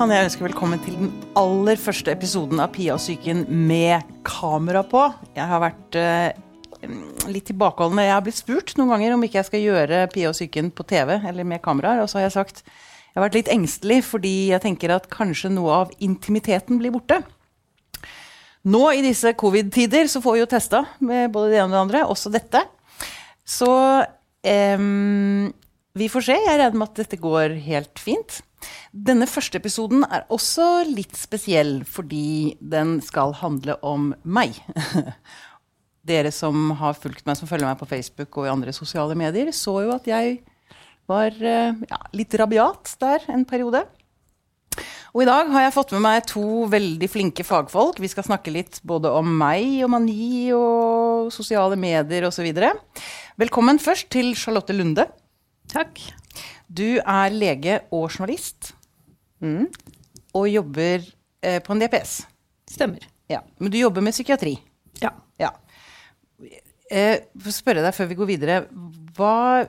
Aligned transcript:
kan 0.00 0.08
jeg 0.14 0.30
ønske 0.30 0.44
velkommen 0.46 0.80
til 0.80 0.94
den 0.96 1.08
aller 1.36 1.76
første 1.76 2.08
episoden 2.14 2.60
av 2.64 2.70
Pia 2.72 2.94
og 2.94 3.02
psyken 3.02 3.42
med 3.68 4.06
kamera 4.24 4.80
på. 4.88 5.02
Jeg 5.36 5.44
har 5.50 5.60
vært 5.60 5.98
eh, 6.00 6.38
litt 7.28 7.44
tilbakeholdende. 7.50 8.06
Jeg 8.06 8.14
har 8.14 8.24
blitt 8.24 8.38
spurt 8.38 8.72
noen 8.78 8.94
ganger 8.94 9.12
om 9.12 9.26
ikke 9.26 9.42
jeg 9.42 9.48
skal 9.50 9.64
gjøre 9.66 9.98
Pia 10.14 10.30
og 10.30 10.38
psyken 10.38 10.70
på 10.72 10.86
TV 10.88 11.18
eller 11.18 11.44
med 11.44 11.60
kameraer, 11.60 12.00
og 12.00 12.08
så 12.08 12.16
har 12.16 12.30
jeg 12.30 12.36
sagt 12.38 12.62
jeg 12.64 13.18
har 13.18 13.26
vært 13.26 13.36
litt 13.42 13.52
engstelig 13.52 14.00
fordi 14.08 14.34
jeg 14.54 14.64
tenker 14.64 14.94
at 14.96 15.10
kanskje 15.12 15.52
noe 15.52 15.82
av 15.82 15.92
intimiteten 16.00 16.80
blir 16.80 16.96
borte. 16.96 17.20
Nå 18.72 18.84
i 18.96 19.04
disse 19.04 19.34
covid-tider 19.36 20.08
så 20.08 20.24
får 20.24 20.38
vi 20.38 20.44
jo 20.46 20.50
testa 20.54 20.86
med 21.04 21.28
både 21.34 21.52
det 21.52 21.60
ene 21.60 21.74
og 21.74 21.76
det 21.76 21.84
andre, 21.84 22.06
også 22.08 22.32
dette. 22.32 22.64
Så 23.44 23.68
em, 24.48 25.50
vi 25.98 26.08
får 26.10 26.26
se. 26.28 26.36
Jeg 26.38 26.58
regner 26.60 26.78
med 26.78 26.90
at 26.90 27.02
dette 27.02 27.18
går 27.20 27.56
helt 27.66 28.00
fint. 28.02 28.40
Denne 28.92 29.28
første 29.30 29.58
episoden 29.60 30.04
er 30.04 30.26
også 30.32 30.84
litt 30.88 31.16
spesiell 31.18 31.80
fordi 31.88 32.56
den 32.60 32.98
skal 33.04 33.34
handle 33.40 33.78
om 33.86 34.12
meg. 34.22 34.58
Dere 36.10 36.32
som 36.32 36.72
har 36.80 36.96
fulgt 36.98 37.26
meg, 37.28 37.36
som 37.38 37.48
følger 37.48 37.68
meg 37.68 37.80
på 37.80 37.88
Facebook 37.88 38.38
og 38.40 38.48
i 38.48 38.52
andre 38.52 38.74
sosiale 38.76 39.16
medier, 39.18 39.50
så 39.52 39.80
jo 39.84 39.94
at 39.94 40.06
jeg 40.08 40.40
var 41.10 41.34
eh, 41.34 41.80
ja, 41.90 41.98
litt 42.16 42.36
rabiat 42.38 42.94
der 43.02 43.26
en 43.32 43.44
periode. 43.48 43.82
Og 45.10 45.24
i 45.24 45.26
dag 45.26 45.48
har 45.50 45.64
jeg 45.64 45.74
fått 45.74 45.92
med 45.96 46.04
meg 46.04 46.26
to 46.30 46.44
veldig 46.70 47.08
flinke 47.10 47.44
fagfolk. 47.44 47.98
Vi 47.98 48.08
skal 48.12 48.28
snakke 48.28 48.52
litt 48.54 48.78
både 48.86 49.10
om 49.10 49.26
meg 49.40 49.82
og 49.82 49.90
mani 49.96 50.52
og 50.54 51.32
sosiale 51.34 51.74
medier 51.80 52.28
osv. 52.28 52.46
Velkommen 53.40 53.82
først 53.82 54.06
til 54.14 54.36
Charlotte 54.38 54.76
Lunde. 54.76 55.08
Takk. 55.70 56.02
Du 56.66 56.98
er 56.98 57.34
lege 57.34 57.80
og 57.94 58.10
journalist. 58.10 58.72
Mm. 59.42 59.68
Og 60.36 60.48
jobber 60.50 61.04
eh, 61.42 61.58
på 61.62 61.74
en 61.74 61.82
DPS. 61.82 62.20
Stemmer. 62.70 63.06
Ja. 63.30 63.42
Men 63.58 63.72
du 63.72 63.78
jobber 63.78 64.04
med 64.04 64.14
psykiatri. 64.14 64.56
Ja. 65.02 65.12
Ja. 65.40 65.52
Eh, 66.90 67.22
for 67.38 67.52
å 67.52 67.54
spørre 67.54 67.84
deg 67.84 67.94
før 67.94 68.10
vi 68.10 68.18
går 68.18 68.30
videre. 68.32 68.58
Hva, 69.16 69.66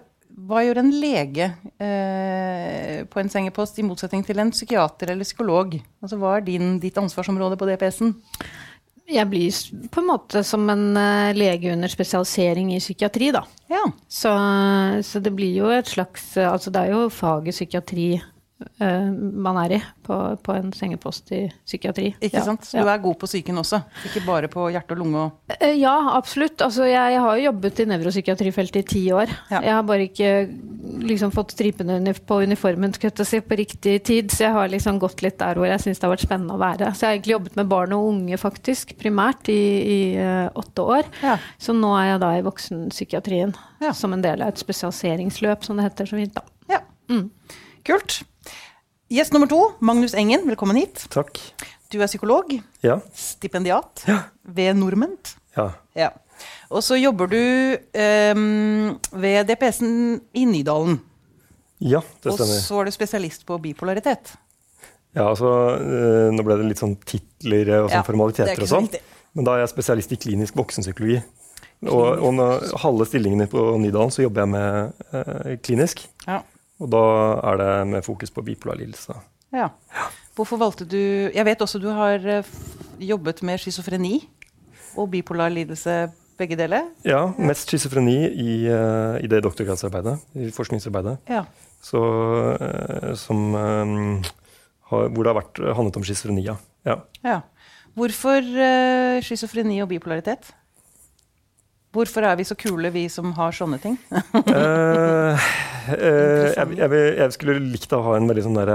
hva 0.50 0.64
gjør 0.66 0.82
en 0.82 0.92
lege 1.02 1.52
eh, 1.78 3.06
på 3.06 3.22
en 3.22 3.32
sengepost 3.32 3.78
i 3.78 3.86
motsetning 3.86 4.26
til 4.26 4.42
en 4.42 4.54
psykiater 4.54 5.14
eller 5.14 5.28
psykolog? 5.28 5.78
Altså, 6.02 6.18
hva 6.22 6.38
er 6.40 6.46
din, 6.50 6.76
ditt 6.82 6.98
ansvarsområde 7.02 7.60
på 7.62 7.70
DPS-en? 7.70 8.16
Jeg 9.12 9.28
blir 9.28 9.88
på 9.92 10.02
en 10.02 10.08
måte 10.08 10.44
som 10.48 10.70
en 10.72 10.98
eh, 10.98 11.34
lege 11.36 11.74
under 11.74 11.92
spesialisering 11.92 12.72
i 12.76 12.80
psykiatri, 12.80 13.32
da. 13.36 13.44
Ja. 13.72 13.84
Så, 14.08 14.32
så 15.04 15.22
det 15.24 15.34
blir 15.36 15.54
jo 15.62 15.72
et 15.72 15.88
slags 15.88 16.34
eh, 16.38 16.48
Altså 16.48 16.72
det 16.74 16.86
er 16.86 16.96
jo 16.96 17.10
faget 17.14 17.56
psykiatri 17.56 18.10
man 18.80 19.58
er 19.64 19.72
i 19.78 19.82
på, 20.04 20.18
på 20.44 20.56
en 20.58 20.72
sengepost 20.76 21.32
i 21.36 21.42
psykiatri. 21.66 22.16
Ikke 22.22 22.44
sant? 22.44 22.66
Så 22.68 22.78
Ja. 22.78 22.84
du 22.84 22.90
er 22.90 22.98
god 23.04 23.18
på 23.22 23.28
psyken 23.30 23.58
også? 23.62 23.82
Ikke 24.08 24.26
bare 24.26 24.48
på 24.52 24.70
hjerte 24.72 24.92
og 24.96 24.98
lunge 25.04 25.16
og 25.26 25.58
Eh, 25.60 25.76
Ja, 25.82 25.96
absolutt. 26.18 26.62
Altså, 26.62 26.84
jeg, 26.86 27.14
jeg 27.14 27.22
har 27.22 27.38
jo 27.38 27.46
jobbet 27.52 27.80
i 27.80 27.86
nevropsykiatrifeltet 27.86 28.76
i 28.82 28.88
ti 28.88 29.04
år. 29.12 29.30
Ja. 29.52 29.62
Jeg 29.62 29.74
har 29.74 29.84
bare 29.84 30.08
ikke 30.08 30.32
liksom 31.02 31.32
fått 31.34 31.52
stripene 31.56 32.14
på 32.28 32.42
uniformen 32.44 32.94
si, 32.94 33.40
på 33.42 33.58
riktig 33.58 34.04
tid, 34.04 34.30
så 34.32 34.46
jeg 34.46 34.54
har 34.54 34.68
liksom 34.70 35.00
gått 35.00 35.22
litt 35.22 35.38
der 35.40 35.56
hvor 35.56 35.68
jeg 35.70 35.80
syns 35.82 36.00
det 36.00 36.08
har 36.08 36.16
vært 36.16 36.26
spennende 36.28 36.54
å 36.56 36.62
være. 36.62 36.92
Så 36.94 37.06
jeg 37.06 37.10
har 37.10 37.16
egentlig 37.18 37.36
jobbet 37.38 37.56
med 37.56 37.68
barn 37.72 37.94
og 37.94 38.08
unge, 38.12 38.38
faktisk, 38.38 38.96
primært, 39.00 39.50
i, 39.50 39.62
i 39.82 40.00
uh, 40.20 40.50
åtte 40.56 40.82
år. 40.84 41.04
Ja. 41.24 41.38
Så 41.62 41.74
nå 41.78 41.94
er 41.98 42.12
jeg 42.14 42.20
da 42.22 42.32
i 42.38 42.44
voksenpsykiatrien, 42.46 43.56
som 43.94 44.14
en 44.14 44.22
del 44.22 44.42
av 44.42 44.50
et 44.54 44.62
spesialiseringsløp, 44.62 45.64
som 45.66 45.78
det 45.78 45.88
heter 45.90 46.06
så 46.12 46.20
fint. 46.20 46.34
da. 46.36 46.44
Ja. 46.70 46.82
Kult. 47.88 48.22
Gjest 49.12 49.34
nummer 49.36 49.50
to, 49.52 49.60
Magnus 49.84 50.14
Engen, 50.16 50.46
velkommen 50.48 50.78
hit. 50.80 51.04
Takk. 51.12 51.40
Du 51.92 52.00
er 52.00 52.08
psykolog, 52.08 52.54
Ja. 52.82 53.00
stipendiat 53.14 54.06
Ja. 54.08 54.20
ved 54.44 54.76
Norment. 54.76 55.36
ja. 55.58 55.72
Ja. 55.96 56.10
Og 56.72 56.82
så 56.82 56.96
jobber 56.96 57.28
du 57.28 57.78
um, 57.94 58.98
ved 59.12 59.46
DPS-en 59.48 60.22
i 60.34 60.46
Nydalen. 60.46 61.02
Ja, 61.80 62.00
det 62.24 62.32
Og 62.32 62.40
så 62.40 62.80
er 62.80 62.86
du 62.86 62.92
spesialist 62.92 63.46
på 63.46 63.60
bipolaritet. 63.62 64.34
Ja, 65.14 65.28
altså, 65.30 65.76
eh, 65.76 66.32
nå 66.32 66.42
ble 66.44 66.56
det 66.58 66.66
litt 66.66 66.80
sånn 66.80 66.96
titler 67.04 67.84
og 67.84 67.90
sånn 67.90 67.92
Ja, 67.92 68.02
det 68.02 68.10
er 68.10 68.12
formaliteter 68.14 68.62
og 68.62 68.68
så 68.68 68.80
sånn. 68.80 69.00
Men 69.36 69.44
da 69.46 69.52
er 69.56 69.60
jeg 69.66 69.70
spesialist 69.76 70.12
i 70.14 70.16
klinisk 70.16 70.56
voksenpsykologi. 70.56 71.22
Og, 71.84 72.22
og 72.22 72.80
halve 72.80 73.06
stillingene 73.06 73.48
på 73.50 73.78
Nydalen 73.78 74.10
så 74.10 74.24
jobber 74.24 74.42
jeg 74.42 74.50
med 74.50 74.94
eh, 75.14 75.58
klinisk. 75.58 76.08
Ja. 76.26 76.42
Og 76.82 76.90
da 76.90 77.04
er 77.52 77.62
det 77.62 77.72
med 77.92 78.06
fokus 78.06 78.34
på 78.34 78.44
bipolar 78.46 78.80
lidelse. 78.80 79.14
ja. 79.54 79.70
Hvorfor 80.36 80.58
valgte 80.58 80.86
du 80.88 80.98
Jeg 81.34 81.46
vet 81.46 81.62
også 81.62 81.80
du 81.80 81.90
har 81.92 82.24
eh, 82.26 82.48
jobbet 83.00 83.44
med 83.44 83.60
schizofreni 83.60 84.30
og 84.98 85.10
bipolar 85.12 85.50
lidelse, 85.50 86.12
begge 86.38 86.58
deler. 86.60 86.88
Ja, 87.06 87.32
mest 87.38 87.70
schizofreni 87.70 88.16
i, 88.28 88.68
eh, 88.68 89.24
i 89.24 89.28
det 89.28 89.44
doktorgradsarbeidet, 89.44 90.18
i 90.36 90.50
forskningsarbeidet. 90.52 91.18
Ja. 91.30 91.46
Så, 91.82 92.02
eh, 92.60 93.14
som, 93.16 93.54
har, 93.54 95.08
hvor 95.08 95.24
det 95.24 95.32
har 95.32 95.40
vært, 95.40 95.62
handlet 95.76 95.98
om 95.98 96.04
schizofrenia. 96.04 96.58
ja. 96.86 97.00
ja. 97.24 97.42
Hvorfor 97.92 98.40
schizofreni 99.20 99.82
og 99.84 99.90
bipolaritet? 99.90 100.54
Hvorfor 101.92 102.24
er 102.24 102.38
vi 102.40 102.46
så 102.48 102.56
kule, 102.56 102.92
vi 102.94 103.08
som 103.12 103.34
har 103.36 103.52
sånne 103.56 103.80
ting? 103.84 103.98
uh, 104.12 104.22
uh, 105.36 105.40
jeg, 105.92 106.78
jeg, 106.78 107.02
jeg 107.20 107.36
skulle 107.36 107.58
likt 107.60 107.92
å 107.98 108.04
ha 108.06 108.16
en 108.16 108.30
veldig 108.32 108.46
sånn 108.46 108.60
der, 108.62 108.72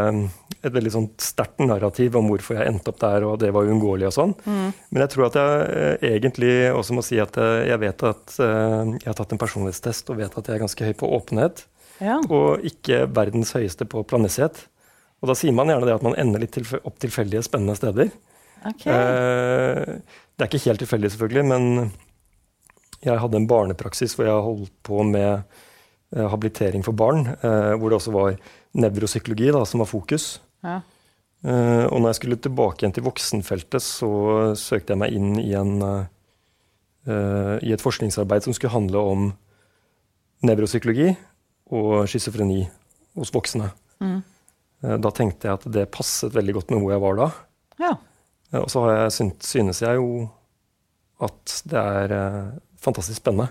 et 0.67 0.75
veldig 0.75 0.93
sånn 0.93 1.09
sterkt 1.23 1.63
narrativ 1.63 2.17
om 2.19 2.29
hvorfor 2.31 2.59
jeg 2.59 2.71
endte 2.71 2.93
opp 2.93 3.01
der, 3.03 3.25
og 3.29 3.39
det 3.43 3.53
var 3.55 3.69
uunngåelig 3.69 4.09
og 4.11 4.15
sånn. 4.17 4.35
Men 4.47 5.05
jeg 5.05 5.13
tror 5.15 5.29
at 5.29 5.39
jeg 5.39 5.67
eh, 5.81 6.07
egentlig 6.17 6.53
også 6.75 6.97
må 6.97 7.05
si 7.07 7.19
at 7.23 7.37
eh, 7.41 7.67
jeg 7.71 7.83
vet 7.83 8.07
at 8.11 8.37
eh, 8.43 8.95
jeg 8.99 9.09
har 9.09 9.19
tatt 9.19 9.35
en 9.35 9.43
personlighetstest 9.43 10.13
og 10.13 10.21
vet 10.21 10.39
at 10.41 10.51
jeg 10.51 10.59
er 10.59 10.65
ganske 10.67 10.89
høy 10.91 10.95
på 11.01 11.11
åpenhet, 11.19 11.67
Ja. 12.03 12.19
og 12.29 12.65
ikke 12.67 13.07
verdens 13.17 13.55
høyeste 13.57 13.87
på 13.89 14.03
planmessighet. 14.09 14.67
Og 15.25 15.31
da 15.31 15.37
sier 15.39 15.55
man 15.57 15.71
gjerne 15.73 15.89
det 15.89 15.95
at 15.97 16.05
man 16.05 16.17
ender 16.21 16.43
litt 16.43 16.53
tilf 16.57 16.75
opp 16.83 16.99
tilfeldige, 17.01 17.45
spennende 17.47 17.77
steder. 17.79 18.11
Okay. 18.67 18.93
Uh, 18.93 20.21
det 20.37 20.45
er 20.45 20.51
ikke 20.51 20.67
helt 20.67 20.83
tilfeldig, 20.83 21.11
selvfølgelig, 21.15 21.45
men 21.49 21.89
jeg 23.07 23.23
hadde 23.23 23.41
en 23.41 23.49
barnepraksis 23.51 24.17
hvor 24.17 24.29
jeg 24.29 24.45
holdt 24.49 24.75
på 24.87 25.05
med 25.07 25.31
eh, 26.15 26.27
habilitering 26.27 26.85
for 26.87 26.97
barn, 26.97 27.25
eh, 27.37 27.73
hvor 27.79 27.91
det 27.91 28.01
også 28.01 28.15
var 28.15 28.37
nevropsykologi 28.77 29.53
da, 29.55 29.65
som 29.69 29.83
var 29.83 29.91
fokus. 29.91 30.29
Ja. 30.67 30.81
Eh, 31.47 31.85
og 31.87 32.01
når 32.01 32.11
jeg 32.11 32.21
skulle 32.21 32.41
tilbake 32.43 32.83
igjen 32.83 32.97
til 32.97 33.07
voksenfeltet, 33.07 33.85
så 33.85 34.11
søkte 34.59 34.95
jeg 34.95 35.03
meg 35.05 35.17
inn 35.17 35.35
i, 35.41 35.53
en, 35.59 35.79
i 37.07 37.75
et 37.75 37.83
forskningsarbeid 37.83 38.47
som 38.47 38.57
skulle 38.57 38.75
handle 38.75 39.03
om 39.15 39.27
nevropsykologi 40.47 41.13
og 41.75 42.07
schizofreni 42.11 42.65
hos 43.17 43.33
voksne. 43.35 43.71
Mm. 44.03 44.19
Eh, 44.83 44.97
da 45.03 45.13
tenkte 45.15 45.49
jeg 45.49 45.59
at 45.59 45.69
det 45.73 45.89
passet 45.95 46.35
veldig 46.35 46.59
godt 46.59 46.73
med 46.73 46.83
hvor 46.83 46.95
jeg 46.95 47.05
var 47.07 47.23
da. 47.23 47.31
ja. 47.87 47.95
Og 48.57 48.71
så 48.71 48.85
har 48.85 48.93
jeg, 48.95 49.33
synes 49.43 49.83
jeg 49.83 49.99
jo 49.99 50.29
at 51.27 51.55
det 51.67 51.81
er 51.81 52.13
fantastisk 52.87 53.19
spennende. 53.21 53.51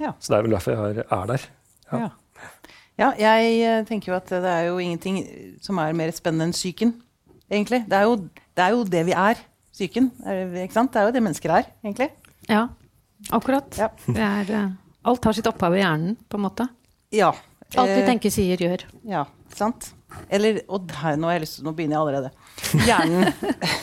Ja. 0.00 0.12
Så 0.18 0.32
det 0.32 0.38
er 0.40 0.46
vel 0.48 0.54
derfor 0.56 0.74
jeg 0.74 0.98
er, 0.98 1.06
er 1.14 1.30
der. 1.32 1.46
Ja. 1.92 1.98
Ja. 2.02 2.10
ja, 2.98 3.08
jeg 3.20 3.56
eh, 3.62 3.84
tenker 3.88 4.12
jo 4.12 4.16
at 4.18 4.28
det 4.32 4.44
er 4.50 4.66
jo 4.68 4.78
ingenting 4.82 5.22
som 5.64 5.78
er 5.82 5.94
mer 5.96 6.12
spennende 6.16 6.48
enn 6.50 6.54
psyken, 6.56 6.94
egentlig. 7.50 7.82
Det 7.88 7.98
er 7.98 8.06
jo 8.08 8.16
det, 8.26 8.62
er 8.66 8.74
jo 8.76 8.84
det 8.84 9.04
vi 9.08 9.14
er, 9.16 9.40
psyken. 9.72 10.10
det- 10.24 10.66
Ikke 10.66 10.76
sant? 10.76 10.92
Det 10.92 11.00
er 11.00 11.08
jo 11.08 11.14
det 11.16 11.22
mennesker 11.24 11.54
er, 11.58 11.70
egentlig. 11.84 12.10
Ja, 12.50 12.66
akkurat. 13.30 13.70
Ja. 13.78 13.88
Det 14.06 14.18
er, 14.28 14.52
eh, 14.58 14.70
alt 15.04 15.24
har 15.24 15.32
sitt 15.38 15.46
opphav 15.50 15.74
i 15.76 15.80
hjernen, 15.82 16.16
på 16.28 16.38
en 16.40 16.44
måte. 16.48 16.68
Ja. 17.12 17.32
Alt 17.76 17.88
vi 17.88 18.00
Eh, 18.02 18.06
tenker, 18.06 18.30
sier, 18.30 18.56
gjør. 18.60 18.82
Ja, 19.08 19.24
sant? 19.54 19.92
Eller 20.32 20.62
Og 20.68 20.86
der, 20.88 21.18
nå, 21.20 21.32
til- 21.38 21.66
nå 21.66 21.74
begynner 21.76 21.98
jeg 21.98 22.02
allerede. 22.02 22.30
Hjernen. 22.86 23.32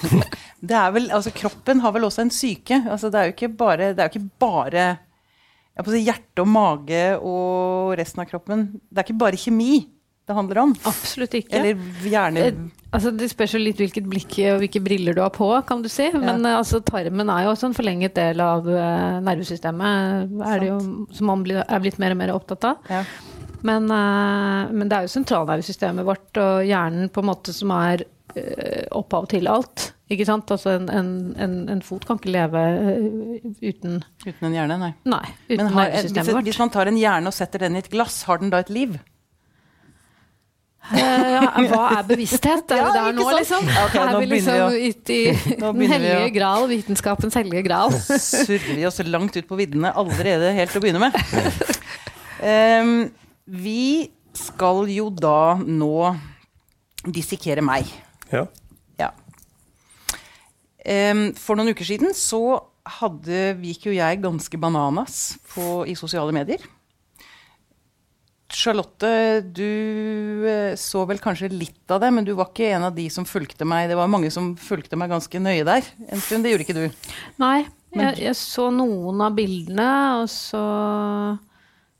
det 0.71 0.79
er 0.79 0.95
vel, 0.95 1.11
altså 1.15 1.33
Kroppen 1.35 1.83
har 1.83 1.93
vel 1.95 2.07
også 2.07 2.25
en 2.25 2.33
syke. 2.33 2.81
Altså, 2.89 3.11
det 3.11 3.19
er 3.19 3.29
jo 3.29 3.35
ikke 3.37 3.51
bare, 3.61 3.93
det 3.93 4.03
er 4.03 4.09
jo 4.09 4.15
ikke 4.19 4.31
bare 4.41 4.89
si, 5.87 6.01
hjerte 6.03 6.43
og 6.43 6.49
mage 6.51 7.05
og 7.21 7.95
resten 7.99 8.23
av 8.23 8.27
kroppen. 8.31 8.67
Det 8.89 8.99
er 8.99 9.07
ikke 9.07 9.21
bare 9.21 9.39
kjemi 9.39 9.71
det 10.29 10.35
handler 10.37 10.59
om. 10.61 10.75
Absolutt 10.85 11.39
ikke. 11.39 11.57
Eller 11.57 12.05
hjerne... 12.05 12.51
Eh, 12.51 12.67
Altså, 12.89 13.11
det 13.13 13.27
spørs 13.29 13.51
jo 13.53 13.59
litt 13.61 13.77
hvilket 13.77 14.05
blikk 14.09 14.31
og 14.49 14.63
hvilke 14.63 14.79
briller 14.81 15.13
du 15.13 15.19
har 15.21 15.29
på, 15.29 15.45
kan 15.69 15.83
du 15.85 15.89
si. 15.93 16.07
Men 16.15 16.41
ja. 16.41 16.55
altså, 16.57 16.79
tarmen 16.81 17.29
er 17.29 17.43
jo 17.45 17.51
også 17.51 17.67
en 17.69 17.75
forlenget 17.77 18.15
del 18.17 18.41
av 18.41 18.65
eh, 18.65 19.19
nervesystemet, 19.27 20.31
er 20.41 20.63
det 20.63 20.71
jo, 20.71 20.79
som 21.13 21.29
man 21.29 21.43
er 21.53 21.83
blitt 21.83 21.99
mer 22.01 22.15
og 22.15 22.19
mer 22.23 22.33
opptatt 22.33 22.65
av. 22.71 22.89
Ja. 22.89 23.03
Men, 23.67 23.89
eh, 23.91 24.71
men 24.71 24.89
det 24.89 24.97
er 24.97 25.07
jo 25.07 25.13
sentralnervesystemet 25.13 26.07
vårt 26.07 26.39
og 26.39 26.65
hjernen 26.67 27.09
på 27.11 27.23
en 27.23 27.29
måte 27.31 27.55
som 27.55 27.73
er 27.75 28.05
eh, 28.35 28.85
opphav 28.95 29.27
til 29.33 29.49
alt. 29.51 29.89
Ikke 30.09 30.25
sant? 30.25 30.49
Altså 30.49 30.73
en, 30.77 30.87
en, 30.89 31.53
en, 31.69 31.81
fot 31.85 32.05
kan 32.07 32.17
ikke 32.17 32.33
leve 32.33 32.61
eh, 32.79 33.51
uten 33.61 33.99
Uten 34.25 34.47
en 34.49 34.55
hjerne, 34.55 34.79
nei. 34.81 34.93
Nei, 35.05 35.25
uten 35.51 35.59
Men 35.65 35.75
har, 35.75 35.93
hvis, 36.07 36.33
hvis 36.49 36.61
man 36.63 36.73
tar 36.73 36.89
en 36.89 36.97
hjerne 36.97 37.29
og 37.29 37.35
setter 37.35 37.67
den 37.67 37.77
i 37.77 37.83
et 37.83 37.91
glass, 37.91 38.23
har 38.29 38.41
den 38.41 38.53
da 38.53 38.63
et 38.63 38.71
liv? 38.73 38.97
Uh, 40.89 41.43
hva 41.69 41.83
er 41.99 42.05
bevissthet? 42.07 42.71
Er 42.73 42.79
Ja, 42.81 42.85
det 42.89 43.01
der 43.03 43.17
nå, 43.19 43.25
liksom? 43.37 43.67
Okay, 43.67 43.83
ok, 43.83 43.95
nå 43.99 44.05
er 44.07 44.19
vi 44.23 44.29
liksom 44.31 44.77
ute 44.79 45.13
i 45.13 45.23
den 45.59 45.91
hellige 45.91 46.23
å- 46.23 46.31
gral, 46.33 46.67
vitenskapens 46.71 47.37
hellige 47.37 47.65
gral? 47.67 47.93
surrer 47.99 48.71
vi 48.79 48.87
oss 48.89 48.97
langt 49.05 49.37
ut 49.37 49.49
på 49.49 49.59
viddene 49.59 49.91
allerede 49.93 50.53
helt 50.57 50.73
til 50.73 50.81
å 50.81 50.85
begynne 50.87 51.03
med. 51.03 51.19
Em, 52.49 52.93
vi 53.49 54.09
skal 54.37 54.85
jo 54.91 55.09
da 55.13 55.57
nå 55.59 56.13
dissekere 57.09 57.63
meg. 57.65 57.89
Ja. 58.31 58.45
Ja. 58.99 59.11
Um, 60.85 61.29
for 61.37 61.57
noen 61.57 61.73
uker 61.73 61.87
siden 61.87 62.13
så 62.17 62.41
hadde, 62.99 63.55
gikk 63.61 63.89
jo 63.89 63.95
jeg 63.95 64.21
ganske 64.23 64.59
bananas 64.61 65.39
på, 65.51 65.83
i 65.89 65.97
sosiale 65.97 66.33
medier. 66.35 66.61
Charlotte, 68.49 69.09
du 69.53 70.45
eh, 70.49 70.73
så 70.79 71.03
vel 71.05 71.19
kanskje 71.21 71.51
litt 71.53 71.91
av 71.93 71.99
det, 72.01 72.09
men 72.15 72.25
du 72.25 72.31
var 72.33 72.49
ikke 72.49 72.71
en 72.73 72.87
av 72.87 72.95
de 72.95 73.05
som 73.13 73.27
fulgte 73.29 73.67
meg. 73.67 73.91
Det 73.91 73.97
var 73.99 74.09
mange 74.09 74.31
som 74.33 74.55
fulgte 74.57 74.97
meg 74.97 75.11
ganske 75.13 75.41
nøye 75.41 75.67
der 75.67 75.85
en 76.09 76.23
stund. 76.23 76.41
Det 76.45 76.55
gjorde 76.55 76.65
ikke 76.65 76.77
du. 76.79 77.11
Nei, 77.43 77.67
jeg, 77.93 78.15
jeg 78.23 78.33
så 78.39 78.71
noen 78.73 79.21
av 79.21 79.37
bildene, 79.37 79.91
og 80.23 80.31
så 80.33 80.63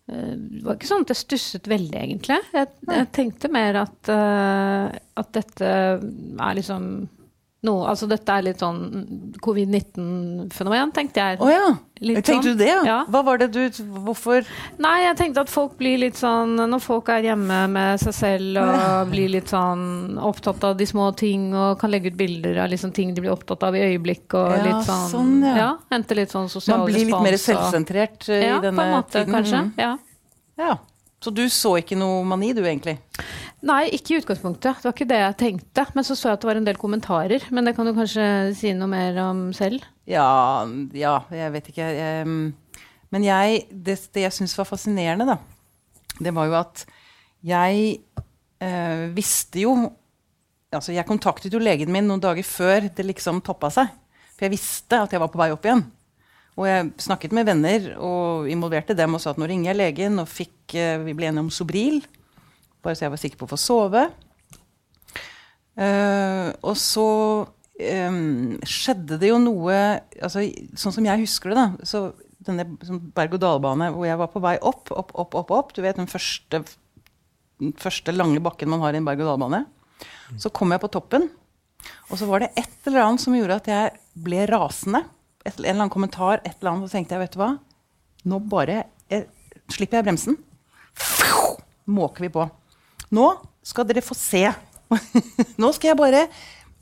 Det 0.09 0.63
var 0.65 0.77
ikke 0.77 0.89
sånn 0.89 1.05
at 1.05 1.13
jeg 1.13 1.21
stusset 1.21 1.69
veldig, 1.69 1.99
egentlig. 2.01 2.39
Jeg, 2.55 2.69
jeg 2.89 3.09
tenkte 3.15 3.51
mer 3.53 3.77
at, 3.83 4.11
eh, 4.13 4.97
at 5.21 5.31
dette 5.37 5.69
er 5.69 6.57
liksom 6.57 6.89
noe 7.67 7.87
Altså 7.91 8.07
dette 8.07 8.31
er 8.31 8.41
litt 8.45 8.59
sånn 8.63 9.33
covid-19-fenomen, 9.43 10.91
tenkte 10.95 11.19
jeg. 11.23 11.39
Å 11.43 11.49
ja. 11.51 11.67
Litt 11.99 12.21
Tenkte 12.23 12.53
sånn. 12.53 12.57
du 12.57 12.61
det? 12.63 12.75
Ja. 12.87 13.01
Hva 13.11 13.21
var 13.27 13.41
det 13.41 13.49
du 13.51 13.59
Hvorfor 14.05 14.45
Nei, 14.79 14.93
jeg 15.03 15.17
tenkte 15.19 15.41
at 15.43 15.49
folk 15.51 15.73
blir 15.81 15.97
litt 15.99 16.15
sånn 16.15 16.53
Når 16.71 16.79
folk 16.79 17.09
er 17.11 17.25
hjemme 17.27 17.57
med 17.73 17.99
seg 17.99 18.15
selv 18.15 18.59
og 18.61 19.09
blir 19.11 19.27
litt 19.33 19.51
sånn 19.51 20.15
opptatt 20.23 20.63
av 20.69 20.77
de 20.79 20.87
små 20.87 21.09
ting 21.19 21.49
og 21.51 21.75
kan 21.81 21.91
legge 21.91 22.13
ut 22.13 22.19
bilder 22.19 22.61
av 22.63 22.71
liksom 22.71 22.93
ting 22.95 23.11
de 23.13 23.25
blir 23.25 23.33
opptatt 23.35 23.65
av 23.67 23.75
i 23.75 23.83
øyeblikk 23.89 24.37
og 24.39 24.53
Ja, 24.55 24.61
litt 24.69 24.87
sånn, 24.87 25.09
sånn, 25.11 25.33
ja. 25.43 25.55
ja. 25.59 25.69
Hente 25.91 26.15
litt 26.15 26.31
sånn 26.31 26.47
sosial 26.47 26.85
respons. 26.85 26.87
Man 26.87 26.93
blir 26.93 27.11
litt 27.11 27.27
mer 27.27 27.41
selvsentrert 27.43 28.29
og- 28.29 28.39
denne 28.39 28.61
tiden 28.61 28.63
Ja, 28.63 28.71
på 28.71 28.87
en 28.87 28.95
måte, 28.95 29.11
tiden? 29.19 29.33
kanskje. 29.35 29.61
Ja. 29.83 29.91
Ja. 30.59 30.77
Så 31.19 31.33
du 31.35 31.43
så 31.51 31.73
ikke 31.81 31.97
noe 31.99 32.23
mani, 32.27 32.53
du, 32.55 32.61
egentlig? 32.63 32.95
Nei, 33.67 33.89
ikke 33.91 34.13
i 34.13 34.19
utgangspunktet. 34.21 34.79
Det 34.79 34.87
var 34.87 34.95
ikke 34.95 35.09
det 35.09 35.19
jeg 35.19 35.37
tenkte. 35.41 35.83
Men 35.95 36.07
så 36.07 36.15
så 36.15 36.29
jeg 36.29 36.37
at 36.37 36.43
det 36.43 36.49
var 36.49 36.59
en 36.61 36.67
del 36.69 36.79
kommentarer. 36.79 37.43
Men 37.51 37.67
det 37.67 37.73
kan 37.75 37.89
du 37.89 37.91
kanskje 37.97 38.25
si 38.55 38.71
noe 38.77 38.87
mer 38.91 39.19
om 39.25 39.49
selv? 39.55 39.83
Ja, 40.07 40.63
ja 40.95 41.17
jeg 41.35 41.55
vet 41.57 41.67
ikke. 41.73 41.89
Men 43.09 43.25
jeg, 43.25 43.65
det, 43.69 43.97
det 44.15 44.23
jeg 44.27 44.37
syns 44.37 44.55
var 44.55 44.69
fascinerende, 44.69 45.27
da, 45.27 45.39
det 46.23 46.33
var 46.35 46.47
jo 46.47 46.57
at 46.59 46.85
jeg 47.45 47.95
eh, 48.59 49.07
visste 49.15 49.65
jo 49.65 49.77
Altså, 50.69 50.91
jeg 50.93 51.07
kontaktet 51.09 51.49
jo 51.49 51.57
legen 51.57 51.89
min 51.89 52.05
noen 52.05 52.21
dager 52.21 52.45
før 52.45 52.85
det 52.93 53.01
liksom 53.01 53.39
toppa 53.41 53.71
seg. 53.73 53.87
For 54.35 54.45
jeg 54.45 54.53
visste 54.53 54.99
at 55.01 55.09
jeg 55.09 55.17
var 55.23 55.31
på 55.33 55.39
vei 55.41 55.47
opp 55.49 55.63
igjen. 55.65 55.81
Og 56.59 56.65
jeg 56.67 56.89
snakket 56.99 57.33
med 57.35 57.47
venner 57.47 57.93
og 58.03 58.49
involverte 58.51 58.97
dem 58.97 59.15
og 59.15 59.21
sa 59.23 59.31
at 59.31 59.39
nå 59.39 59.47
ringer 59.47 59.71
jeg 59.71 59.79
legen, 59.79 60.19
og 60.19 60.27
fikk, 60.27 60.75
eh, 60.75 60.97
vi 61.05 61.15
ble 61.15 61.29
enige 61.29 61.45
om 61.45 61.53
Sobril. 61.53 62.01
Bare 62.83 62.97
så 62.97 63.05
jeg 63.05 63.13
var 63.13 63.21
sikker 63.21 63.39
på 63.39 63.47
å 63.47 63.53
få 63.53 63.59
sove. 63.59 64.09
Uh, 65.79 66.51
og 66.67 66.75
så 66.75 67.05
um, 67.47 68.57
skjedde 68.67 69.15
det 69.21 69.29
jo 69.29 69.37
noe 69.39 69.75
altså, 70.19 70.41
Sånn 70.75 70.91
som 70.91 71.05
jeg 71.07 71.21
husker 71.21 71.53
det, 71.53 71.61
da. 71.61 71.87
Så 71.87 72.01
denne 72.43 72.65
sånn 72.83 72.99
berg-og-dal-bane 73.15 73.87
hvor 73.95 74.07
jeg 74.07 74.19
var 74.19 74.31
på 74.33 74.41
vei 74.43 74.57
opp, 74.59 74.91
opp, 74.91 75.13
opp, 75.13 75.37
opp. 75.39 75.53
opp 75.55 75.71
du 75.75 75.79
vet 75.85 75.99
den 75.99 76.09
første, 76.11 76.63
den 77.63 77.75
første 77.79 78.15
lange 78.15 78.41
bakken 78.43 78.71
man 78.71 78.83
har 78.83 78.95
i 78.95 78.99
en 78.99 79.07
berg-og-dal-bane. 79.07 79.63
Så 80.39 80.51
kom 80.55 80.75
jeg 80.75 80.83
på 80.83 80.91
toppen, 80.91 81.29
og 82.09 82.19
så 82.19 82.27
var 82.27 82.43
det 82.43 82.51
et 82.59 82.87
eller 82.87 83.05
annet 83.05 83.23
som 83.23 83.35
gjorde 83.35 83.59
at 83.59 83.71
jeg 83.71 83.95
ble 84.27 84.43
rasende. 84.51 85.03
Et, 85.45 85.53
en 85.53 85.63
eller 85.63 85.77
annen 85.77 85.93
kommentar, 85.93 86.41
et 86.43 86.55
eller 86.59 86.73
annet, 86.73 86.89
så 86.89 86.97
tenkte 86.97 87.15
jeg, 87.15 87.23
vet 87.23 87.35
du 87.35 87.41
hva? 87.41 87.51
Nå 88.29 88.39
bare 88.51 88.81
jeg, 89.09 89.27
slipper 89.71 89.99
jeg 89.99 90.07
bremsen. 90.09 90.39
Måker 91.89 92.25
vi 92.25 92.31
på. 92.33 92.45
Nå 93.15 93.29
skal 93.65 93.87
dere 93.89 94.03
få 94.05 94.17
se. 94.17 94.43
Nå 95.61 95.71
skal 95.75 95.93
jeg 95.93 95.99
bare 95.99 96.27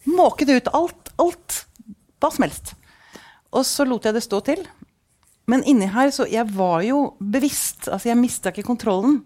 måke 0.10 0.48
det 0.48 0.60
ut. 0.62 0.74
Alt. 0.76 1.14
Alt. 1.22 1.62
Hva 2.18 2.32
som 2.34 2.48
helst. 2.48 2.74
Og 3.54 3.64
så 3.68 3.86
lot 3.88 4.08
jeg 4.08 4.18
det 4.18 4.26
stå 4.26 4.42
til. 4.50 4.66
Men 5.48 5.64
inni 5.64 5.88
her, 5.88 6.12
så 6.12 6.28
Jeg 6.28 6.50
var 6.52 6.82
jo 6.84 7.16
bevisst. 7.20 7.88
Altså, 7.88 8.10
jeg 8.10 8.20
mista 8.20 8.52
ikke 8.52 8.68
kontrollen. 8.68 9.22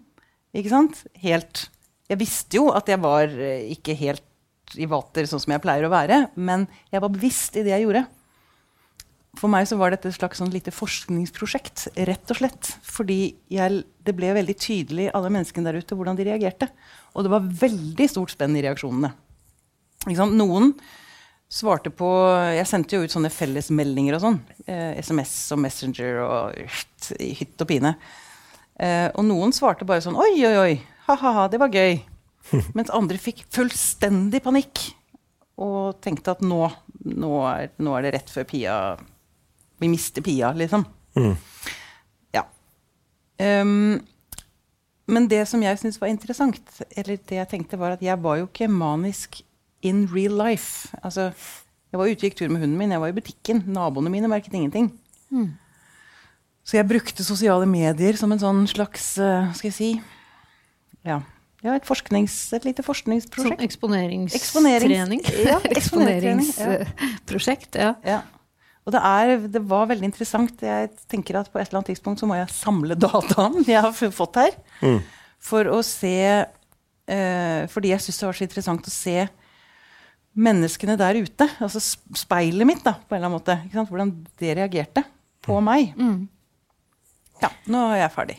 Ikke 0.54 0.70
sant? 0.70 1.02
Helt. 1.18 1.66
Jeg 2.10 2.20
visste 2.20 2.60
jo 2.60 2.68
at 2.76 2.88
jeg 2.90 3.00
var 3.02 3.30
eh, 3.32 3.72
ikke 3.72 3.96
helt 3.96 4.76
i 4.78 4.86
vater 4.88 5.26
sånn 5.28 5.40
som 5.42 5.54
jeg 5.54 5.62
pleier 5.64 5.84
å 5.84 5.92
være, 5.92 6.18
men 6.40 6.64
jeg 6.92 7.02
var 7.04 7.12
bevisst 7.12 7.56
i 7.56 7.64
det 7.64 7.74
jeg 7.74 7.84
gjorde. 7.84 8.04
For 9.40 9.48
meg 9.48 9.64
så 9.64 9.78
var 9.80 9.94
dette 9.94 10.10
et 10.10 10.16
slags 10.16 10.42
sånn 10.42 10.52
lite 10.52 10.74
forskningsprosjekt, 10.74 11.86
rett 12.04 12.32
og 12.34 12.38
slett. 12.38 12.72
Fordi 12.84 13.20
jeg, 13.52 13.82
det 14.04 14.14
ble 14.16 14.32
veldig 14.36 14.56
tydelig, 14.60 15.06
alle 15.16 15.30
menneskene 15.32 15.70
der 15.70 15.80
ute, 15.80 15.96
hvordan 15.96 16.18
de 16.18 16.26
reagerte. 16.28 16.68
Og 17.16 17.24
det 17.24 17.32
var 17.32 17.46
veldig 17.62 18.08
stort 18.12 18.34
spenn 18.34 18.58
i 18.58 18.64
reaksjonene. 18.66 19.12
Noen 20.12 20.72
svarte 21.52 21.92
på 21.94 22.08
Jeg 22.56 22.66
sendte 22.68 22.96
jo 22.96 23.06
ut 23.06 23.12
sånne 23.12 23.30
fellesmeldinger 23.32 24.18
og 24.18 24.24
sånn. 24.24 24.38
Eh, 24.66 25.00
SMS 25.00 25.34
og 25.54 25.62
Messenger 25.64 26.20
og 26.24 27.16
i 27.22 27.32
hytt 27.38 27.64
og 27.64 27.70
pine. 27.70 27.94
Eh, 28.76 29.08
og 29.14 29.24
noen 29.28 29.52
svarte 29.54 29.86
bare 29.88 30.04
sånn 30.04 30.18
Oi, 30.18 30.34
oi, 30.48 30.56
oi. 30.60 30.74
Ha-ha, 31.08 31.46
det 31.52 31.60
var 31.62 31.72
gøy. 31.72 32.02
Mens 32.76 32.92
andre 32.92 33.20
fikk 33.20 33.44
fullstendig 33.52 34.42
panikk 34.44 34.90
og 35.62 36.00
tenkte 36.02 36.34
at 36.34 36.44
nå, 36.44 36.66
nå, 37.04 37.32
er, 37.46 37.72
nå 37.80 37.96
er 37.96 38.06
det 38.06 38.14
rett 38.16 38.32
før 38.32 38.48
Pia 38.48 38.76
Vi 39.80 39.88
mister 39.88 40.24
Pia, 40.24 40.52
liksom. 40.56 40.84
Mm. 41.16 41.36
Ja. 42.34 42.44
Um, 43.62 44.00
men 45.12 45.28
det 45.28 45.44
som 45.50 45.62
jeg 45.62 45.80
syntes 45.80 46.00
var 46.00 46.12
interessant, 46.12 46.60
eller 46.96 47.16
det 47.16 47.40
jeg 47.40 47.50
tenkte, 47.50 47.78
var 47.80 47.96
at 47.96 48.04
jeg 48.04 48.18
var 48.22 48.38
jo 48.40 48.46
ikke 48.48 48.70
manisk 48.70 49.42
in 49.82 50.06
real 50.12 50.36
life. 50.38 50.92
Altså, 51.02 51.32
jeg 51.90 51.98
var 52.00 52.08
ute 52.08 52.20
og 52.22 52.28
gikk 52.28 52.38
tur 52.38 52.52
med 52.52 52.62
hunden 52.62 52.78
min, 52.78 52.94
jeg 52.94 53.02
var 53.02 53.10
i 53.10 53.16
butikken. 53.16 53.64
Naboene 53.66 54.12
mine 54.12 54.30
merket 54.30 54.54
ingenting. 54.54 54.92
Så 56.62 56.78
jeg 56.78 56.88
brukte 56.88 57.24
sosiale 57.26 57.66
medier 57.66 58.16
som 58.18 58.32
en 58.32 58.40
sånn 58.40 58.66
slags 58.70 59.16
eh, 59.18 59.48
Skal 59.58 59.70
jeg 59.70 59.76
si 59.76 59.88
Ja, 61.02 61.18
ja 61.64 61.74
et, 61.74 61.86
forsknings, 61.88 62.36
et 62.54 62.66
lite 62.68 62.84
forskningsprosjekt. 62.86 63.58
Sånn 63.58 63.66
eksponeringstrening? 63.66 65.24
Ja, 65.48 65.58
eksponeringstrening, 65.78 66.52
ja. 66.54 66.78
Eksponeringsprosjekt, 66.86 67.80
ja. 67.82 67.96
Ja. 68.06 68.20
Og 68.82 68.90
det, 68.96 69.00
er, 69.06 69.34
det 69.54 69.60
var 69.70 69.86
veldig 69.92 70.08
interessant. 70.08 70.62
Jeg 70.66 70.88
tenker 71.10 71.36
at 71.38 71.50
på 71.52 71.60
et 71.60 71.68
eller 71.68 71.78
annet 71.82 71.92
tidspunkt 71.92 72.18
så 72.22 72.26
må 72.26 72.34
jeg 72.40 72.48
samle 72.50 72.96
dataen 72.98 73.60
jeg 73.68 73.78
har 73.84 73.92
fått 73.94 74.40
her, 74.42 74.56
Mm. 74.82 74.98
for 75.38 75.68
å 75.70 75.78
se 75.86 76.14
eh, 76.42 77.62
Fordi 77.70 77.92
jeg 77.92 78.02
syns 78.02 78.18
det 78.18 78.26
var 78.26 78.38
så 78.40 78.44
interessant 78.48 78.88
å 78.88 78.94
se 78.94 79.16
menneskene 80.34 80.96
der 80.98 81.18
ute. 81.22 81.46
Altså 81.62 81.78
speilet 82.16 82.66
mitt, 82.66 82.82
da, 82.86 82.94
på 82.96 83.14
en 83.14 83.20
eller 83.20 83.28
annen 83.28 83.38
måte. 83.38 83.56
Ikke 83.66 83.78
sant? 83.78 83.90
Hvordan 83.92 84.12
det 84.40 84.54
reagerte 84.58 85.04
på 85.44 85.58
meg. 85.64 85.92
Mm. 85.98 86.24
Ja, 87.42 87.50
nå 87.74 87.84
er 87.92 88.04
jeg 88.04 88.14
ferdig. 88.14 88.36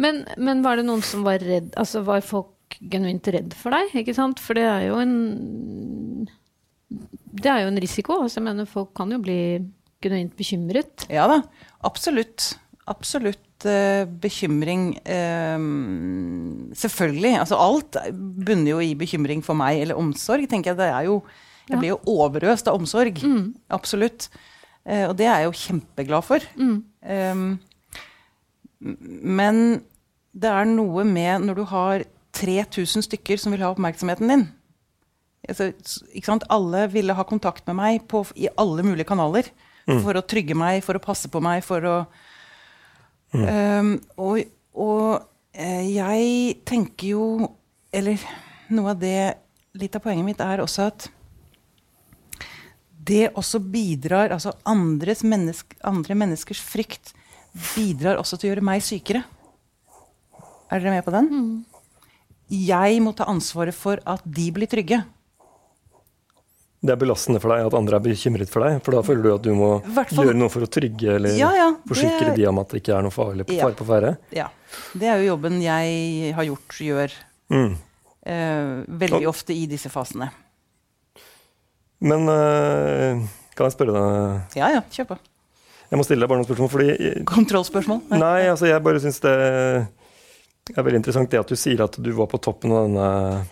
Men, 0.00 0.22
men 0.38 0.62
var 0.64 0.78
det 0.78 0.86
noen 0.86 1.02
som 1.02 1.24
var 1.26 1.42
redd 1.42 1.72
Altså 1.80 2.04
var 2.06 2.22
folk 2.22 2.76
genuint 2.90 3.26
redd 3.34 3.54
for 3.58 3.74
deg? 3.74 3.90
Ikke 3.98 4.14
sant? 4.14 4.38
For 4.42 4.54
det 4.58 4.62
er 4.70 4.84
jo 4.88 5.00
en 5.02 5.14
Det 7.34 7.50
er 7.50 7.64
jo 7.64 7.72
en 7.72 7.80
risiko. 7.82 8.20
Altså, 8.22 8.38
jeg 8.40 8.46
mener, 8.46 8.68
folk 8.70 8.92
kan 8.96 9.10
jo 9.14 9.18
bli 9.22 9.38
genuint 10.04 10.34
bekymret. 10.38 11.06
Ja 11.12 11.26
da, 11.30 11.40
absolutt. 11.86 12.52
Absolutt 12.90 13.64
eh, 13.68 14.04
bekymring. 14.20 14.90
eh, 15.08 15.58
selvfølgelig. 16.76 17.34
Altså 17.40 17.58
alt 17.60 17.96
bunner 18.12 18.74
jo 18.74 18.82
i 18.84 18.94
bekymring 18.98 19.44
for 19.44 19.56
meg, 19.58 19.80
eller 19.82 20.00
omsorg. 20.00 20.48
tenker 20.50 20.72
jeg. 20.72 20.82
Det 20.82 20.90
er 20.90 21.08
jo, 21.08 21.22
jeg 21.70 21.80
blir 21.80 21.94
jo 21.94 22.18
overøst 22.18 22.68
av 22.68 22.76
omsorg. 22.80 23.22
Absolutt. 23.72 24.28
Eh, 24.84 25.06
og 25.08 25.16
det 25.16 25.26
er 25.30 25.40
jeg 25.42 25.48
jo 25.48 25.60
kjempeglad 25.62 26.26
for. 26.26 26.44
Um, 26.58 27.46
men 28.84 29.62
det 30.34 30.50
er 30.50 30.68
noe 30.68 31.06
med 31.08 31.46
når 31.46 31.56
du 31.56 31.64
har 31.70 32.04
3000 32.36 33.06
stykker 33.06 33.40
som 33.40 33.54
vil 33.54 33.62
ha 33.64 33.70
oppmerksomheten 33.72 34.28
din. 34.28 34.44
Altså? 35.48 35.70
Alle 36.52 36.86
ville 36.92 37.16
ha 37.16 37.24
kontakt 37.28 37.66
med 37.68 37.78
meg 37.78 38.04
på, 38.10 38.24
i 38.36 38.50
alle 38.60 38.84
mulige 38.84 39.08
kanaler. 39.08 39.48
For 39.84 40.16
å 40.16 40.24
trygge 40.24 40.56
meg, 40.56 40.80
for 40.84 40.96
å 40.96 41.02
passe 41.02 41.28
på 41.28 41.42
meg, 41.44 41.64
for 41.66 41.84
å 41.84 41.96
um, 43.36 43.90
Og, 44.24 44.46
og 44.80 45.26
eh, 45.52 45.90
jeg 45.92 46.54
tenker 46.64 47.10
jo 47.10 47.26
Eller 47.92 48.22
noe 48.72 48.94
av 48.94 49.02
det 49.02 49.34
Litt 49.76 49.98
av 49.98 50.04
poenget 50.04 50.24
mitt 50.24 50.40
er 50.40 50.62
også 50.64 50.88
at 50.92 51.10
det 53.04 53.34
også 53.36 53.58
bidrar 53.60 54.32
Altså 54.32 54.54
andres 54.64 55.20
mennesk, 55.26 55.74
andre 55.84 56.16
menneskers 56.16 56.62
frykt 56.64 57.12
bidrar 57.74 58.16
også 58.16 58.38
til 58.38 58.48
å 58.48 58.50
gjøre 58.50 58.64
meg 58.66 58.80
sykere. 58.82 59.20
Er 60.72 60.80
dere 60.80 60.94
med 60.96 61.04
på 61.06 61.12
den? 61.14 61.28
jeg 62.48 63.00
må 63.02 63.14
ta 63.16 63.26
ansvaret 63.30 63.76
for 63.76 64.00
at 64.06 64.24
de 64.24 64.48
blir 64.54 64.68
trygge. 64.70 65.00
Det 66.84 66.92
er 66.92 66.98
belastende 67.00 67.40
for 67.40 67.54
deg 67.54 67.64
at 67.70 67.74
andre 67.78 67.96
er 67.96 68.02
bekymret 68.04 68.50
for 68.52 68.60
deg? 68.66 68.82
For 68.84 68.92
da 68.92 69.00
føler 69.06 69.22
du 69.24 69.30
at 69.34 69.44
du 69.46 69.54
må 69.56 69.70
Hvertfall, 69.86 70.26
gjøre 70.28 70.36
noe 70.36 70.52
for 70.52 70.66
å 70.66 70.68
trygge 70.68 71.14
eller 71.16 71.32
ja, 71.38 71.48
ja, 71.56 71.70
forsikre 71.88 72.26
det, 72.28 72.34
de 72.42 72.46
om 72.50 72.58
at 72.60 72.74
det 72.74 72.82
ikke 72.82 72.98
er 72.98 73.06
noe 73.06 73.14
farlig, 73.14 73.46
Ja. 73.54 73.62
fare 73.64 73.78
på 73.78 73.86
ferde? 73.88 74.10
ja, 74.36 74.48
det 74.92 75.08
er 75.08 75.22
jo 75.22 75.30
jobben 75.32 75.60
jeg 75.64 76.34
har 76.36 76.44
gjort, 76.50 76.76
gjør 76.84 77.16
Mm. 77.54 77.74
eh, 78.26 78.84
veldig 79.00 79.26
ofte 79.28 79.52
i 79.56 79.64
disse 79.70 79.88
fasene. 79.92 80.28
Men 82.04 82.28
øh, 82.28 83.22
kan 83.56 83.68
jeg 83.68 83.72
spørre 83.78 83.94
deg 83.96 84.58
Ja 84.60 84.68
ja, 84.76 84.82
kjør 84.92 85.14
på. 85.14 85.18
Jeg 85.90 86.00
må 86.00 86.04
stille 86.04 86.24
deg 86.24 86.28
bare 86.32 86.40
noen 86.42 86.48
spørsmål, 86.48 86.70
fordi 86.72 87.24
Kontrollspørsmål? 87.28 88.00
Nei, 88.18 88.46
altså 88.50 88.66
jeg 88.68 88.82
bare 88.84 89.00
syns 89.04 89.20
det 89.24 89.34
er 90.74 90.82
veldig 90.82 91.00
interessant 91.00 91.30
det 91.30 91.40
at 91.40 91.48
du 91.52 91.56
sier 91.60 91.80
at 91.84 91.96
du 92.00 92.10
var 92.16 92.26
på 92.32 92.40
toppen 92.42 92.72
av 92.72 92.86
denne 92.88 93.44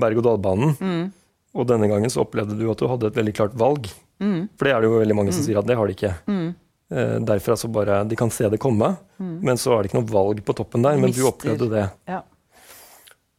berg-og-dal-banen. 0.00 0.76
Mm. 0.80 1.06
Og 1.54 1.66
denne 1.66 1.88
gangen 1.90 2.10
så 2.12 2.22
opplevde 2.22 2.54
du 2.58 2.68
at 2.70 2.78
du 2.78 2.86
hadde 2.86 3.08
et 3.10 3.16
veldig 3.18 3.34
klart 3.34 3.54
valg. 3.58 3.88
Mm. 4.22 4.48
For 4.56 4.68
det 4.68 4.74
er 4.74 4.80
det 4.84 4.90
jo 4.90 4.98
veldig 5.00 5.16
mange 5.18 5.32
som 5.34 5.42
sier 5.42 5.58
at 5.58 5.66
det 5.66 5.76
har 5.78 5.88
de 5.90 5.96
ikke. 5.96 6.12
Mm. 6.30 6.48
Eh, 6.90 7.14
derfra 7.26 7.54
så 7.58 7.68
bare 7.70 8.02
De 8.10 8.16
kan 8.18 8.30
se 8.34 8.48
det 8.50 8.58
komme, 8.62 8.96
Mm. 9.20 9.40
men 9.44 9.56
så 9.60 9.74
er 9.76 9.82
det 9.82 9.90
ikke 9.90 10.00
noe 10.00 10.12
valg 10.14 10.38
på 10.46 10.54
toppen 10.56 10.82
der. 10.82 10.96
Men 10.96 11.12
du 11.12 11.26
opplevde 11.28 11.68
det. 11.68 11.90
Ja. 12.08 12.22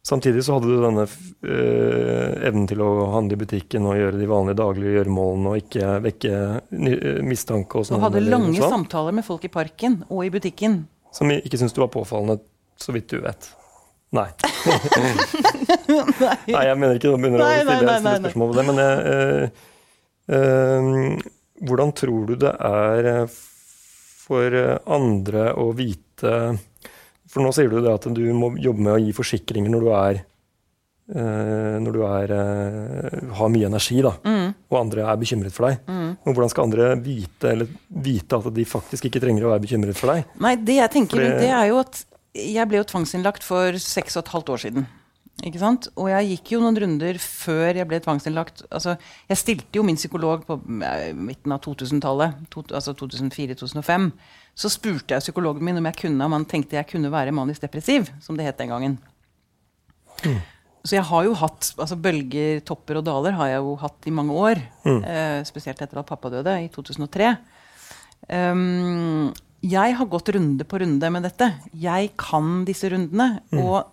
Samtidig 0.06 0.42
så 0.44 0.56
hadde 0.56 0.66
du 0.66 0.80
denne 0.82 1.04
øh, 1.06 2.46
evnen 2.48 2.66
til 2.70 2.80
å 2.82 2.88
handle 3.14 3.36
i 3.36 3.40
butikken 3.42 3.84
og 3.86 3.94
gjøre 3.98 4.18
de 4.18 4.26
vanlige 4.30 4.58
daglige 4.58 4.94
gjøremålene 4.96 5.52
og 5.52 5.60
ikke 5.60 5.90
vekke 6.06 6.32
eh, 6.34 7.20
mistanke 7.22 7.78
og 7.78 7.86
Og 7.86 7.98
Du 8.00 8.04
hadde 8.08 8.22
lange 8.26 8.58
samtaler 8.62 9.14
med 9.14 9.24
folk 9.26 9.44
i 9.46 9.52
parken 9.52 10.00
og 10.08 10.24
i 10.26 10.30
butikken. 10.34 10.80
Som 11.14 11.30
ikke 11.30 11.58
syntes 11.60 11.74
du 11.76 11.82
var 11.84 11.92
påfallende, 11.94 12.40
så 12.76 12.94
vidt 12.94 13.10
du 13.14 13.20
vet. 13.22 13.50
Nei. 14.12 14.28
Nei, 16.52 16.64
jeg 16.68 16.76
mener 16.78 16.98
ikke 16.98 17.12
å 17.14 17.18
begynne 17.20 17.40
å 17.40 17.46
stille, 17.48 17.94
nei, 18.04 18.16
spørsmål 18.20 18.50
om 18.52 18.58
det, 18.58 18.64
men 18.68 18.80
eh, 18.82 19.44
eh, 20.36 20.82
hvordan 21.62 21.94
tror 21.96 22.26
du 22.28 22.34
det 22.42 22.52
er 22.68 23.08
eh, 23.14 23.38
for 24.22 24.48
eh, 24.58 24.76
andre 24.92 25.48
å 25.58 25.70
vite 25.76 26.34
For 27.32 27.40
nå 27.44 27.50
sier 27.56 27.70
du 27.72 27.78
det 27.82 27.94
at 27.96 28.06
du 28.14 28.22
må 28.36 28.52
jobbe 28.60 28.84
med 28.84 28.94
å 28.98 29.00
gi 29.02 29.12
forsikringer 29.16 29.72
når 29.72 29.82
du 29.86 29.90
er 29.96 30.20
eh, 30.20 31.76
når 31.82 31.96
du 31.96 32.00
er, 32.06 32.34
eh, 32.36 33.32
har 33.40 33.48
mye 33.52 33.68
energi, 33.72 33.98
da, 34.04 34.12
Mm. 34.22 34.48
og 34.70 34.76
andre 34.78 35.02
er 35.08 35.16
bekymret 35.20 35.54
for 35.56 35.66
deg. 35.70 35.80
Mm. 35.88 36.10
Men 36.24 36.34
hvordan 36.36 36.52
skal 36.52 36.66
andre 36.68 36.86
vite, 37.02 37.46
eller 37.56 37.68
vite 38.04 38.38
at 38.38 38.46
de 38.54 38.64
faktisk 38.68 39.02
ikke 39.08 39.20
trenger 39.24 39.42
å 39.48 39.52
være 39.54 39.64
bekymret 39.66 39.96
for 39.98 40.12
deg? 40.14 40.28
Nei, 40.44 40.54
det 40.56 40.76
jeg 40.78 40.90
tenker 40.94 41.16
For 41.18 41.24
det- 41.24 41.40
det 41.42 41.50
er 41.56 41.66
jo 41.72 41.76
at 41.82 41.94
jeg 42.32 42.68
ble 42.68 42.80
jo 42.80 42.88
tvangsinnlagt 42.88 43.44
for 43.44 43.76
seks 43.80 44.16
og 44.16 44.24
et 44.24 44.34
halvt 44.34 44.52
år 44.54 44.62
siden. 44.66 44.90
Ikke 45.42 45.58
sant? 45.58 45.88
Og 45.96 46.10
jeg 46.10 46.28
gikk 46.34 46.52
jo 46.54 46.60
noen 46.62 46.76
runder 46.78 47.16
før 47.18 47.78
jeg 47.80 47.88
ble 47.88 47.98
tvangsinnlagt. 48.04 48.62
Altså, 48.70 48.94
jeg 49.30 49.40
stilte 49.40 49.80
jo 49.80 49.84
min 49.86 49.98
psykolog 49.98 50.44
på 50.46 50.58
eh, 50.86 51.10
midten 51.16 51.54
av 51.54 51.62
2000-tallet, 51.64 52.44
to, 52.52 52.62
altså 52.70 52.94
2004-2005. 53.00 54.10
Så 54.54 54.70
spurte 54.70 55.16
jeg 55.16 55.24
psykologen 55.24 55.64
min 55.66 55.80
om 55.80 55.88
jeg 55.88 55.98
kunne, 56.04 56.28
om 56.28 56.36
han 56.36 56.46
tenkte 56.48 56.76
jeg 56.78 56.90
kunne 56.92 57.10
være 57.12 57.34
manisk 57.34 57.64
depressiv, 57.64 58.12
som 58.22 58.38
det 58.38 58.46
het 58.46 58.60
den 58.60 58.70
gangen. 58.74 58.98
Så 60.82 60.96
jeg 60.98 61.06
har 61.08 61.26
jo 61.26 61.34
hatt 61.38 61.72
altså 61.80 61.98
bølger, 62.04 62.60
topper 62.66 63.00
og 63.00 63.06
daler 63.06 63.36
har 63.38 63.52
jeg 63.54 63.64
jo 63.64 63.74
hatt 63.80 64.08
i 64.10 64.14
mange 64.14 64.36
år. 64.36 64.62
Mm. 64.84 65.00
Eh, 65.00 65.40
spesielt 65.48 65.80
etter 65.82 66.02
at 66.02 66.08
pappa 66.08 66.30
døde 66.30 66.54
i 66.64 66.68
2003. 66.74 67.32
Um, 68.30 69.32
jeg 69.62 69.94
har 69.98 70.06
gått 70.10 70.28
runde 70.34 70.64
på 70.66 70.80
runde 70.82 71.10
med 71.14 71.22
dette. 71.22 71.46
Jeg 71.78 72.10
kan 72.18 72.64
disse 72.66 72.90
rundene. 72.90 73.40
Og 73.52 73.92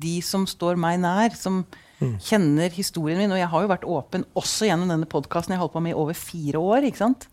de 0.00 0.20
som 0.24 0.46
står 0.48 0.78
meg 0.80 1.00
nær, 1.02 1.34
som 1.36 1.64
kjenner 2.00 2.72
historien 2.72 3.18
min 3.20 3.28
Og 3.34 3.36
jeg 3.36 3.48
har 3.52 3.60
jo 3.60 3.68
vært 3.68 3.82
åpen 3.84 4.22
også 4.34 4.64
gjennom 4.70 4.88
denne 4.88 5.04
podkasten 5.10 5.52
jeg 5.52 5.60
holdt 5.60 5.74
på 5.74 5.82
med 5.84 5.92
i 5.92 5.98
over 6.00 6.16
fire 6.16 6.56
år. 6.56 6.86
ikke 6.88 6.96
sant? 7.02 7.26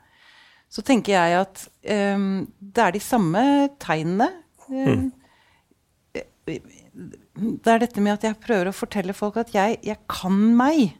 Så 0.67 0.83
tenker 0.83 1.13
jeg 1.15 1.37
at 1.39 1.61
um, 2.17 2.47
det 2.59 2.83
er 2.83 2.91
de 2.91 2.99
samme 2.99 3.43
tegnene. 3.79 4.27
Um, 4.67 5.13
Det 6.47 7.69
er 7.69 7.79
dette 7.83 8.01
med 8.01 8.15
at 8.17 8.23
jeg 8.25 8.39
prøver 8.41 8.71
å 8.71 8.75
fortelle 8.75 9.13
folk 9.15 9.37
at 9.37 9.51
jeg, 9.53 9.77
jeg 9.85 9.97
kan 10.09 10.33
meg. 10.57 10.95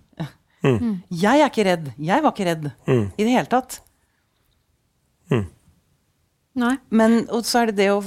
Jeg 0.63 1.39
er 1.41 1.47
ikke 1.49 1.65
redd. 1.65 1.91
Jeg 1.97 2.23
var 2.23 2.33
ikke 2.35 2.47
redd 2.47 2.65
Mm. 2.87 3.05
i 3.17 3.23
det 3.23 3.31
hele 3.33 3.49
tatt. 3.51 3.79
Nei. 6.57 6.75
Men 6.89 7.23
og 7.29 7.45
så 7.45 7.61
er 7.61 7.71
det 7.71 7.83
det 7.83 7.89
å, 7.93 8.01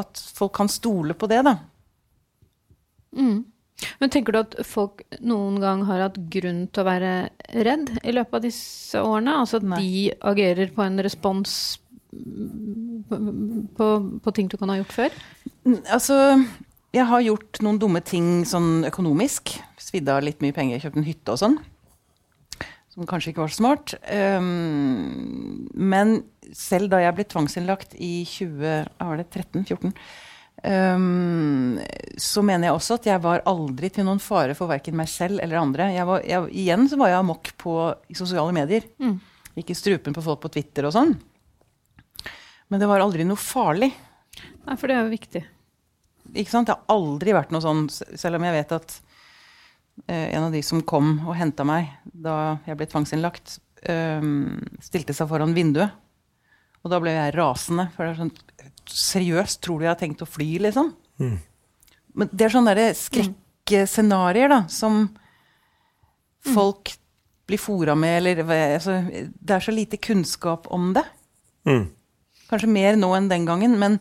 at 0.00 0.20
folk 0.36 0.54
kan 0.56 0.70
stole 0.72 1.16
på 1.18 1.28
det, 1.30 1.42
da. 1.46 1.58
Mm. 3.16 3.42
Men 4.00 4.12
tenker 4.12 4.34
du 4.34 4.40
at 4.42 4.56
folk 4.66 5.02
noen 5.24 5.58
gang 5.62 5.84
har 5.88 6.04
hatt 6.04 6.18
grunn 6.32 6.66
til 6.68 6.82
å 6.82 6.88
være 6.88 7.12
redd 7.66 7.94
i 8.04 8.14
løpet 8.14 8.38
av 8.38 8.44
disse 8.44 9.00
årene? 9.04 9.38
Altså 9.42 9.60
at 9.60 9.68
Nei. 9.72 9.80
de 9.80 10.02
agerer 10.32 10.72
på 10.74 10.84
en 10.84 11.00
respons 11.04 11.54
på, 13.10 13.88
på 14.24 14.34
ting 14.36 14.50
du 14.50 14.58
kan 14.60 14.72
ha 14.72 14.80
gjort 14.80 14.96
før? 14.96 15.18
Altså, 15.92 16.16
jeg 16.96 17.06
har 17.06 17.24
gjort 17.24 17.60
noen 17.64 17.80
dumme 17.80 18.02
ting 18.04 18.44
sånn 18.48 18.86
økonomisk. 18.88 19.54
Svidd 19.80 20.08
av 20.12 20.24
litt 20.26 20.42
mye 20.44 20.56
penger, 20.56 20.82
kjøpt 20.82 21.00
en 21.00 21.08
hytte 21.08 21.36
og 21.36 21.42
sånn. 21.42 21.60
Som 22.90 23.06
kanskje 23.06 23.30
ikke 23.30 23.44
var 23.44 23.52
så 23.52 23.60
smart. 23.60 23.94
Um, 24.10 25.68
men 25.78 26.16
selv 26.56 26.90
da 26.90 26.98
jeg 27.04 27.14
ble 27.14 27.26
tvangsinnlagt 27.30 27.94
i 28.02 28.24
2013-14, 28.26 29.92
um, 30.66 31.78
så 32.18 32.42
mener 32.42 32.68
jeg 32.68 32.78
også 32.80 32.98
at 32.98 33.06
jeg 33.12 33.22
var 33.22 33.44
aldri 33.50 33.92
til 33.94 34.08
noen 34.08 34.22
fare 34.22 34.56
for 34.58 34.70
verken 34.72 34.98
meg 34.98 35.10
selv 35.12 35.38
eller 35.38 35.62
andre. 35.62 35.92
Jeg 35.94 36.08
var, 36.08 36.26
jeg, 36.26 36.50
igjen 36.64 36.88
så 36.90 36.98
var 36.98 37.12
jeg 37.12 37.20
amok 37.22 37.52
på 37.62 37.76
sosiale 38.10 38.54
medier. 38.56 38.88
Mm. 38.98 39.20
Gikk 39.60 39.70
i 39.70 39.78
strupen 39.78 40.16
på 40.16 40.24
folk 40.26 40.42
på 40.42 40.50
Twitter 40.58 40.88
og 40.88 40.96
sånn. 40.96 41.14
Men 42.70 42.82
det 42.82 42.90
var 42.90 43.02
aldri 43.02 43.26
noe 43.26 43.38
farlig. 43.38 43.92
Nei, 44.66 44.74
for 44.78 44.90
det 44.90 44.96
er 44.96 45.06
jo 45.06 45.14
viktig. 45.14 45.44
Ikke 46.34 46.50
sant? 46.52 46.68
Det 46.68 46.74
har 46.74 46.90
aldri 46.94 47.34
vært 47.34 47.54
noe 47.54 47.62
sånn, 47.62 47.86
selv 47.90 48.38
om 48.38 48.46
jeg 48.46 48.58
vet 48.58 48.74
at 48.76 48.98
en 50.08 50.46
av 50.46 50.54
de 50.54 50.62
som 50.64 50.82
kom 50.82 51.18
og 51.26 51.36
henta 51.38 51.66
meg 51.66 51.90
da 52.04 52.58
jeg 52.66 52.78
ble 52.78 52.88
tvangsinnlagt, 52.90 53.58
eh, 53.82 54.30
stilte 54.82 55.16
seg 55.16 55.28
foran 55.30 55.54
vinduet. 55.56 55.92
Og 56.80 56.92
da 56.92 57.00
ble 57.02 57.12
jeg 57.12 57.34
rasende. 57.36 57.90
For 57.94 58.06
det 58.06 58.14
er 58.14 58.22
sånn 58.24 58.34
Seriøst, 58.90 59.60
tror 59.62 59.78
du 59.78 59.84
jeg 59.84 59.92
har 59.92 59.98
tenkt 60.00 60.22
å 60.24 60.26
fly, 60.26 60.48
liksom? 60.64 60.88
Mm. 61.22 61.36
Men 62.18 62.30
det 62.32 62.46
er 62.46 62.52
sånne 62.56 62.72
derre 62.74 62.94
skrekkscenarioer, 62.98 64.50
da, 64.50 64.58
som 64.72 65.04
folk 66.42 66.90
blir 67.46 67.60
fora 67.60 67.94
med, 67.94 68.16
eller 68.18 68.42
altså, 68.74 68.96
Det 69.30 69.54
er 69.54 69.62
så 69.62 69.74
lite 69.74 70.00
kunnskap 70.02 70.66
om 70.74 70.90
det. 70.96 71.04
Mm. 71.68 71.84
Kanskje 72.50 72.72
mer 72.72 72.98
nå 72.98 73.12
enn 73.14 73.30
den 73.30 73.46
gangen, 73.46 73.78
men 73.78 74.00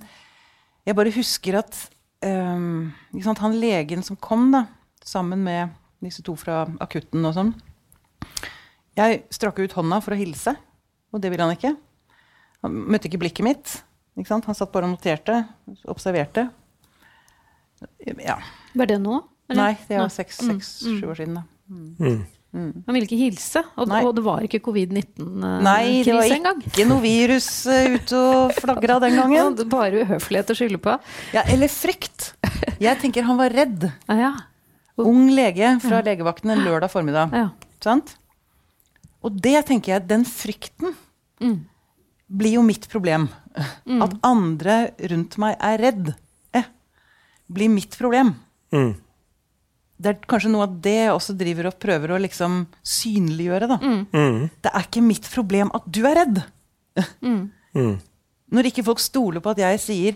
jeg 0.87 0.97
bare 0.97 1.13
husker 1.13 1.59
at 1.59 1.77
um, 2.25 2.89
ikke 3.13 3.27
sant, 3.27 3.43
han 3.45 3.59
legen 3.61 4.01
som 4.05 4.17
kom 4.17 4.49
da, 4.55 4.65
sammen 5.05 5.43
med 5.45 5.75
disse 6.03 6.23
to 6.23 6.35
fra 6.39 6.61
akutten 6.79 7.25
og 7.27 7.33
sånn 7.35 7.53
Jeg 8.97 9.23
strakk 9.31 9.59
ut 9.63 9.73
hånda 9.77 9.99
for 10.03 10.15
å 10.15 10.19
hilse, 10.19 10.53
og 11.13 11.21
det 11.23 11.29
ville 11.31 11.45
han 11.45 11.55
ikke. 11.55 11.71
Han 12.65 12.73
møtte 12.91 13.07
ikke 13.07 13.19
blikket 13.21 13.45
mitt. 13.47 13.75
Ikke 14.19 14.27
sant? 14.33 14.47
Han 14.49 14.55
satt 14.57 14.71
bare 14.73 14.89
og 14.89 14.91
noterte, 14.97 15.37
observerte. 15.87 16.49
Ja. 18.19 18.35
Var 18.75 18.89
det 18.91 18.97
nå? 18.99 19.21
eller? 19.49 19.61
Nei, 19.61 19.77
det 19.87 19.95
er 19.95 20.03
var 20.03 20.11
seks, 20.11 20.41
Mm, 20.43 20.59
mm. 20.59 21.09
år 21.09 21.15
siden. 21.21 21.37
da. 21.39 21.43
Mm. 21.69 22.83
Han 22.87 22.95
ville 22.95 23.05
ikke 23.05 23.17
hilse, 23.21 23.61
og, 23.77 23.87
og 23.93 24.15
det 24.17 24.23
var 24.25 24.41
ikke 24.41 24.57
Nei, 24.57 24.57
det 24.57 24.57
var 24.57 24.65
covid-19-krise 24.65 26.35
engang. 26.35 26.61
ikke 26.65 26.85
noe 26.89 27.01
virus 27.03 27.49
eh, 27.69 27.93
ute 27.95 28.17
og 28.19 28.53
flagra 28.57 28.99
den 29.05 29.15
gangen. 29.21 29.59
Bare 29.69 30.01
uhøflighet 30.03 30.49
å 30.51 30.57
skylde 30.57 30.79
på. 30.81 30.95
Ja, 31.35 31.43
eller 31.53 31.69
frykt. 31.71 32.33
Jeg 32.81 32.99
tenker 33.03 33.23
han 33.29 33.37
var 33.39 33.53
redd. 33.53 33.85
Ah, 34.09 34.17
ja. 34.17 34.31
Ung 35.05 35.29
lege 35.31 35.79
fra 35.83 36.01
legevakten 36.03 36.51
en 36.51 36.63
lørdag 36.65 36.91
formiddag. 36.91 37.31
Ja. 37.33 37.49
Sant? 37.83 38.15
Og 39.23 39.35
det 39.41 39.65
tenker 39.67 39.93
jeg, 39.97 40.07
den 40.07 40.25
frykten 40.27 40.95
Mm. 41.41 41.65
blir 42.29 42.53
jo 42.57 42.61
mitt 42.63 42.87
problem. 42.91 43.29
At 43.55 44.13
andre 44.23 44.91
rundt 45.09 45.37
meg 45.37 45.55
er 45.59 45.77
redd, 45.79 46.15
eh, 46.53 46.63
blir 47.51 47.69
mitt 47.69 47.95
problem. 47.97 48.33
Mm. 48.73 48.95
Det 49.99 50.05
er 50.13 50.19
kanskje 50.27 50.51
noe 50.51 50.63
av 50.63 50.81
det 50.81 50.93
jeg 50.95 51.11
også 51.11 51.37
driver 51.37 51.67
og 51.67 51.79
prøver 51.79 52.09
å 52.15 52.19
liksom 52.21 52.67
synliggjøre. 52.83 53.67
da. 53.67 53.77
Mm. 53.77 54.05
Mm. 54.13 54.49
Det 54.61 54.71
er 54.73 54.81
ikke 54.83 55.03
mitt 55.03 55.29
problem 55.31 55.71
at 55.73 55.83
du 55.91 56.05
er 56.05 56.15
redd. 56.15 56.43
Mm. 57.21 57.51
Mm. 57.75 57.99
Når 58.51 58.63
ikke 58.71 58.83
folk 58.83 58.99
stoler 58.99 59.39
på 59.41 59.51
at 59.51 59.57
jeg 59.57 59.79
sier 59.79 60.15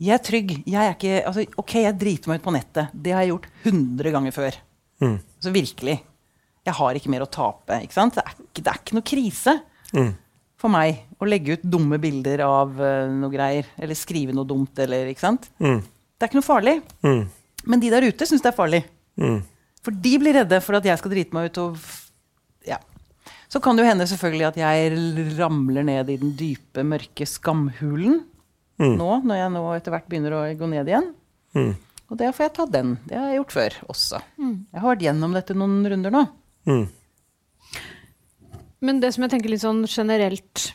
jeg 0.00 0.14
er 0.16 0.22
trygg. 0.24 0.52
Jeg 0.64 0.80
er 0.80 0.94
ikke, 0.96 1.16
altså, 1.28 1.44
ok, 1.60 1.74
jeg 1.84 1.98
driter 2.00 2.30
meg 2.32 2.40
ut 2.40 2.46
på 2.46 2.54
nettet. 2.56 2.92
Det 2.94 3.12
har 3.12 3.24
jeg 3.26 3.34
gjort 3.34 3.48
100 3.68 4.14
ganger 4.16 4.32
før. 4.36 4.56
Mm. 5.04 5.18
Så 5.44 5.52
virkelig. 5.52 5.98
Jeg 6.66 6.74
har 6.76 6.96
ikke 6.98 7.10
mer 7.12 7.24
å 7.24 7.30
tape. 7.32 7.78
ikke 7.84 7.96
sant? 7.96 8.16
Det 8.16 8.24
er 8.24 8.34
ikke, 8.36 8.64
det 8.64 8.72
er 8.74 8.80
ikke 8.84 8.96
noe 8.98 9.06
krise 9.12 9.56
Mm. 9.90 10.12
for 10.60 10.70
meg 10.70 11.00
å 11.18 11.26
legge 11.26 11.56
ut 11.56 11.62
dumme 11.66 11.96
bilder 11.98 12.44
av 12.46 12.76
uh, 12.78 13.08
noe 13.10 13.32
greier. 13.32 13.66
Eller 13.80 13.98
skrive 13.98 14.32
noe 14.36 14.46
dumt. 14.46 14.78
eller, 14.78 15.08
ikke 15.10 15.24
sant? 15.24 15.48
Mm. 15.58 15.80
Det 15.82 16.22
er 16.22 16.30
ikke 16.30 16.38
noe 16.38 16.46
farlig. 16.46 16.76
Mm. 17.02 17.24
Men 17.66 17.80
de 17.82 17.90
der 17.90 18.06
ute 18.06 18.28
syns 18.28 18.44
det 18.44 18.52
er 18.52 18.56
farlig. 18.56 18.84
Mm. 19.20 19.40
For 19.82 19.90
de 20.04 20.12
blir 20.22 20.36
redde 20.36 20.60
for 20.62 20.76
at 20.78 20.86
jeg 20.86 21.00
skal 21.00 21.10
drite 21.10 21.34
meg 21.34 21.50
ut. 21.50 21.58
og 21.58 21.76
ja. 22.68 22.78
Så 23.50 23.58
kan 23.60 23.74
det 23.74 23.82
jo 23.84 23.90
hende 23.90 24.06
selvfølgelig 24.06 24.46
at 24.52 24.60
jeg 24.60 25.36
ramler 25.40 25.82
ned 25.88 26.12
i 26.12 26.16
den 26.20 26.36
dype, 26.38 26.84
mørke 26.86 27.26
skamhulen 27.26 28.20
Mm. 28.80 28.96
nå, 28.96 29.10
når 29.28 29.40
jeg 29.42 29.52
nå 29.54 29.62
etter 29.76 29.94
hvert 29.94 30.08
begynner 30.08 30.36
å 30.38 30.42
gå 30.56 30.68
ned 30.72 30.88
igjen. 30.88 31.10
Mm. 31.56 31.72
Og 32.10 32.18
det 32.18 32.30
får 32.34 32.46
jeg 32.46 32.54
ta 32.56 32.66
den. 32.66 32.94
Det 33.06 33.18
har 33.18 33.28
jeg 33.30 33.38
gjort 33.42 33.56
før 33.56 33.76
også. 33.92 34.20
Jeg 34.40 34.80
har 34.82 34.88
vært 34.88 35.04
gjennom 35.04 35.34
dette 35.36 35.54
noen 35.54 35.82
runder 35.92 36.14
nå. 36.14 36.22
Mm. 36.66 36.86
Men 38.80 39.02
det 39.02 39.12
som 39.14 39.26
jeg 39.26 39.34
tenker 39.34 39.52
litt 39.52 39.62
sånn 39.62 39.84
generelt 39.84 40.70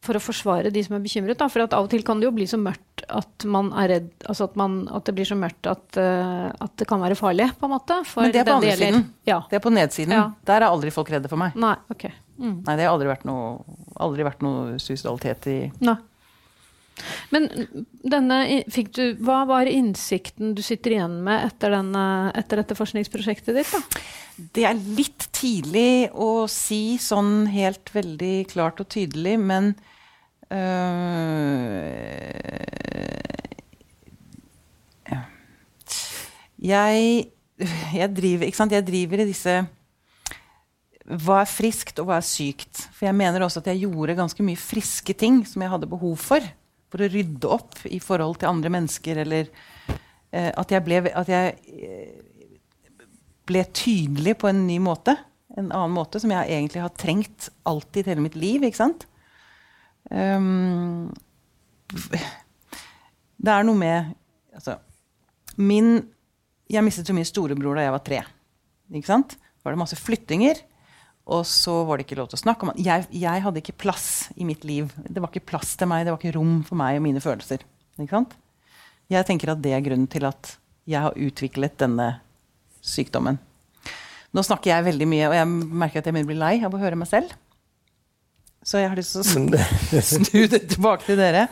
for 0.00 0.16
å 0.16 0.22
forsvare 0.22 0.72
de 0.72 0.82
som 0.82 0.96
er 0.96 1.02
bekymret, 1.04 1.36
da, 1.38 1.46
for 1.52 1.66
at 1.66 1.74
av 1.76 1.84
og 1.84 1.90
til 1.92 2.02
kan 2.06 2.20
det 2.20 2.26
jo 2.26 2.32
bli 2.32 2.46
så 2.48 2.56
mørkt 2.60 3.04
at 3.10 3.44
man 3.48 3.68
er 3.76 3.90
redd 3.92 4.08
Altså 4.30 4.46
at, 4.48 4.56
man, 4.56 4.82
at 4.88 5.04
det 5.08 5.14
blir 5.18 5.28
så 5.28 5.36
mørkt 5.36 5.68
at, 5.68 5.84
uh, 6.00 6.48
at 6.56 6.72
det 6.80 6.86
kan 6.88 7.02
være 7.02 7.18
farlig, 7.18 7.50
på 7.60 7.68
en 7.68 7.74
måte. 7.74 7.98
For 8.08 8.24
Men 8.24 8.32
det 8.32 8.40
er 8.40 8.48
på 8.48 8.56
andre 8.56 8.76
siden. 8.80 9.04
Ja. 9.28 9.42
Det 9.50 9.58
er 9.60 9.64
på 9.64 9.72
nedsiden. 9.74 10.16
Ja. 10.16 10.26
Der 10.48 10.64
er 10.64 10.70
aldri 10.70 10.92
folk 10.94 11.12
redde 11.12 11.28
for 11.30 11.40
meg. 11.40 11.56
Nei, 11.60 11.74
ok. 11.92 12.08
Mm. 12.40 12.54
Nei, 12.64 12.76
det 12.80 12.86
har 12.86 12.94
aldri 12.94 13.10
vært 13.10 13.26
noe, 13.28 13.58
aldri 14.00 14.24
vært 14.24 14.44
noe 14.46 14.78
suicidalitet 14.80 15.50
i 15.52 15.58
Nei. 15.84 15.98
Men 17.34 17.48
denne, 18.02 18.40
du, 18.66 19.04
hva 19.24 19.44
var 19.48 19.70
innsikten 19.70 20.54
du 20.56 20.62
sitter 20.64 20.96
igjen 20.96 21.20
med 21.26 21.46
etter, 21.48 21.74
denne, 21.76 22.04
etter 22.38 22.62
dette 22.62 22.78
forskningsprosjektet 22.78 23.56
ditt? 23.60 23.70
da? 23.74 24.02
Det 24.54 24.64
er 24.64 24.78
litt 24.96 25.28
tidlig 25.36 26.08
å 26.16 26.46
si 26.50 26.96
sånn 27.02 27.44
helt 27.52 27.92
veldig 27.92 28.36
klart 28.52 28.80
og 28.80 28.88
tydelig, 28.92 29.36
men 29.42 29.74
øh, 30.54 31.10
jeg, 36.60 37.26
jeg 37.96 38.08
driver 38.16 38.48
jeg 38.48 38.86
driver 38.86 39.22
i 39.22 39.28
disse 39.28 39.56
Hva 41.10 41.40
er 41.42 41.50
friskt, 41.50 41.98
og 42.00 42.08
hva 42.08 42.20
er 42.20 42.26
sykt? 42.26 42.86
For 42.94 43.08
jeg 43.08 43.18
mener 43.18 43.44
også 43.44 43.60
at 43.62 43.70
jeg 43.72 43.84
gjorde 43.84 44.18
ganske 44.18 44.44
mye 44.46 44.60
friske 44.60 45.16
ting 45.16 45.42
som 45.48 45.64
jeg 45.64 45.72
hadde 45.72 45.90
behov 45.90 46.16
for. 46.22 46.44
For 46.90 47.04
å 47.04 47.10
rydde 47.10 47.50
opp 47.50 47.84
i 47.86 48.00
forhold 48.02 48.40
til 48.40 48.50
andre 48.50 48.72
mennesker, 48.74 49.22
eller 49.24 49.50
eh, 50.32 50.50
at 50.50 50.74
jeg 50.74 50.84
ble, 50.86 51.02
at 51.06 51.30
jeg 51.30 51.54
eh, 51.70 52.14
ble 53.50 53.64
tydelig 53.76 54.36
på 54.40 54.50
en 54.50 54.64
ny 54.66 54.78
måte. 54.82 55.16
En 55.58 55.70
annen 55.70 55.94
måte 55.94 56.20
som 56.22 56.32
jeg 56.32 56.50
egentlig 56.50 56.82
har 56.82 56.94
trengt 56.98 57.50
alltid 57.68 58.10
hele 58.10 58.24
mitt 58.26 58.38
liv. 58.38 58.64
ikke 58.66 58.82
sant? 58.82 59.06
Um, 60.10 61.10
det 63.40 63.52
er 63.52 63.66
noe 63.66 63.78
med 63.78 64.14
altså, 64.56 64.78
Min 65.60 65.98
Jeg 66.70 66.82
mistet 66.86 67.10
jo 67.10 67.14
min 67.14 67.26
storebror 67.26 67.76
da 67.78 67.84
jeg 67.84 67.94
var 67.94 68.04
tre. 68.06 68.20
Ikke 68.94 69.10
sant? 69.10 69.36
var 69.60 69.74
det 69.74 69.80
masse 69.82 69.98
flyttinger. 70.00 70.56
Og 71.30 71.44
så 71.46 71.72
var 71.86 71.98
det 72.00 72.06
ikke 72.08 72.18
lov 72.18 72.30
til 72.32 72.40
å 72.40 72.42
snakke 72.42 72.66
om 72.66 72.72
han. 72.72 72.80
jeg, 72.82 73.06
jeg 73.22 73.42
hadde 73.44 73.60
ikke 73.62 73.76
plass 73.84 74.06
i 74.34 74.46
mitt 74.48 74.64
liv. 74.66 74.88
Det 75.06 75.22
var 75.22 75.30
ikke 75.30 75.46
plass 75.52 75.76
til 75.78 75.86
meg, 75.90 76.02
det 76.06 76.14
var 76.14 76.18
ikke 76.18 76.34
rom 76.38 76.56
for 76.66 76.80
meg 76.80 76.98
og 76.98 77.04
mine 77.06 77.22
følelser. 77.22 77.62
Jeg 79.10 79.26
tenker 79.28 79.52
at 79.52 79.62
det 79.62 79.74
er 79.76 79.84
grunnen 79.84 80.08
til 80.10 80.26
at 80.26 80.56
jeg 80.90 81.04
har 81.04 81.14
utviklet 81.14 81.76
denne 81.78 82.08
sykdommen. 82.82 83.38
Nå 84.34 84.42
snakker 84.46 84.70
jeg 84.72 84.86
veldig 84.86 85.06
mye, 85.10 85.28
og 85.30 85.34
jeg 85.34 85.46
merker 85.82 86.00
at 86.02 86.06
jeg 86.08 86.14
begynner 86.14 86.28
å 86.28 86.32
bli 86.32 86.40
lei 86.40 86.52
av 86.66 86.74
å 86.74 86.80
høre 86.82 86.98
meg 86.98 87.10
selv. 87.10 87.32
Så 88.62 88.78
jeg 88.82 88.90
har 88.92 88.98
lyst 88.98 89.14
til 89.16 89.22
å 89.22 90.02
snu 90.04 90.42
det 90.52 90.60
tilbake 90.74 91.06
til 91.06 91.18
dere. 91.20 91.46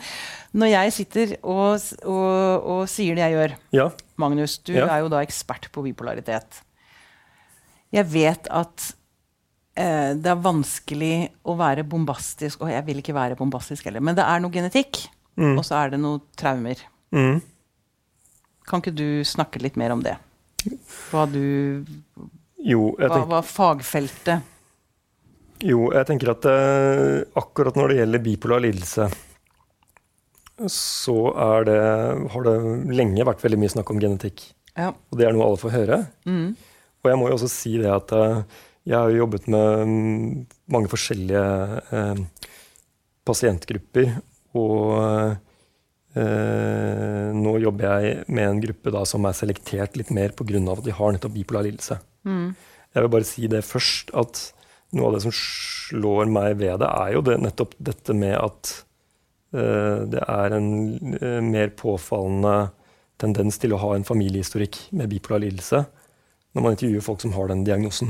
Når 0.59 0.71
jeg 0.71 0.93
sitter 0.95 1.33
og, 1.41 1.81
og, 2.09 2.67
og 2.73 2.83
sier 2.89 3.17
det 3.17 3.21
jeg 3.27 3.35
gjør 3.35 3.55
ja. 3.77 3.87
Magnus, 4.21 4.57
du 4.65 4.73
Ja. 4.75 4.87
er 4.89 5.03
jo 5.03 5.11
da 5.13 5.19
ekspert 5.25 5.67
på 5.73 5.83
bipolaritet. 5.85 6.61
Jeg 7.93 8.05
vet 8.09 8.49
at 8.53 8.91
eh, 9.79 10.11
det 10.19 10.29
er 10.33 10.41
vanskelig 10.43 11.13
å 11.47 11.55
være 11.59 11.85
bombastisk, 11.87 12.61
og 12.65 12.71
jeg 12.73 12.85
vil 12.87 12.99
ikke 13.01 13.15
være 13.15 13.37
bombastisk 13.39 13.87
heller, 13.89 14.03
men 14.03 14.17
det 14.19 14.25
er 14.27 14.43
noe 14.43 14.53
genetikk, 14.53 15.05
Mm. 15.39 15.53
og 15.55 15.63
så 15.63 15.77
er 15.79 15.93
det 15.93 15.99
noen 16.03 16.19
traumer. 16.35 16.75
Mm. 17.15 17.37
Kan 18.67 18.81
ikke 18.81 18.91
du 18.91 19.21
snakke 19.23 19.61
litt 19.63 19.77
mer 19.79 19.93
om 19.95 20.01
det? 20.03 20.17
Hva 21.09 21.21
du 21.31 21.85
Jo, 22.59 22.89
jeg 22.99 23.07
Hva 23.07 23.21
var 23.29 23.45
fagfeltet? 23.47 24.41
jo, 25.63 25.85
jeg 25.95 26.05
tenker 26.09 26.33
at 26.33 26.45
eh, 26.45 27.23
akkurat 27.39 27.75
når 27.79 27.87
det 27.93 27.97
gjelder 28.01 28.23
bipolar 28.25 28.61
lidelse, 28.65 29.07
så 30.67 31.15
det, 31.63 31.77
har 32.33 32.43
det 32.47 32.55
lenge 32.99 33.25
vært 33.27 33.43
veldig 33.45 33.59
mye 33.61 33.71
snakk 33.71 33.91
om 33.93 33.99
genetikk. 34.01 34.43
Ja. 34.75 34.91
Og 34.91 35.19
det 35.19 35.27
er 35.27 35.35
noe 35.35 35.47
alle 35.47 35.59
får 35.61 35.71
høre. 35.75 35.99
Mm. 36.27 36.49
Og 36.99 37.09
jeg 37.11 37.19
må 37.19 37.29
jo 37.29 37.37
også 37.37 37.49
si 37.51 37.77
det 37.79 37.91
at 37.91 38.11
eh, 38.15 38.41
jeg 38.89 38.97
har 38.97 39.11
jo 39.11 39.21
jobbet 39.21 39.45
med 39.53 39.83
mm, 39.85 40.29
mange 40.73 40.89
forskjellige 40.89 41.43
eh, 41.93 42.21
pasientgrupper. 43.27 44.15
Og 44.57 44.95
eh, 46.17 47.27
nå 47.37 47.53
jobber 47.61 47.85
jeg 47.85 48.23
med 48.33 48.47
en 48.47 48.61
gruppe 48.63 48.93
da, 48.95 49.03
som 49.05 49.27
er 49.29 49.37
selektert 49.37 49.99
litt 49.99 50.09
mer 50.15 50.33
pga. 50.33 50.63
at 50.73 50.85
de 50.87 50.95
har 50.95 51.13
nettopp 51.13 51.35
bipolar 51.35 51.67
lidelse. 51.67 51.99
Mm. 52.25 52.55
Jeg 52.95 53.05
vil 53.05 53.13
bare 53.13 53.29
si 53.29 53.47
det 53.51 53.67
først, 53.67 54.09
at 54.17 54.41
noe 54.97 55.09
av 55.09 55.17
det 55.17 55.23
som 55.27 55.35
slår 55.35 56.31
meg 56.33 56.57
ved 56.57 56.81
det, 56.81 56.89
er 56.89 57.13
jo 57.13 57.21
det, 57.21 57.37
nettopp 57.43 57.75
dette 57.77 58.15
med 58.17 58.33
at 58.39 58.71
eh, 59.53 60.01
det 60.09 60.23
er 60.25 60.57
en 60.57 60.71
eh, 61.19 61.41
mer 61.45 61.75
påfallende 61.77 62.71
tendens 63.21 63.59
til 63.61 63.75
å 63.75 63.81
ha 63.83 63.93
en 63.93 64.07
familiehistorikk 64.07 64.87
med 64.97 65.11
bipolar 65.11 65.43
lidelse 65.43 65.83
når 66.55 66.65
man 66.65 66.73
intervjuer 66.73 67.05
folk 67.05 67.21
som 67.21 67.35
har 67.35 67.51
den 67.51 67.61
diagnosen. 67.67 68.09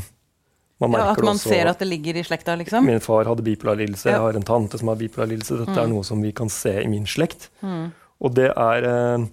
Man 0.79 0.91
Ja, 0.93 1.11
at 1.11 1.17
man 1.19 1.35
også- 1.35 1.49
ser 1.49 1.67
at 1.67 1.79
det 1.79 1.87
ligger 1.87 2.15
i 2.15 2.23
slekta, 2.23 2.55
liksom? 2.55 2.85
Min 2.85 3.01
far 3.01 3.25
hadde 3.25 3.43
bipolar 3.43 3.75
lidelse, 3.75 4.05
Ja. 4.05 4.11
jeg 4.11 4.21
har 4.21 4.35
en 4.35 4.43
tante 4.43 4.77
som 4.79 4.87
har 4.87 4.95
bipolar 4.95 5.27
lidelse. 5.27 5.57
Dette 5.65 5.77
er 5.77 5.87
noe 5.87 6.03
som 6.03 6.21
vi 6.21 6.31
kan 6.31 6.47
se 6.47 6.81
i 6.83 6.87
min 6.87 7.05
slekt. 7.05 7.49
Mm. 7.61 7.91
Og 8.21 8.33
det 8.33 8.53
er 8.55 8.83
eh, 8.85 9.25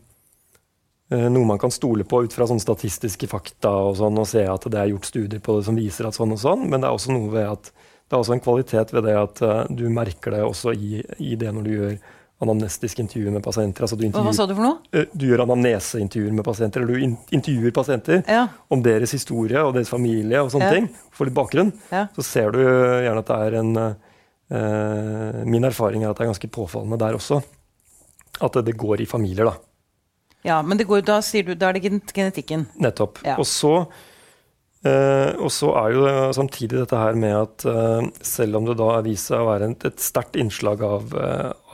eh, 1.13 1.29
noe 1.29 1.45
man 1.45 1.59
kan 1.59 1.71
stole 1.71 2.03
på 2.03 2.25
ut 2.25 2.33
fra 2.33 2.47
sånne 2.47 2.61
statistiske 2.61 3.29
fakta 3.29 3.71
og 3.71 3.97
sånn, 3.97 4.19
og 4.19 4.27
se 4.27 4.45
at 4.45 4.61
det 4.63 4.75
er 4.75 4.91
gjort 4.91 5.05
studier 5.07 5.41
på 5.41 5.59
det 5.59 5.65
som 5.65 5.77
viser 5.77 6.07
at 6.07 6.15
sånn 6.15 6.33
og 6.33 6.39
sånn, 6.39 6.69
men 6.69 6.81
det 6.81 6.89
er 6.89 6.95
også 6.95 7.13
noe 7.13 7.31
ved 7.31 7.47
at 7.47 7.71
det 8.09 8.13
er 8.15 8.19
også 8.23 8.33
en 8.35 8.41
kvalitet 8.41 8.93
ved 8.93 9.05
det 9.05 9.17
at 9.17 9.43
uh, 9.43 9.65
du 9.69 9.89
merker 9.89 10.31
det 10.31 10.43
også 10.43 10.75
i, 10.75 11.03
i 11.19 11.35
det 11.35 11.53
når 11.53 11.65
du 11.65 11.71
gjør 11.71 11.99
anamnestisk 12.43 12.99
intervju 13.01 13.31
med 13.33 13.43
pasienter. 13.43 13.83
Altså 13.87 13.97
du, 13.97 14.05
Hva, 14.13 14.33
sa 14.37 14.45
du 14.47 14.55
for 14.55 14.63
noe? 14.67 14.79
eh, 14.93 15.07
du 15.17 15.27
gjør 15.31 15.45
anamneseintervjuer 15.47 16.35
med 16.37 16.45
pasienter, 16.45 16.83
eller 16.83 16.99
du 16.99 17.17
intervjuer 17.33 17.73
pasienter 17.73 18.23
Ja. 18.29 18.49
om 18.71 18.83
deres 18.83 19.11
historie 19.17 19.63
og 19.65 19.73
deres 19.75 19.89
familie 19.89 20.43
og 20.43 20.51
sånne 20.53 20.69
Ja. 20.69 20.73
ting, 20.75 20.89
får 21.17 21.27
litt 21.31 21.35
bakgrunn, 21.35 21.73
ja. 21.91 22.07
så 22.15 22.23
ser 22.23 22.51
du 22.53 22.59
gjerne 22.61 23.19
at 23.19 23.27
det 23.27 23.39
er 23.47 23.59
en 23.61 23.77
eh, 24.51 25.45
Min 25.47 25.65
erfaring 25.65 26.05
er 26.05 26.11
at 26.11 26.19
det 26.19 26.27
er 26.27 26.33
ganske 26.33 26.51
påfallende 26.53 26.99
der 26.99 27.15
også. 27.17 27.43
At 28.41 28.53
det, 28.65 28.77
går 28.77 29.01
i 29.01 29.07
familier, 29.07 29.45
da. 29.49 29.57
ja 30.45 30.61
men 30.63 30.77
det 30.79 30.87
går, 30.87 31.01
da 31.03 31.21
sier 31.25 31.43
du, 31.43 31.55
da 31.55 31.71
er 31.71 31.73
det 31.81 31.83
genetikken. 32.15 32.67
Nettopp. 32.79 33.19
Og, 33.39 33.47
så, 33.47 33.87
og 35.43 35.51
så 35.53 35.71
er 35.81 35.95
jo 35.95 36.03
det 36.05 36.15
samtidig 36.37 36.79
dette 36.79 36.99
her 37.01 37.17
med 37.19 37.35
at 37.35 37.65
eh, 37.71 38.09
selv 38.25 38.59
om 38.59 38.69
det 38.69 38.77
da 38.81 39.01
viser 39.07 39.35
seg 39.35 39.43
å 39.43 39.49
være 39.49 39.71
et, 39.75 40.03
sterkt 40.03 40.39
innslag 40.41 40.85
av 40.87 41.15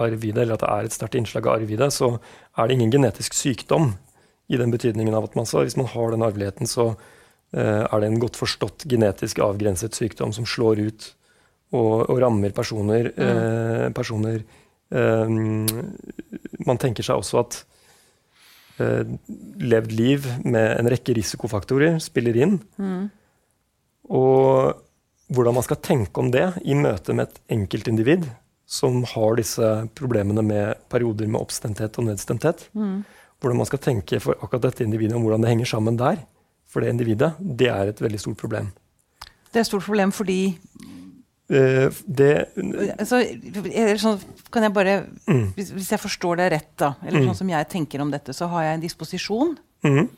arvide, 0.02 0.44
eller 0.44 0.56
at 0.56 0.64
det 0.64 0.70
er 0.70 0.88
et 0.88 0.96
sterkt 0.96 1.18
innslag 1.18 1.48
av 1.48 1.60
arv 1.60 1.72
i 1.72 1.78
det, 1.80 1.90
så 1.94 2.14
er 2.56 2.68
det 2.68 2.78
ingen 2.78 2.94
genetisk 2.94 3.36
sykdom 3.36 3.92
i 4.52 4.60
den 4.60 4.72
betydningen 4.72 5.14
av 5.16 5.28
at 5.28 5.36
man 5.38 5.48
så, 5.48 5.62
hvis 5.64 5.78
man 5.80 5.90
har 5.92 6.12
den 6.12 6.24
arveligheten, 6.24 6.68
så 6.68 6.92
eh, 7.56 7.82
er 7.84 8.00
det 8.02 8.08
en 8.08 8.22
godt 8.22 8.38
forstått 8.40 8.86
genetisk 8.90 9.40
avgrenset 9.44 9.96
sykdom 9.96 10.34
som 10.36 10.48
slår 10.48 10.82
ut 10.82 11.08
og, 11.72 12.08
og 12.10 12.18
rammer 12.20 12.52
personer. 12.56 13.12
Eh, 13.16 13.86
personer 13.96 14.42
eh, 14.92 15.36
man 16.66 16.80
tenker 16.80 17.06
seg 17.06 17.22
også 17.22 17.40
at 17.42 17.62
eh, 17.62 17.68
levd 18.78 19.92
liv 19.92 20.26
med 20.44 20.78
en 20.78 20.88
rekke 20.90 21.14
risikofaktorer 21.16 21.98
spiller 22.02 22.38
inn. 22.40 22.56
Mm. 22.80 23.10
Og 24.12 24.78
hvordan 25.32 25.56
man 25.56 25.66
skal 25.66 25.80
tenke 25.84 26.20
om 26.20 26.30
det 26.32 26.46
i 26.64 26.76
møte 26.76 27.14
med 27.16 27.28
et 27.28 27.40
enkeltindivid 27.56 28.26
som 28.68 29.02
har 29.08 29.36
disse 29.36 29.68
problemene 29.98 30.44
med 30.44 30.84
perioder 30.92 31.28
med 31.28 31.40
oppstemthet 31.42 31.98
og 32.00 32.08
nedstemthet. 32.08 32.66
Mm. 32.72 33.02
Hvordan 33.42 33.60
man 33.60 33.68
skal 33.68 33.82
tenke 33.84 34.20
for 34.22 34.38
akkurat 34.38 34.70
dette 34.70 34.86
individet 34.86 35.16
om 35.18 35.24
hvordan 35.26 35.44
det 35.44 35.52
henger 35.52 35.72
sammen 35.74 35.98
der. 36.00 36.22
For 36.68 36.80
det 36.80 36.94
individet, 36.94 37.34
det 37.40 37.68
er 37.68 37.90
et 37.90 38.00
veldig 38.00 38.20
stort 38.20 38.40
problem. 38.40 38.70
Det 39.52 39.60
er 39.60 39.66
et 39.66 39.68
stort 39.68 39.84
problem 39.84 40.12
fordi 40.16 40.40
Eh, 40.80 41.01
det 41.48 42.48
altså, 42.98 43.18
eller 43.20 43.98
sånn, 44.00 44.20
kan 44.50 44.62
jeg 44.62 44.72
bare, 44.72 44.94
mm, 45.28 45.52
hvis, 45.56 45.70
hvis 45.76 45.90
jeg 45.92 46.00
forstår 46.00 46.36
det 46.40 46.50
rett, 46.52 46.70
da, 46.80 46.94
eller 47.04 47.20
Mm. 47.20 47.26
sånn 47.28 47.36
som 47.42 47.48
jeg 47.48 47.68
tenker 47.68 48.00
om 48.00 48.10
dette, 48.10 48.32
så 48.32 48.48
har 48.48 48.62
jeg 48.64 48.74
en 48.74 48.80
disposisjon. 48.88 49.56
mm, 49.84 50.08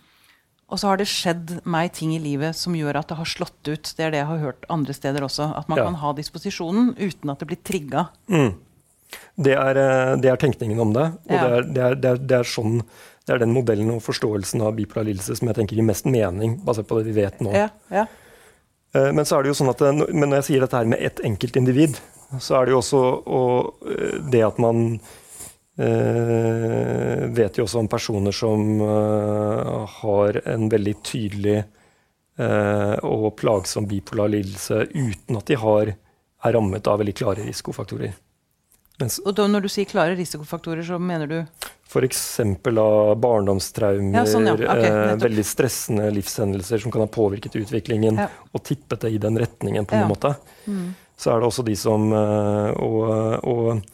Og 0.70 0.78
så 0.80 0.88
har 0.88 0.96
det 0.96 1.06
skjedd 1.06 1.60
meg 1.66 1.92
ting 1.92 2.14
i 2.14 2.18
livet 2.18 2.54
som 2.56 2.72
gjør 2.74 2.96
at 2.98 3.08
det 3.08 3.16
har 3.18 3.26
slått 3.26 3.68
ut. 3.68 3.82
Det 3.96 4.00
er 4.00 4.10
det 4.10 4.18
jeg 4.22 4.26
har 4.26 4.38
hørt 4.38 4.64
andre 4.70 4.94
steder 4.94 5.20
også. 5.22 5.56
At 5.58 5.68
man 5.68 5.78
Ja. 5.78 5.84
kan 5.84 5.94
ha 5.94 6.12
disposisjonen 6.14 6.96
uten 6.98 7.30
at 7.30 7.38
det 7.38 7.48
blir 7.48 7.62
trigga. 7.62 8.08
mm. 8.28 8.54
Det 9.38 9.52
er, 9.54 9.76
eh, 9.76 10.16
det 10.16 10.24
er 10.32 10.36
tenkningen 10.36 10.80
om 10.80 10.92
det. 10.92 11.04
Og 11.12 11.30
Ja. 11.30 11.60
det, 11.60 11.74
det, 11.74 12.00
det, 12.00 12.04
er, 12.10 12.16
det, 12.16 12.32
er 12.38 12.42
sånn, 12.42 12.82
det 13.26 13.34
er 13.34 13.38
den 13.38 13.52
modellen 13.52 13.90
og 13.92 14.02
forståelsen 14.02 14.62
av 14.62 14.74
bipolar 14.74 15.04
lidelse 15.04 15.36
som 15.36 15.46
jeg 15.48 15.54
tenker 15.56 15.76
gir 15.76 15.84
mest 15.84 16.04
mening, 16.06 16.58
basert 16.64 16.86
på 16.88 16.96
det 17.04 17.12
vi 17.14 17.20
vet 17.22 17.38
nå. 17.40 17.52
Ja, 17.52 17.68
ja. 17.90 18.06
Eh, 18.94 19.12
Men 19.12 19.24
så 19.26 19.38
er 19.38 19.44
det 19.44 19.52
jo 19.52 19.58
sånn 19.60 19.72
at 19.72 19.82
men 20.12 20.28
når 20.30 20.40
jeg 20.42 20.48
sier 20.50 20.64
dette 20.64 20.78
her 20.80 20.90
med 20.90 21.02
ett 21.02 21.20
enkelt 21.26 21.56
individ, 21.60 21.98
så 22.40 22.58
er 22.58 22.66
det 22.66 22.74
jo 22.74 22.80
også 22.80 23.02
og, 23.26 23.86
eh, 23.90 24.18
det 24.30 24.42
at 24.46 24.58
man 24.62 25.00
eh, 25.78 27.24
vet 27.34 27.58
jo 27.58 27.66
også 27.66 27.82
om 27.82 27.88
personer 27.90 28.34
som 28.34 28.80
eh, 28.80 29.96
har 30.00 30.40
en 30.46 30.68
veldig 30.70 30.96
tydelig 31.06 31.58
eh, 32.38 32.96
og 33.02 33.34
plagsom 33.40 33.86
bipolar 33.90 34.30
lidelse 34.32 34.86
uten 34.94 35.38
at 35.38 35.46
de 35.50 35.58
har, 35.58 35.94
er 36.44 36.54
rammet 36.58 36.86
av 36.90 37.00
veldig 37.02 37.16
klare 37.18 37.46
risikofaktorer. 37.46 38.14
Mens 39.00 39.18
Og 39.26 39.34
da, 39.34 39.46
når 39.50 39.64
du 39.66 39.68
sier 39.72 39.88
klare 39.90 40.14
risikofaktorer, 40.18 40.84
så 40.86 41.00
mener 41.02 41.26
du 41.30 41.38
F.eks. 41.94 42.20
av 42.40 43.16
barndomstraumer, 43.22 44.16
Ja, 44.20 44.24
sånn, 44.26 44.46
ja. 44.48 44.54
okay, 44.54 44.88
eh, 44.88 45.16
veldig 45.20 45.44
stressende 45.46 46.08
livshendelser 46.14 46.80
som 46.82 46.90
kan 46.94 47.04
ha 47.04 47.06
påvirket 47.10 47.54
utviklingen 47.60 48.18
Ja. 48.18 48.28
og 48.52 48.62
tippet 48.66 49.00
det 49.04 49.12
i 49.14 49.18
den 49.18 49.38
retningen, 49.38 49.86
på 49.86 49.94
en 49.98 50.08
måte. 50.10 50.34
Så 51.16 51.30
er 51.30 51.38
det 51.40 51.46
også 51.46 51.64
de 51.66 51.76
som 51.78 52.08
eh, 52.12 52.70
og, 52.82 53.44
og 53.46 53.84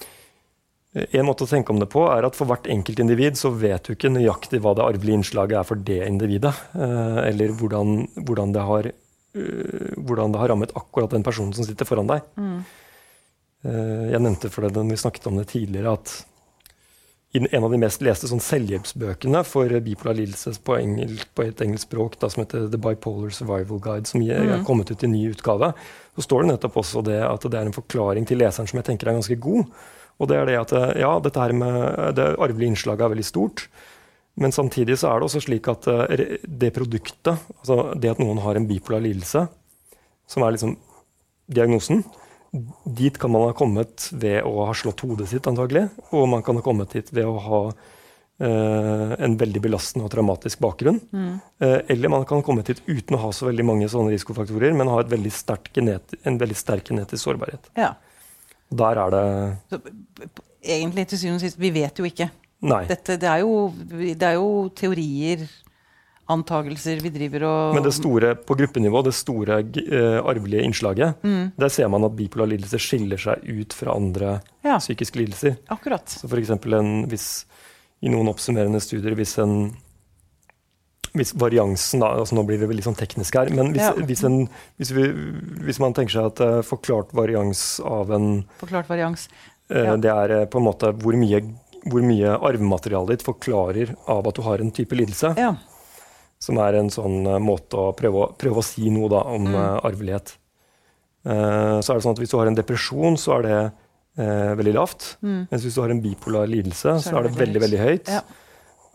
en 0.95 1.27
måte 1.29 1.45
å 1.45 1.51
tenke 1.51 1.71
om 1.71 1.79
det 1.79 1.91
på 1.93 2.03
er 2.11 2.25
at 2.27 2.35
for 2.39 2.49
hvert 2.51 2.67
enkelt 2.67 2.99
individ 2.99 3.37
så 3.39 3.53
vet 3.55 3.85
du 3.87 3.93
ikke 3.95 4.11
nøyaktig 4.11 4.59
hva 4.65 4.73
det 4.75 4.83
arvelige 4.87 5.21
innslaget 5.21 5.61
er 5.61 5.69
for 5.69 5.77
det 5.77 6.01
individet. 6.09 6.55
eh, 6.75 7.21
Eller 7.29 7.53
hvordan, 7.53 8.09
hvordan, 8.17 8.53
det 8.57 8.65
har, 8.67 8.87
eh, 8.91 9.95
hvordan 10.01 10.33
det 10.33 10.41
har 10.41 10.49
rammet 10.55 10.73
akkurat 10.75 11.11
den 11.11 11.23
personen 11.23 11.53
som 11.55 11.65
sitter 11.69 11.85
foran 11.87 12.09
deg. 12.11 12.23
Eh, 12.39 12.80
Jeg 13.61 14.23
nevnte 14.25 14.49
for 14.49 14.64
det 14.64 14.73
når 14.73 14.94
vi 14.94 15.01
snakket 15.03 15.27
om 15.29 15.37
det 15.37 15.51
tidligere, 15.51 15.92
at 15.92 16.12
en 17.33 17.64
av 17.64 17.70
de 17.70 17.79
mest 17.79 18.03
leste 18.03 18.27
sånn 18.27 18.42
selvhjelpsbøkene 18.42 19.44
for 19.46 19.70
bipolar 19.85 20.16
lidelse 20.18 20.57
på, 20.66 20.79
på 21.37 21.44
et 21.44 21.61
engelsk 21.62 21.87
språk 21.87 22.16
da, 22.18 22.31
som 22.33 22.42
heter 22.42 22.64
The 22.73 22.81
Bipolar 22.83 23.31
Survival 23.35 23.79
Guide, 23.83 24.11
som 24.11 24.25
er 24.25 24.49
er 24.57 24.64
kommet 24.66 24.90
ut 24.90 25.05
i 25.07 25.11
ny 25.12 25.29
utgave, 25.31 25.70
så 26.16 26.25
står 26.27 26.42
det 26.42 26.51
nettopp 26.51 26.81
også 26.83 27.05
det 27.07 27.20
at 27.23 27.46
det 27.46 27.61
er 27.61 27.70
en 27.70 27.77
forklaring 27.77 28.27
til 28.27 28.42
leseren 28.42 28.66
som 28.66 28.81
jeg 28.81 28.88
tenker 28.88 29.11
er 29.11 29.18
ganske 29.20 29.38
god. 29.38 29.62
Og 30.18 30.29
det 30.29 30.40
er 30.40 30.51
det 30.51 30.59
at 30.59 30.75
eh, 30.75 30.96
ja, 31.05 31.12
dette 31.23 31.40
her 31.40 31.55
med 31.57 32.16
det 32.18 32.27
arvelige 32.35 32.75
innslaget 32.75 33.07
er 33.07 33.14
veldig 33.14 33.29
stort. 33.29 33.68
Men 34.40 34.53
samtidig 34.53 34.99
så 34.99 35.12
er 35.12 35.20
det 35.20 35.31
også 35.31 35.44
slik 35.46 35.70
at 35.70 35.87
eh, 35.87 36.25
det 36.44 36.75
produktet, 36.75 37.38
altså 37.62 37.92
det 37.94 38.11
at 38.11 38.20
noen 38.20 38.42
har 38.42 38.59
en 38.59 38.66
bipolar 38.68 39.07
lidelse, 39.07 39.46
som 40.27 40.44
er 40.44 40.59
liksom 40.59 40.75
diagnosen, 41.51 42.03
dit 42.85 43.19
kan 43.19 43.31
man 43.31 43.49
ha 43.49 43.55
kommet 43.57 44.09
ved 44.13 44.43
å 44.47 44.67
ha 44.67 44.75
slått 44.75 45.05
hodet 45.07 45.29
sitt, 45.31 45.47
antagelig. 45.47 45.87
Og 46.17 46.27
man 46.31 46.43
kan 46.47 46.59
ha 46.59 46.65
kommet 46.65 46.97
hit 46.99 47.13
ved 47.15 47.29
å 47.29 47.37
ha 47.45 47.61
eh, 47.71 49.15
en 49.23 49.37
veldig 49.39 49.63
belastende 49.63 50.09
og 50.09 50.13
traumatisk 50.15 50.63
bakgrunn. 50.65 50.99
Eh, 51.63 51.79
eller 51.95 52.13
man 52.13 52.27
kan 52.27 52.43
ha 52.43 52.47
kommet 52.47 52.73
hit 52.73 52.83
uten 52.89 53.19
å 53.19 53.23
ha 53.27 53.33
så 53.37 53.49
veldig 53.51 53.67
mange 53.71 53.91
sånne 53.93 54.15
risikofaktorer, 54.17 54.75
men 54.77 54.91
ha 54.91 54.99
et 55.03 55.13
veldig 55.13 55.35
en 55.87 56.43
veldig 56.43 56.59
sterk 56.59 56.91
genetisk 56.91 57.23
sårbarhet. 57.23 57.71
Ja. 57.79 57.95
Der 58.71 58.99
er 59.03 59.15
det 59.15 59.25
Så, 59.71 59.81
egentlig 60.63 61.09
til 61.11 61.19
syvende 61.19 61.41
og 61.41 61.47
sist, 61.47 61.59
vi 61.59 61.73
vet 61.75 61.99
jo 61.99 62.07
ikke. 62.07 62.31
Dette, 62.61 63.17
det, 63.17 63.29
er 63.29 63.41
jo, 63.41 63.73
det 63.91 64.27
er 64.27 64.37
jo 64.37 64.69
teorier, 64.77 65.47
antagelser 66.31 67.01
vi 67.03 67.11
driver 67.12 67.45
og 67.49 67.75
Men 67.75 67.85
det 67.87 67.93
store 67.97 68.35
på 68.38 68.57
gruppenivå, 68.61 69.03
det 69.05 69.14
store 69.19 69.61
uh, 69.66 70.21
arvelige 70.31 70.62
innslaget, 70.64 71.14
Mm. 71.27 71.53
der 71.59 71.69
ser 71.69 71.88
man 71.93 72.05
at 72.07 72.16
bipolar 72.16 72.47
lidelse 72.51 72.79
skiller 72.79 73.19
seg 73.21 73.45
ut 73.45 73.73
fra 73.77 73.95
andre 73.97 74.40
Ja. 74.64 74.79
psykiske 74.79 75.19
lidelser. 75.19 75.57
Akkurat. 75.69 76.07
Så 76.09 76.29
eksempel 76.38 76.79
hvis, 77.11 77.45
I 78.03 78.09
noen 78.09 78.29
oppsummerende 78.33 78.81
studier 78.81 79.14
hvis 79.19 79.37
en 79.43 79.75
hvis 81.12 81.33
variansen 81.35 82.01
da, 82.05 82.12
altså 82.21 82.37
Nå 82.38 82.45
blir 82.47 82.61
det 82.61 82.69
veldig 82.71 82.85
sånn 82.87 82.99
teknisk 82.99 83.35
her, 83.35 83.49
men 83.51 83.73
hvis, 83.75 83.83
Ja. 83.83 83.93
hvis, 83.99 84.21
en, 84.25 84.49
hvis, 84.79 84.93
vi, 84.95 85.09
hvis 85.66 85.81
man 85.83 85.93
tenker 85.97 86.12
seg 86.14 86.29
at 86.31 86.40
uh, 86.40 86.61
forklart 86.62 87.11
varians 87.12 87.81
av 87.83 88.12
en 88.14 88.45
Forklart 88.61 88.87
varians. 88.88 89.29
Ja. 89.69 89.95
Uh, 89.95 89.97
Det 89.99 90.11
er 90.12 90.37
uh, 90.43 90.47
på 90.47 90.59
en 90.61 90.69
måte 90.69 90.93
hvor 91.03 91.19
mye, 91.19 91.43
hvor 91.90 92.03
mye 92.07 92.37
arvematerialet 92.38 93.16
ditt 93.19 93.27
forklarer 93.27 93.97
av 94.07 94.29
at 94.31 94.38
du 94.38 94.43
har 94.47 94.61
en 94.62 94.71
type 94.71 94.95
lidelse. 94.95 95.35
Ja. 95.37 95.57
Som 96.40 96.57
er 96.62 96.79
en 96.79 96.88
sånn 96.92 97.18
eh, 97.29 97.40
måte 97.42 97.76
å 97.76 97.90
prøve, 97.96 98.24
å 98.24 98.37
prøve 98.40 98.62
å 98.62 98.64
si 98.64 98.88
noe 98.92 99.11
da, 99.12 99.20
om 99.29 99.44
Mm. 99.50 99.55
eh, 99.61 99.81
arvelighet. 99.90 100.37
Uh, 101.20 101.76
så 101.85 101.92
er 101.92 101.98
det 101.98 102.05
sånn 102.07 102.14
at 102.16 102.20
Hvis 102.22 102.31
du 102.33 102.38
har 102.38 102.48
en 102.48 102.55
depresjon, 102.57 103.16
så 103.20 103.35
er 103.37 103.42
det 103.44 103.57
uh, 104.16 104.55
veldig 104.57 104.72
lavt. 104.72 105.18
Mens 105.20 105.66
hvis 105.66 105.74
du 105.76 105.83
har 105.83 105.90
en 105.92 106.00
bipolar 106.00 106.48
lidelse, 106.48 106.94
så, 107.05 107.12
er 107.18 107.26
det 107.29 107.35
veldig, 107.37 107.61
veldig 107.61 107.81
høyt. 107.83 108.09
Ja. 108.09 108.22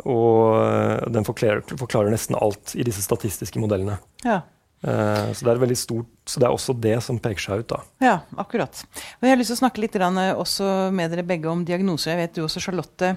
Og 0.10 1.06
den 1.14 1.24
forklarer, 1.24 1.62
forklarer 1.78 2.10
nesten 2.10 2.36
alt 2.36 2.74
i 2.76 2.84
disse 2.84 3.06
statistiske 3.06 3.62
modellene. 3.62 4.00
Ja. 4.26 4.42
Så 4.84 5.46
det 5.46 5.54
er 5.54 5.62
veldig 5.62 5.78
stort, 5.80 6.10
så 6.30 6.42
det 6.42 6.46
er 6.50 6.54
også 6.54 6.76
det 6.78 6.98
som 7.02 7.18
peker 7.22 7.42
seg 7.42 7.64
ut. 7.64 7.70
da. 7.72 7.80
Ja, 8.04 8.16
akkurat. 8.38 8.84
Og 9.22 9.26
jeg 9.26 9.32
har 9.32 9.40
lyst 9.40 9.54
til 9.54 9.58
å 9.58 9.64
snakke 9.64 9.82
litt 9.82 9.96
også 9.96 10.92
med 10.94 11.14
dere 11.14 11.24
begge 11.26 11.50
om 11.50 11.64
diagnoser. 11.66 12.12
Jeg 12.12 12.18
vet 12.26 12.36
du 12.36 12.44
også, 12.44 12.62
Charlotte. 12.62 13.16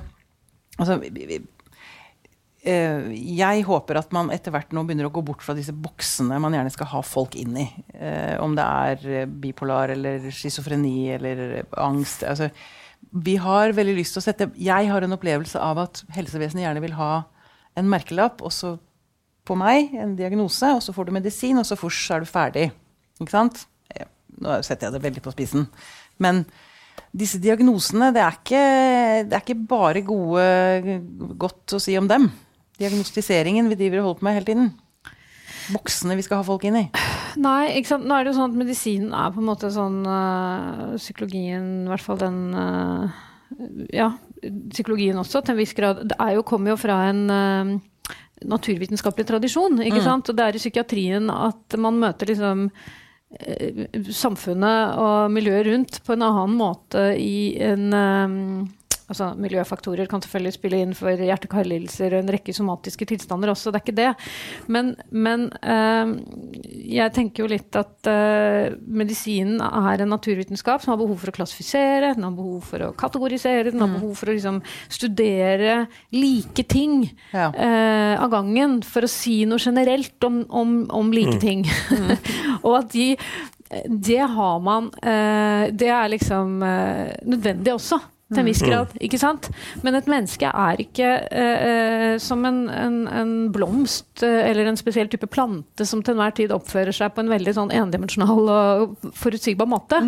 Altså, 0.79 1.01
jeg 2.67 3.63
håper 3.69 4.01
at 4.01 4.11
man 4.13 4.33
etter 4.35 4.51
hvert 4.51 4.73
nå 4.75 4.83
begynner 4.85 5.07
å 5.07 5.13
gå 5.15 5.23
bort 5.23 5.45
fra 5.47 5.55
disse 5.55 5.71
boksene 5.73 6.41
man 6.43 6.57
gjerne 6.57 6.73
skal 6.75 6.91
ha 6.91 7.03
folk 7.07 7.37
inn 7.39 7.55
i. 7.63 7.69
Eh, 7.95 8.35
om 8.43 8.57
det 8.59 8.65
er 8.67 9.05
eh, 9.07 9.29
bipolar 9.31 9.93
eller 9.95 10.27
schizofreni 10.35 11.13
eller 11.15 11.43
eh, 11.61 11.69
angst. 11.79 12.25
Altså, 12.27 12.51
vi 13.15 13.37
har 13.41 13.77
veldig 13.77 13.95
lyst 13.97 14.17
til 14.17 14.21
å 14.21 14.27
sette 14.27 14.49
Jeg 14.59 14.91
har 14.91 15.05
en 15.07 15.15
opplevelse 15.15 15.61
av 15.63 15.79
at 15.85 16.03
helsevesenet 16.17 16.65
gjerne 16.65 16.83
vil 16.83 16.97
ha 16.99 17.13
en 17.79 17.89
merkelapp, 17.89 18.43
også 18.43 18.75
på 19.47 19.57
meg, 19.57 19.95
en 19.97 20.17
diagnose, 20.19 20.75
og 20.75 20.83
så 20.85 20.93
får 20.93 21.09
du 21.09 21.15
medisin, 21.15 21.61
og 21.61 21.65
så 21.69 21.79
fors 21.79 22.01
er 22.13 22.25
du 22.25 22.29
ferdig. 22.29 22.67
Ikke 23.23 23.37
sant? 23.37 23.63
Eh, 23.95 24.09
Nå 24.43 24.59
setter 24.67 24.89
jeg 24.89 24.99
det 24.99 25.05
veldig 25.07 25.23
på 25.25 25.37
spissen. 25.37 25.69
Men 26.19 26.43
disse 27.15 27.39
diagnosene, 27.41 28.11
det 28.13 28.27
er 28.27 28.37
ikke, 28.43 28.67
det 29.31 29.39
er 29.39 29.47
ikke 29.47 29.63
bare 29.71 30.03
gode, 30.05 30.99
godt 31.39 31.79
å 31.79 31.83
si 31.83 31.95
om 31.99 32.11
dem. 32.11 32.29
Diagnostiseringen 32.79 33.69
vi 33.73 33.79
driver 33.79 34.03
og 34.03 34.07
holder 34.09 34.21
på 34.21 34.29
med 34.29 34.39
hele 34.39 34.49
tiden. 34.49 34.69
Boksene 35.75 36.17
vi 36.17 36.25
skal 36.25 36.41
ha 36.41 36.47
folk 36.47 36.65
inn 36.69 36.79
i. 36.81 36.85
Nei, 37.39 37.75
ikke 37.79 37.93
sant? 37.93 38.07
nå 38.09 38.17
er 38.17 38.25
det 38.25 38.33
jo 38.33 38.39
sånn 38.39 38.55
at 38.55 38.61
medisinen 38.61 39.17
er 39.17 39.35
på 39.35 39.43
en 39.43 39.49
måte 39.51 39.71
sånn 39.73 39.99
øh, 40.09 40.95
Psykologien, 40.97 41.67
i 41.85 41.91
hvert 41.91 42.05
fall 42.05 42.21
den 42.23 42.39
øh, 42.57 43.19
Ja, 43.95 44.13
psykologien 44.73 45.19
også, 45.21 45.43
til 45.43 45.55
en 45.55 45.61
viss 45.61 45.75
grad. 45.77 46.05
Det 46.09 46.17
er 46.21 46.37
jo, 46.37 46.47
kommer 46.47 46.75
jo 46.75 46.79
fra 46.81 47.01
en 47.11 47.23
øh, 47.33 47.75
naturvitenskapelig 48.49 49.27
tradisjon. 49.29 49.83
ikke 49.83 50.05
sant? 50.05 50.31
Og 50.31 50.39
det 50.39 50.47
er 50.47 50.57
i 50.57 50.63
psykiatrien 50.63 51.31
at 51.35 51.79
man 51.81 52.01
møter 52.01 52.31
liksom 52.31 52.69
samfunnet 54.15 54.95
og 54.97 55.33
miljøet 55.35 55.67
rundt 55.67 55.99
på 56.07 56.15
en 56.15 56.23
annen 56.25 56.55
måte 56.57 57.03
i 57.21 57.59
en 57.61 57.91
Altså, 59.09 59.31
miljøfaktorer 59.41 60.05
kan 60.11 60.21
selvfølgelig 60.21 60.53
spille 60.53 60.79
inn 60.85 60.91
for 60.97 61.17
hjerte-karlidelser 61.17 62.13
og 62.13 62.21
en 62.21 62.33
rekke 62.35 62.53
somatiske 62.53 63.07
tilstander 63.09 63.49
også, 63.55 63.73
det 63.73 63.81
er 63.81 63.85
ikke 63.87 63.97
det. 63.97 64.11
Men, 64.69 64.91
men 65.09 65.47
eh, 65.63 66.11
jeg 66.99 67.15
tenker 67.17 67.45
jo 67.45 67.49
litt 67.49 67.79
at 67.81 68.11
eh, 68.13 68.77
medisinen 68.85 69.63
er 69.65 70.05
en 70.05 70.13
naturvitenskap 70.13 70.85
som 70.85 70.93
har 70.93 71.01
behov 71.01 71.23
for 71.23 71.33
å 71.33 71.37
klassifisere, 71.39 72.13
den 72.19 72.27
har 72.29 72.37
behov 72.37 72.67
for 72.69 72.85
å 72.85 72.91
kategorisere, 73.01 73.73
den 73.73 73.81
har 73.81 73.95
behov 73.97 74.13
for 74.21 74.29
å 74.29 74.37
liksom, 74.37 74.61
studere 74.93 75.79
like 76.13 76.67
ting 76.69 77.09
Ja. 77.33 77.49
eh, 77.57 78.15
av 78.21 78.29
gangen 78.33 78.83
for 78.85 79.07
å 79.07 79.11
si 79.11 79.41
noe 79.49 79.61
generelt 79.63 80.21
om, 80.29 80.43
om, 80.53 80.75
om 80.93 81.15
like 81.17 81.39
ting. 81.41 81.65
og 82.67 82.75
at 82.83 82.93
de 82.93 83.15
det 83.89 84.23
har 84.33 84.61
man 84.65 84.87
eh, 85.05 85.69
Det 85.77 85.91
er 85.93 86.09
liksom 86.09 86.55
nødvendig 87.29 87.75
også. 87.75 87.99
Til 88.29 88.43
en 88.43 88.49
viss 88.51 88.61
grad, 88.61 88.91
ikke 89.01 89.17
sant? 89.17 89.47
Men 89.81 89.97
et 89.97 90.09
menneske 90.11 90.51
er 90.53 90.81
ikke 90.83 91.13
eh, 91.33 91.63
eh, 91.69 92.17
som 92.21 92.43
en, 92.45 92.59
en, 92.69 92.99
en 93.09 93.31
blomst 93.55 94.21
eh, 94.27 94.51
eller 94.51 94.69
en 94.69 94.77
spesiell 94.77 95.09
type 95.09 95.31
plante 95.33 95.87
som 95.89 96.03
til 96.05 96.13
enhver 96.13 96.35
tid 96.37 96.53
oppfører 96.53 96.93
seg 96.93 97.15
på 97.17 97.25
en 97.25 97.33
veldig 97.33 97.55
sånn 97.57 97.73
endimensjonal 97.73 98.51
og 98.53 99.09
forutsigbar 99.17 99.71
måte. 99.73 100.03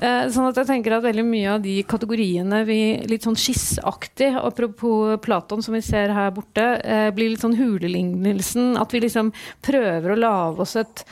Eh, 0.00 0.22
sånn 0.32 0.48
at 0.48 0.62
jeg 0.62 0.70
tenker 0.70 0.96
at 0.96 1.04
veldig 1.04 1.26
mye 1.28 1.52
av 1.58 1.60
de 1.66 1.76
kategoriene 1.84 2.62
vi 2.64 2.80
litt 3.12 3.28
sånn 3.28 3.36
skissaktig, 3.36 4.32
apropos 4.40 5.20
Platon 5.20 5.60
som 5.60 5.76
vi 5.76 5.84
ser 5.84 6.16
her 6.16 6.32
borte, 6.32 6.64
eh, 6.80 7.10
blir 7.12 7.34
litt 7.34 7.44
sånn 7.44 7.60
hulelignelsen. 7.60 8.72
At 8.80 8.96
vi 8.96 9.04
liksom 9.04 9.34
prøver 9.60 10.16
å 10.16 10.20
lage 10.24 10.64
oss 10.64 10.78
et 10.80 11.04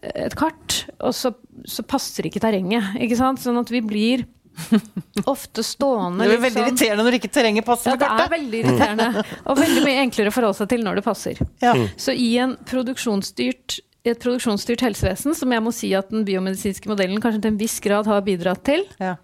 et 0.00 0.36
kart, 0.38 0.84
og 1.02 1.10
så, 1.18 1.32
så 1.66 1.82
passer 1.82 2.28
ikke 2.28 2.38
terrenget. 2.38 2.94
ikke 3.02 3.16
sant? 3.18 3.40
Sånn 3.42 3.58
at 3.58 3.72
vi 3.74 3.80
blir 3.82 4.22
ofte 5.34 5.62
stående 5.66 6.24
Det 6.24 6.30
blir 6.32 6.42
veldig 6.46 6.60
sånn- 6.60 6.68
irriterende 6.70 7.04
når 7.06 7.16
ikke 7.18 7.30
terrenget 7.34 7.66
passer 7.68 7.92
Ja, 7.94 7.96
det 8.00 8.08
er 8.24 8.32
veldig 8.34 8.60
irriterende. 8.64 9.24
Og 9.46 9.58
veldig 9.60 9.84
mye 9.86 10.02
enklere 10.06 10.32
å 10.32 10.34
forholde 10.34 10.58
seg 10.60 10.68
til 10.72 10.84
når 10.86 11.00
det 11.00 11.04
passer. 11.06 11.40
Ja. 11.62 11.74
Så 12.00 12.14
i 12.16 12.30
en 12.42 12.56
produksjonsstyrt 12.70 13.80
i 14.00 14.08
et 14.14 14.20
produksjonsstyrt 14.22 14.80
helsevesen, 14.80 15.34
som 15.36 15.50
jeg 15.52 15.60
må 15.60 15.72
si 15.76 15.90
at 15.92 16.08
den 16.08 16.22
biomedisinske 16.24 16.88
modellen 16.88 17.20
kanskje 17.20 17.42
til 17.44 17.50
en 17.52 17.58
viss 17.60 17.74
grad 17.84 18.06
har 18.08 18.22
bidratt 18.24 18.62
til, 18.64 18.86
Ja. 18.98 19.16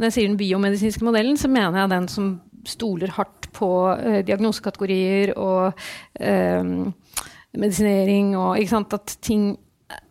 når 0.00 0.06
jeg 0.08 0.14
sier 0.16 0.28
den 0.30 0.38
biomedisinske 0.40 1.04
modellen, 1.04 1.36
så 1.36 1.50
mener 1.52 1.82
jeg 1.82 1.90
den 1.92 2.08
som 2.08 2.30
stoler 2.64 3.12
hardt 3.18 3.50
på 3.52 3.68
uh, 3.92 4.22
diagnosekategorier 4.24 5.34
og 5.36 5.76
uh, 6.24 6.64
medisinering 7.54 8.32
og 8.38 8.56
ikke 8.62 8.72
sant, 8.72 8.96
At 8.96 9.16
ting 9.20 9.58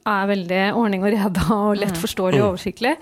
er 0.09 0.29
veldig 0.29 0.61
ordning 0.79 1.03
og 1.05 1.13
reda 1.13 1.47
og 1.69 1.79
lett 1.79 1.95
mm. 1.95 2.01
forståelig 2.03 2.39
og 2.41 2.45
mm. 2.45 2.51
oversiktlig, 2.51 2.93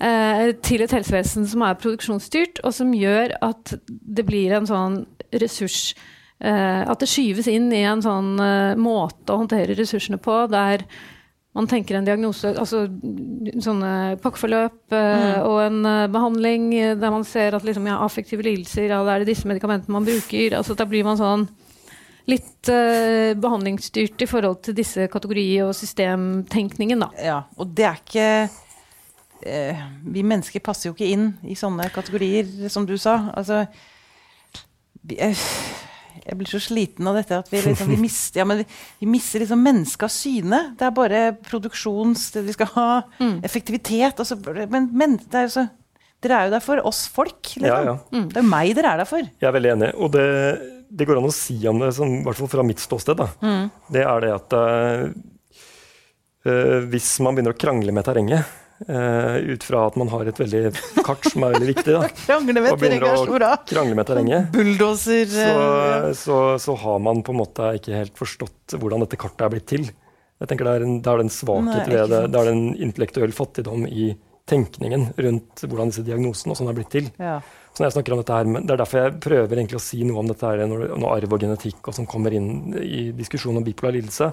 uh, 0.00 0.44
til 0.66 0.84
et 0.84 0.96
helsevesen 0.98 1.48
som 1.50 1.64
er 1.66 1.80
produksjonsstyrt, 1.80 2.62
og 2.64 2.76
som 2.76 2.94
gjør 2.96 3.36
at 3.44 3.76
det 3.86 4.26
blir 4.28 4.56
en 4.56 4.68
sånn 4.68 5.02
ressurs 5.36 5.94
At 6.36 7.00
det 7.00 7.08
skyves 7.08 7.46
inn 7.48 7.70
i 7.72 7.80
en 7.88 8.02
sånn 8.04 8.34
måte 8.76 9.32
å 9.32 9.38
håndtere 9.40 9.72
ressursene 9.74 10.18
på 10.20 10.34
der 10.52 10.84
man 11.56 11.64
tenker 11.66 11.96
en 11.96 12.04
diagnose, 12.04 12.50
altså 12.60 12.82
sånne 13.64 14.18
pakkeforløp 14.20 14.92
mm. 14.92 15.46
og 15.48 15.56
en 15.62 15.78
behandling 16.12 16.68
der 17.00 17.14
man 17.14 17.24
ser 17.24 17.56
at 17.56 17.64
liksom, 17.64 17.88
ja, 17.88 17.96
affektive 18.04 18.44
lidelser, 18.44 18.90
ja, 18.90 19.00
da 19.00 19.14
er 19.14 19.24
det 19.24 19.30
disse 19.32 19.48
medikamentene 19.48 19.96
man 19.96 20.04
bruker. 20.04 20.58
altså 20.58 20.76
Da 20.76 20.84
blir 20.84 21.08
man 21.08 21.16
sånn 21.16 21.48
litt 22.26 22.70
uh, 22.72 23.32
behandlingsstyrt 23.38 24.22
i 24.24 24.28
forhold 24.30 24.62
til 24.66 24.76
disse 24.78 25.08
kategori- 25.12 25.62
og 25.66 25.74
systemtenkningen, 25.78 27.04
da. 27.06 27.10
Ja, 27.22 27.40
og 27.56 27.74
det 27.76 27.90
er 27.90 28.00
ikke 28.00 28.30
Vi 29.36 30.22
mennesker 30.24 30.62
passer 30.64 30.88
jo 30.88 30.94
ikke 30.94 31.10
inn 31.12 31.26
i 31.44 31.54
sånne 31.54 31.90
kategorier, 31.92 32.48
som 32.72 32.86
du 32.88 32.94
sa. 32.98 33.28
Altså 33.36 33.66
vi, 35.06 35.18
jeg 36.26 36.38
blir 36.38 36.48
så 36.50 36.60
sliten 36.62 37.06
av 37.06 37.18
dette 37.18 37.36
at 37.38 37.50
vi, 37.52 37.60
liksom, 37.62 37.90
vi 37.92 37.98
mister, 38.00 38.40
ja, 38.40 38.46
vi, 38.48 38.64
vi 39.02 39.08
mister 39.10 39.42
liksom 39.42 39.62
mennesket 39.62 40.06
av 40.08 40.12
syne. 40.12 40.60
Det 40.78 40.86
er 40.88 40.94
bare 40.96 41.24
produksjons... 41.46 42.28
Vi 42.42 42.54
skal 42.56 42.70
ha 42.74 42.86
mm. 43.20 43.36
effektivitet. 43.46 44.18
Altså, 44.18 44.38
men, 44.72 44.88
men 44.96 45.18
er 45.30 45.46
jo 45.46 45.52
så, 45.58 45.66
dere 46.24 46.40
er 46.40 46.48
jo 46.48 46.56
der 46.56 46.64
for 46.64 46.82
oss 46.88 47.04
folk. 47.12 47.52
Liksom. 47.52 47.68
Ja, 47.68 47.82
ja. 47.92 47.98
Mm. 48.10 48.26
Det 48.32 48.42
er 48.42 48.48
meg 48.48 48.72
dere 48.78 48.94
er 48.94 49.04
der 49.04 49.10
for. 49.10 49.22
Jeg 49.22 49.50
er 49.50 49.54
veldig 49.58 49.72
enig. 49.76 49.92
Og 49.94 50.10
det, 50.16 50.26
det 50.88 51.06
går 51.08 51.20
an 51.20 51.30
å 51.30 51.34
si 51.34 51.56
om 51.68 51.80
det, 51.82 51.92
som, 51.96 52.12
i 52.20 52.24
hvert 52.26 52.38
fall 52.38 52.52
fra 52.52 52.66
mitt 52.66 52.82
ståsted, 52.82 53.18
da. 53.18 53.30
Mm. 53.42 53.66
det 53.94 54.04
er 54.06 54.22
det 54.24 54.30
at 54.34 54.56
uh, 54.60 55.08
hvis 56.92 57.10
man 57.24 57.34
begynner 57.34 57.56
å 57.56 57.58
krangle 57.58 57.94
med 57.94 58.06
terrenget 58.06 58.62
Uh, 58.76 59.36
ut 59.40 59.64
fra 59.64 59.86
at 59.88 59.94
man 59.96 60.10
har 60.12 60.28
et 60.28 60.36
veldig 60.36 60.58
kart 61.00 61.24
som 61.24 61.46
er 61.46 61.54
veldig 61.54 61.68
viktig. 61.70 61.94
Da. 61.94 62.08
krangle 62.26 62.60
med 62.60 62.76
terrenget 62.76 63.70
Krangle 63.70 63.96
med 63.96 64.08
terrenget. 64.10 64.50
Bulldoser. 64.52 65.30
Så, 65.32 65.54
så, 66.20 66.36
så, 66.60 66.74
har 66.82 66.98
man 67.00 67.22
på 67.24 67.32
en 67.32 67.40
måte 67.40 67.70
ikke 67.78 67.94
helt 67.96 68.20
forstått 68.20 68.76
hvordan 68.76 69.06
dette 69.06 69.16
kartet 69.20 69.46
er 69.46 69.54
blitt 69.54 69.68
til. 69.72 69.88
Jeg 70.36 70.50
tenker 70.50 70.68
Det 70.68 70.74
er 70.76 70.84
en, 70.84 70.98
det 71.00 71.12
er 71.14 71.24
en 71.24 71.32
svakhet 71.32 71.88
ved 71.88 72.12
det. 72.12 72.22
Det 72.34 72.42
er 72.42 72.52
en 72.52 72.64
intellektuell 72.74 73.32
fattigdom 73.32 73.88
i 73.88 74.10
tenkningen 74.46 75.08
rundt 75.16 75.64
hvordan 75.64 75.90
disse 75.90 76.04
diagnosene 76.06 76.52
og 76.52 76.60
sånn 76.60 76.70
er 76.70 76.76
blitt 76.76 76.92
til. 76.92 77.08
Ja. 77.16 77.38
Så 77.76 77.82
når 77.82 77.90
jeg 77.90 77.98
snakker 77.98 78.14
om 78.14 78.20
dette 78.22 78.36
her, 78.36 78.46
Det 78.56 78.72
er 78.72 78.80
derfor 78.80 79.02
jeg 79.02 79.18
prøver 79.20 79.58
egentlig 79.58 79.76
å 79.76 79.84
si 79.84 79.98
noe 80.08 80.22
om 80.22 80.30
dette 80.30 80.48
her, 80.48 80.64
når, 80.64 80.86
når 80.96 81.16
arv 81.18 81.34
og 81.36 81.42
genetikk 81.44 81.90
og 81.90 81.94
som 81.94 82.06
kommer 82.08 82.32
inn 82.32 82.72
i 82.80 83.10
diskusjonen 83.12 83.60
om 83.60 83.66
bipolar 83.66 83.92
lidelse 83.98 84.30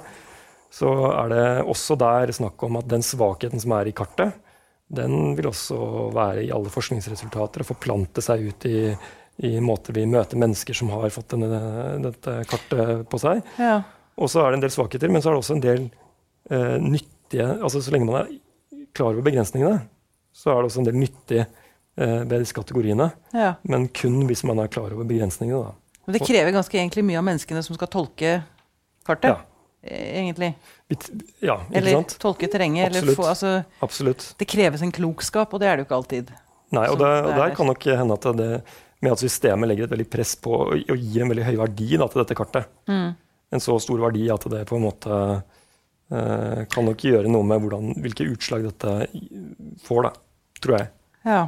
så 0.74 0.90
er 1.12 1.30
det 1.30 1.48
også 1.70 1.98
der 2.02 2.32
snakk 2.34 2.64
om 2.66 2.80
at 2.80 2.88
den 2.90 3.04
svakheten 3.06 3.62
som 3.62 3.76
er 3.78 3.90
i 3.90 3.96
kartet, 3.96 4.34
den 4.94 5.36
vil 5.38 5.50
også 5.52 5.78
være 6.14 6.46
i 6.48 6.52
alle 6.54 6.72
forskningsresultater 6.74 7.64
og 7.64 7.70
forplante 7.70 8.24
seg 8.26 8.48
ut 8.50 8.66
i, 8.70 8.80
i 9.46 9.54
måter 9.64 9.96
vi 9.96 10.08
møter 10.10 10.40
mennesker 10.42 10.78
som 10.78 10.90
har 10.94 11.14
fått 11.14 11.36
denne, 11.36 11.62
dette 12.04 12.40
kartet 12.50 13.06
på 13.10 13.22
seg. 13.22 13.44
Ja. 13.62 13.82
Og 14.18 14.30
så 14.30 14.42
er 14.42 14.52
det 14.52 14.60
en 14.60 14.66
del 14.66 14.74
svakheter, 14.74 15.14
men 15.14 15.22
så 15.22 15.30
er 15.30 15.36
det 15.36 15.44
også 15.44 15.58
en 15.58 15.66
del 15.66 15.86
eh, 15.86 16.78
nyttige 16.82 17.48
altså 17.56 17.80
Så 17.82 17.90
lenge 17.94 18.06
man 18.06 18.20
er 18.20 18.34
klar 18.94 19.14
over 19.14 19.26
begrensningene, 19.26 19.80
så 20.34 20.52
er 20.54 20.60
det 20.62 20.70
også 20.70 20.84
en 20.84 20.90
del 20.90 21.00
nyttig 21.02 21.40
eh, 21.42 21.63
ved 21.96 22.40
disse 22.42 22.56
kategoriene. 22.58 23.12
Ja. 23.38 23.54
Men 23.70 23.88
kun 23.94 24.24
hvis 24.30 24.42
man 24.48 24.62
er 24.64 24.72
klar 24.74 24.94
over 24.96 25.06
begrensningene. 25.06 25.60
Da. 25.70 26.00
Men 26.08 26.18
det 26.18 26.24
krever 26.26 26.56
ganske 26.56 26.78
egentlig 26.80 27.04
mye 27.08 27.20
av 27.20 27.28
menneskene 27.28 27.62
som 27.64 27.78
skal 27.78 27.92
tolke 27.94 28.38
kartet? 29.08 29.30
Ja. 29.30 29.42
Eh, 29.84 30.20
egentlig. 30.20 30.54
Ja, 31.44 31.60
eller 31.72 32.00
sant? 32.00 32.16
tolke 32.20 32.48
terrenget. 32.52 32.92
Absolutt. 32.92 33.18
Få, 33.20 33.28
altså, 33.30 33.54
Absolutt. 33.84 34.26
Det 34.40 34.48
kreves 34.50 34.82
en 34.82 34.92
klokskap, 34.96 35.54
og 35.54 35.62
det 35.64 35.70
er 35.70 35.78
det 35.78 35.84
jo 35.84 35.90
ikke 35.90 36.00
alltid. 36.00 36.34
Nei, 36.74 36.88
og, 36.90 36.98
det, 37.00 37.10
og 37.28 37.36
der 37.38 37.56
kan 37.56 37.70
nok 37.70 37.86
hende 37.86 38.18
at 38.18 38.30
det 38.40 38.50
med 39.04 39.12
at 39.14 39.22
systemet 39.22 39.70
legger 39.70 39.86
et 39.86 39.94
veldig 39.94 40.08
press 40.12 40.32
på 40.40 40.54
å, 40.56 40.70
å 40.78 40.96
gi 40.96 41.20
en 41.22 41.32
veldig 41.32 41.46
høy 41.50 41.58
verdi 41.60 41.90
da, 42.00 42.08
til 42.08 42.24
dette 42.24 42.38
kartet. 42.40 42.70
Mm. 42.88 43.10
En 43.54 43.64
så 43.64 43.76
stor 43.84 44.00
verdi 44.02 44.30
at 44.32 44.48
det 44.50 44.64
på 44.70 44.80
en 44.80 44.86
måte 44.86 45.18
eh, 45.36 46.62
kan 46.72 46.88
nok 46.88 47.04
gjøre 47.04 47.32
noe 47.32 47.46
med 47.48 47.66
hvordan, 47.66 47.92
hvilke 48.06 48.30
utslag 48.32 48.64
dette 48.70 48.96
får, 49.84 50.08
da, 50.08 50.14
tror 50.64 50.78
jeg. 50.80 50.90
Ja. 51.28 51.42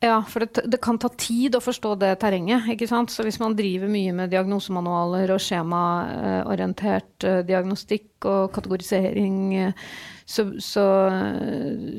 Ja, 0.00 0.20
for 0.22 0.44
det, 0.44 0.62
det, 0.70 0.78
kan 0.78 0.98
ta 0.98 1.08
tid 1.10 1.56
å 1.58 1.60
forstå 1.62 1.96
det 1.98 2.12
terrenget. 2.22 2.68
ikke 2.70 2.86
sant? 2.86 3.10
Så 3.10 3.24
hvis 3.26 3.40
man 3.42 3.56
driver 3.58 3.90
mye 3.90 4.12
med 4.14 4.30
diagnosemanualer 4.30 5.32
og 5.34 5.42
skjemaorientert 5.42 7.26
uh, 7.26 7.40
diagnostikk 7.46 8.28
og 8.30 8.52
kategorisering, 8.54 9.40
uh, 9.58 9.88
så, 10.22 10.44
så, 10.62 10.84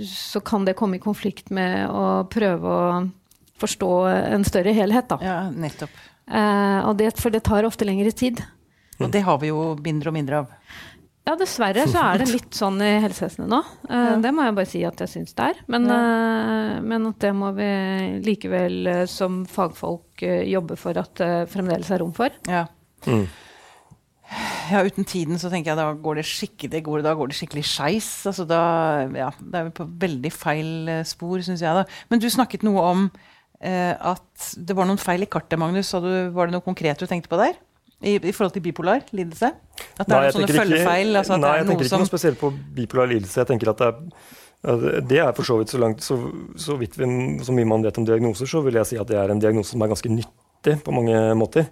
så, 0.07 0.39
kan 0.47 0.63
det 0.67 0.77
komme 0.79 0.95
i 0.95 1.03
konflikt 1.03 1.51
med 1.51 1.89
å 1.91 2.23
prøve 2.31 2.71
å 2.71 3.01
forstå 3.59 3.91
en 4.37 4.47
større 4.47 4.71
helhet. 4.77 5.09
Da. 5.11 5.19
Ja, 5.25 5.39
nettopp. 5.51 5.99
Uh, 6.29 6.93
det, 6.95 7.11
for 7.19 7.35
det 7.35 7.43
tar 7.49 7.67
ofte 7.67 7.89
lengre 7.89 8.15
tid. 8.15 8.39
Og 8.99 9.11
det 9.11 9.25
har 9.27 9.43
vi 9.43 9.51
jo 9.51 9.73
mindre 9.83 10.11
og 10.11 10.15
mindre 10.15 10.39
av. 10.43 10.55
Ja, 11.29 11.35
dessverre 11.37 11.83
så 11.85 12.01
er 12.01 12.23
det 12.23 12.31
litt 12.37 12.55
sånn 12.57 12.79
i 12.81 12.95
helsevesenet 13.03 13.49
nå. 13.51 13.59
Uh, 13.85 13.93
ja. 13.93 14.13
Det 14.23 14.31
må 14.33 14.47
jeg 14.47 14.55
bare 14.57 14.69
si 14.71 14.81
at 14.87 15.03
jeg 15.03 15.11
syns 15.11 15.35
det 15.37 15.51
er. 15.51 15.59
Men, 15.69 15.85
ja. 15.85 15.99
uh, 15.99 16.79
men, 16.81 17.05
at 17.11 17.19
det 17.21 17.33
må 17.37 17.51
vi 17.57 17.67
likevel 18.25 18.89
uh, 18.89 19.03
som 19.09 19.43
fagfolk 19.49 20.25
jobbe 20.25 20.75
for 20.79 20.97
at 20.99 21.13
det 21.21 21.29
fremdeles 21.53 21.91
er 21.93 22.01
rom 22.01 22.15
for. 22.17 22.33
Ja. 22.49 22.65
Mm. 23.05 23.27
ja. 24.73 24.81
uten 24.83 25.07
tiden 25.07 25.39
så 25.39 25.51
tenker 25.53 25.71
jeg 25.71 25.79
da 25.79 25.93
går 25.93 26.19
det 26.19 26.25
skikkelig, 26.27 26.81
går, 26.89 27.05
da 27.05 27.13
går 27.15 27.29
det 27.29 27.37
skikkelig 27.37 27.65
skeis. 27.69 28.09
Altså 28.27 28.47
da, 28.49 28.63
ja, 29.13 29.29
da 29.39 29.61
er 29.61 29.69
vi 29.69 29.77
på 29.77 29.87
veldig 30.01 30.33
feil 30.33 30.93
spor, 31.07 31.37
syns 31.45 31.61
jeg. 31.63 31.77
da. 31.77 31.85
Men 32.09 32.23
du 32.23 32.29
snakket 32.33 32.65
noe 32.67 32.89
om 32.89 33.09
at 33.59 34.51
det 34.55 34.71
var 34.71 34.87
noen 34.87 34.99
feil 35.01 35.25
i 35.25 35.27
kartet, 35.27 35.59
Magnus. 35.59 35.89
Du, 35.91 36.13
var 36.31 36.47
det 36.47 36.55
noe 36.55 36.63
konkret 36.63 36.99
du 36.99 37.07
tenkte 37.09 37.31
på 37.31 37.39
der? 37.41 37.57
I, 37.99 38.15
I, 38.15 38.31
forhold 38.31 38.53
til 38.55 38.63
bipolar 38.63 39.03
lidelse? 39.11 39.51
At 39.99 40.07
det 40.07 40.13
nei, 40.13 40.19
er 40.25 40.35
sånne 40.35 40.53
følgefeil? 40.55 41.15
Altså 41.19 41.39
nei, 41.39 41.55
jeg 41.59 41.67
tenker 41.67 41.89
ikke 41.89 41.99
noe 41.99 42.09
spesielt 42.09 42.39
på 42.39 42.51
bipolar 42.77 43.09
lidelse. 43.11 43.41
Jeg 43.41 43.49
tenker 43.49 43.73
at 43.73 43.81
det 43.81 43.89
er, 43.89 44.85
det 45.09 45.19
er 45.23 45.33
for 45.35 45.47
så 45.47 45.59
vidt 45.59 45.73
så 45.73 45.81
langt 45.81 46.03
så, 46.03 46.17
så 46.59 46.77
vidt 46.79 46.95
vi, 46.99 47.09
så 47.43 47.55
mye 47.55 47.67
man 47.67 47.83
vet 47.83 47.99
om 47.99 48.07
diagnoser, 48.07 48.47
så 48.47 48.63
vil 48.63 48.79
jeg 48.79 48.91
si 48.91 48.99
at 48.99 49.11
det 49.11 49.19
er 49.19 49.33
en 49.33 49.43
diagnose 49.43 49.75
som 49.75 49.83
er 49.83 49.91
ganske 49.91 50.11
nyttig 50.15 50.79
på 50.85 50.95
mange 50.95 51.19
måter. 51.39 51.67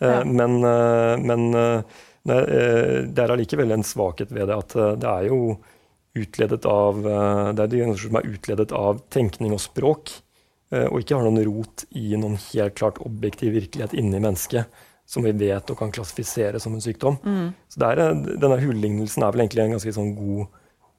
Eh, 0.00 0.08
ja. 0.08 0.22
Men, 0.24 0.60
eh, 0.64 1.16
men 1.24 1.48
eh, 1.54 1.98
det 2.24 3.24
er 3.24 3.32
allikevel 3.32 3.72
en 3.72 3.84
svakhet 3.86 4.32
ved 4.36 4.50
det 4.50 4.56
at 4.56 4.74
det 5.00 5.08
er 5.08 5.30
jo 5.30 5.56
utledet 6.20 6.66
av 6.66 6.96
Det 7.00 7.62
er 7.62 7.70
diagnoser 7.70 8.10
som 8.10 8.16
er 8.18 8.26
utledet 8.26 8.72
av 8.76 8.98
tenkning 9.14 9.54
og 9.54 9.62
språk, 9.62 10.10
og 10.74 10.96
ikke 11.00 11.16
har 11.16 11.22
noen 11.22 11.40
rot 11.46 11.84
i 11.96 12.18
noen 12.18 12.34
helt 12.50 12.74
klart 12.76 12.98
objektiv 13.06 13.54
virkelighet 13.54 13.94
inni 13.96 14.18
mennesket 14.20 14.68
som 15.10 15.26
vi 15.26 15.32
vet 15.34 15.70
og 15.72 15.78
kan 15.78 15.90
klassifisere 15.90 16.60
som 16.62 16.76
en 16.76 16.82
sykdom. 16.82 17.16
Mm. 17.24 17.46
Så 17.68 17.82
er, 17.88 18.02
Denne 18.38 18.58
hullignelsen 18.60 19.24
er 19.26 19.34
vel 19.34 19.42
egentlig 19.42 19.64
en 19.64 19.74
ganske 19.74 19.94
sånn 19.96 20.12
god 20.14 20.44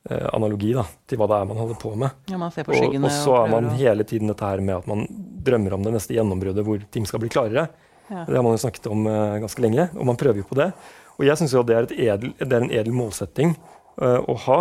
eh, 0.10 0.26
analogi 0.36 0.74
da, 0.76 0.84
til 1.08 1.22
hva 1.22 1.30
det 1.32 1.38
er 1.38 1.48
man 1.48 1.62
holder 1.62 1.78
på 1.80 1.94
med. 1.96 2.18
Ja, 2.32 2.40
man 2.42 2.52
og, 2.52 2.98
og, 2.98 3.08
så 3.16 3.38
er 3.40 3.54
man 3.54 3.70
hele 3.80 4.04
tiden 4.08 4.32
dette 4.32 4.50
her 4.50 4.64
med 4.64 4.82
at 4.82 4.90
man 4.92 5.06
drømmer 5.48 5.78
om 5.78 5.88
det 5.88 5.96
neste 5.96 6.18
gjennombruddet 6.18 6.68
hvor 6.68 6.84
ting 6.92 7.08
skal 7.08 7.24
bli 7.24 7.32
klarere. 7.32 7.70
Ja. 8.12 8.26
Det 8.28 8.36
har 8.36 8.44
man 8.44 8.58
jo 8.58 8.64
snakket 8.66 8.92
om 8.92 9.08
eh, 9.08 9.38
ganske 9.46 9.64
lenge, 9.64 9.88
og 9.96 10.12
man 10.12 10.20
prøver 10.20 10.44
jo 10.44 10.50
på 10.50 10.60
det. 10.60 10.74
Og 11.16 11.28
jeg 11.30 11.40
syns 11.40 11.56
det, 11.70 11.80
det, 11.94 12.12
er 12.50 12.58
en 12.58 12.72
edel 12.74 12.96
målsetting 12.96 13.54
uh, 14.02 14.20
å 14.26 14.36
ha. 14.48 14.60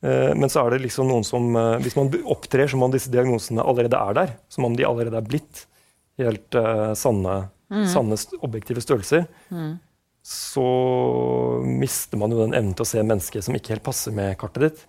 Uh, 0.00 0.32
men 0.32 0.48
så 0.48 0.64
er 0.64 0.74
det 0.74 0.84
liksom 0.86 1.10
noen 1.10 1.26
som 1.28 1.50
uh, 1.52 1.76
Hvis 1.82 1.98
man 1.98 2.08
opptrer 2.32 2.70
som 2.72 2.80
om 2.86 2.92
disse 2.94 3.12
diagnosene 3.12 3.60
allerede 3.60 3.98
er 4.00 4.16
der, 4.16 4.32
som 4.48 4.64
om 4.64 4.78
de 4.78 4.86
allerede 4.88 5.18
er 5.18 5.26
blitt 5.26 5.66
helt 6.20 6.56
sanne 6.96 7.34
mm. 7.70 7.86
sanne 7.90 8.18
objektive 8.40 8.82
størrelser, 8.84 9.26
mm. 9.48 9.72
så 10.26 10.68
mister 11.64 12.20
man 12.20 12.34
jo 12.34 12.42
den 12.42 12.56
evnen 12.58 12.76
til 12.76 12.86
å 12.86 12.90
se 12.92 13.04
mennesket 13.04 13.46
som 13.46 13.56
ikke 13.56 13.76
helt 13.76 13.86
passer 13.86 14.14
med 14.16 14.36
kartet 14.40 14.66
ditt. 14.66 14.86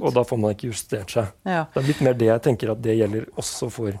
Og 0.00 0.10
da 0.12 0.24
får 0.28 0.40
man 0.40 0.52
ikke 0.52 0.68
justert 0.68 1.12
seg. 1.14 1.30
Ja. 1.48 1.64
Det 1.72 1.80
er 1.80 1.88
litt 1.88 2.02
mer 2.04 2.16
det 2.18 2.28
jeg 2.28 2.44
tenker 2.44 2.74
at 2.74 2.82
det 2.84 2.98
gjelder 2.98 3.28
også 3.40 3.70
for 3.72 3.96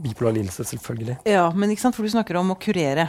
bipolar 0.00 0.34
lidelse, 0.36 0.64
selvfølgelig. 0.68 1.20
Ja, 1.28 1.48
men 1.56 1.72
ikke 1.72 1.86
sant, 1.86 1.96
for 1.96 2.06
du 2.06 2.12
snakker 2.12 2.38
om 2.40 2.52
å 2.52 2.58
kurere. 2.60 3.08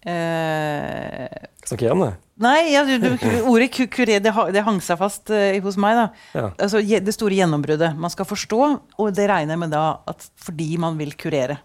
Eh... 0.00 1.26
Snakker 1.66 1.88
jeg 1.88 1.94
om 1.96 2.04
det? 2.06 2.12
Nei, 2.40 2.70
ja, 2.72 2.86
du, 2.88 2.94
du, 3.02 3.26
ordet 3.52 3.68
kuré 3.92 4.16
det, 4.22 4.32
det, 4.32 4.62
hang 4.64 4.78
seg 4.84 5.00
fast 5.00 5.32
uh, 5.32 5.52
hos 5.64 5.76
meg. 5.80 5.98
da. 5.98 6.06
Ja. 6.32 6.46
Altså, 6.56 6.80
det 6.80 7.14
store 7.16 7.36
gjennombruddet. 7.36 7.98
Man 8.00 8.12
skal 8.12 8.28
forstå, 8.28 8.60
og 8.96 9.10
det 9.16 9.28
regner 9.30 9.56
jeg 9.56 9.64
med 9.66 9.74
da 9.74 9.84
at 10.10 10.30
fordi 10.40 10.72
man 10.80 10.96
vil 11.00 11.12
kurere. 11.20 11.60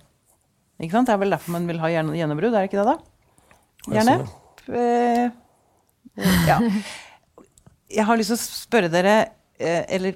Ikke 0.81 0.91
sant? 0.91 1.07
Det 1.07 1.15
er 1.15 1.21
vel 1.21 1.31
derfor 1.31 1.55
man 1.55 1.67
vil 1.69 1.79
ha 1.79 1.91
gjennombrudd, 1.93 2.53
er 2.53 2.65
det 2.65 2.69
ikke 2.69 2.81
det, 2.81 2.93
da? 2.93 2.97
Gjerne. 3.95 4.15
Eh, 4.75 5.29
ja. 6.49 6.59
Jeg 7.95 8.07
har 8.07 8.19
lyst 8.19 8.33
til 8.33 8.37
å 8.39 8.43
spørre 8.43 8.89
dere, 8.91 9.15
eh, 9.61 9.83
eller 9.95 10.15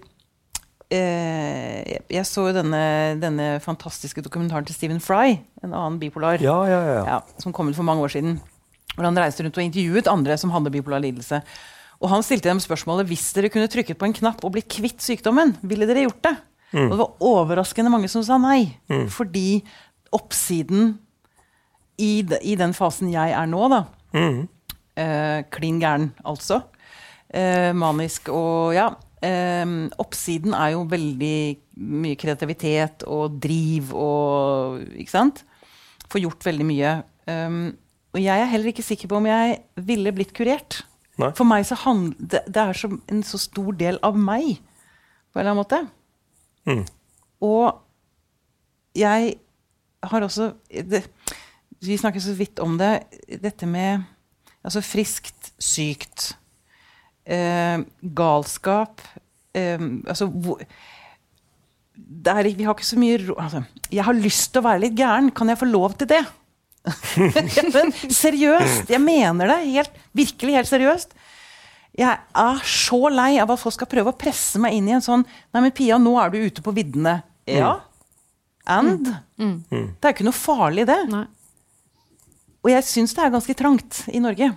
eh, 0.91 1.99
Jeg 2.09 2.25
så 2.27 2.47
jo 2.49 2.55
denne, 2.55 2.81
denne 3.21 3.49
fantastiske 3.63 4.23
dokumentaren 4.25 4.67
til 4.67 4.75
Stephen 4.75 4.99
Fry, 5.03 5.37
en 5.63 5.75
annen 5.75 5.99
bipolar, 6.01 6.41
Ja, 6.43 6.57
ja, 6.67 6.79
ja. 6.87 7.01
ja, 7.07 7.19
som 7.39 7.53
kom 7.55 7.69
ut 7.69 7.77
for 7.77 7.87
mange 7.87 8.03
år 8.03 8.15
siden. 8.17 8.39
Hvor 8.95 9.05
han 9.05 9.19
reiste 9.21 9.45
rundt 9.45 9.59
og 9.59 9.63
intervjuet 9.63 10.09
andre 10.11 10.35
som 10.41 10.51
hadde 10.51 10.73
bipolar 10.73 10.99
lidelse. 11.03 11.39
Og 11.99 12.09
han 12.11 12.23
stilte 12.25 12.49
dem 12.49 12.59
spørsmålet 12.63 13.07
hvis 13.07 13.29
dere 13.35 13.51
kunne 13.53 13.69
trykket 13.71 13.99
på 13.99 14.07
en 14.07 14.15
knapp 14.15 14.43
og 14.43 14.55
blitt 14.55 14.67
kvitt 14.71 15.03
sykdommen, 15.03 15.53
ville 15.67 15.87
dere 15.87 16.07
gjort 16.07 16.23
det? 16.25 16.35
Og 16.69 16.91
det 16.91 16.99
var 16.99 17.23
overraskende 17.25 17.89
mange 17.89 18.09
som 18.11 18.21
sa 18.25 18.37
nei. 18.41 18.75
Fordi 19.09 19.61
oppsiden 20.15 20.97
i, 21.99 22.21
de, 22.23 22.37
i 22.47 22.55
den 22.59 22.73
fasen 22.73 23.11
jeg 23.13 23.33
er 23.35 23.49
nå, 23.51 23.67
da 23.71 23.83
Mm. 24.15 24.47
eh, 24.97 25.43
Klin 25.53 25.79
gæren, 25.81 26.07
altså. 26.25 26.63
Eh, 27.29 27.71
manisk 27.77 28.29
og 28.33 28.73
ja. 28.73 28.87
Eh, 29.21 29.65
oppsiden 29.99 30.53
er 30.55 30.71
jo 30.73 30.85
veldig 30.89 31.57
mye 31.77 32.15
kreativitet 32.15 33.03
og 33.05 33.35
driv 33.43 33.91
og 33.93 34.79
Ikke 34.95 35.11
sant? 35.11 35.43
Får 36.09 36.23
gjort 36.23 36.45
veldig 36.47 36.65
mye. 36.65 36.93
Um, 37.29 37.77
og 38.15 38.21
jeg 38.23 38.41
er 38.41 38.49
heller 38.49 38.71
ikke 38.71 38.81
sikker 38.81 39.07
på 39.11 39.19
om 39.19 39.27
jeg 39.29 39.59
ville 39.85 40.11
blitt 40.15 40.33
kurert. 40.33 40.79
Nei. 41.21 41.29
For 41.37 41.45
meg 41.45 41.67
så 41.69 41.75
handler 41.83 42.15
det, 42.17 42.41
det 42.47 42.63
er 42.63 42.73
som 42.73 42.95
en 43.11 43.21
så 43.27 43.37
stor 43.37 43.75
del 43.77 43.99
av 44.01 44.17
meg, 44.17 44.55
på 45.29 45.37
en 45.37 45.43
eller 45.43 45.51
annen 45.51 45.61
måte. 45.61 45.81
Mm. 46.65 46.81
Og 47.45 47.77
jeg 48.97 49.35
har 50.03 50.25
også 50.25 50.53
det, 50.69 51.03
Vi 51.81 51.97
snakker 51.97 52.19
så 52.23 52.33
vidt 52.37 52.59
om 52.59 52.77
det. 52.79 53.03
Dette 53.41 53.67
med 53.67 54.03
altså 54.63 54.81
friskt, 54.83 55.53
sykt, 55.59 56.33
eh, 57.25 57.79
galskap 58.03 59.01
eh, 59.55 59.79
Altså 59.79 60.27
hvor 60.27 60.61
det 61.99 62.31
er, 62.31 62.55
Vi 62.55 62.63
har 62.63 62.73
ikke 62.73 62.85
så 62.87 62.99
mye. 62.99 63.19
Altså, 63.37 63.63
jeg 63.91 64.03
har 64.03 64.15
lyst 64.15 64.53
til 64.53 64.61
å 64.61 64.67
være 64.69 64.85
litt 64.85 64.95
gæren. 64.95 65.31
Kan 65.35 65.49
jeg 65.51 65.59
få 65.59 65.67
lov 65.67 65.97
til 65.99 66.07
det? 66.07 66.21
Men 67.75 67.91
seriøst. 67.91 68.89
Jeg 68.89 69.01
mener 69.03 69.51
det. 69.51 69.57
Helt, 69.67 69.99
virkelig 70.15 70.55
helt 70.55 70.71
seriøst. 70.71 71.13
Jeg 71.99 72.15
er 72.15 72.61
så 72.63 72.99
lei 73.11 73.33
av 73.41 73.51
at 73.51 73.59
folk 73.59 73.75
skal 73.75 73.89
prøve 73.91 74.13
å 74.13 74.17
presse 74.17 74.61
meg 74.61 74.77
inn 74.77 74.87
i 74.87 74.93
en 74.95 75.03
sånn 75.03 75.25
Nei, 75.25 75.63
men 75.63 75.73
Pia, 75.75 75.97
nå 75.99 76.13
er 76.21 76.31
du 76.31 76.37
ute 76.39 76.63
på 76.63 76.71
viddene. 76.75 77.17
Ja. 77.49 77.73
And? 78.69 79.09
Det 79.37 80.05
er 80.05 80.13
ikke 80.13 80.27
noe 80.27 80.37
farlig, 80.37 80.85
det. 80.89 80.99
Nei. 81.11 81.25
Og 82.59 82.71
jeg 82.73 82.85
syns 82.85 83.15
det 83.15 83.23
er 83.25 83.33
ganske 83.33 83.55
trangt 83.57 84.03
i 84.11 84.21
Norge. 84.23 84.51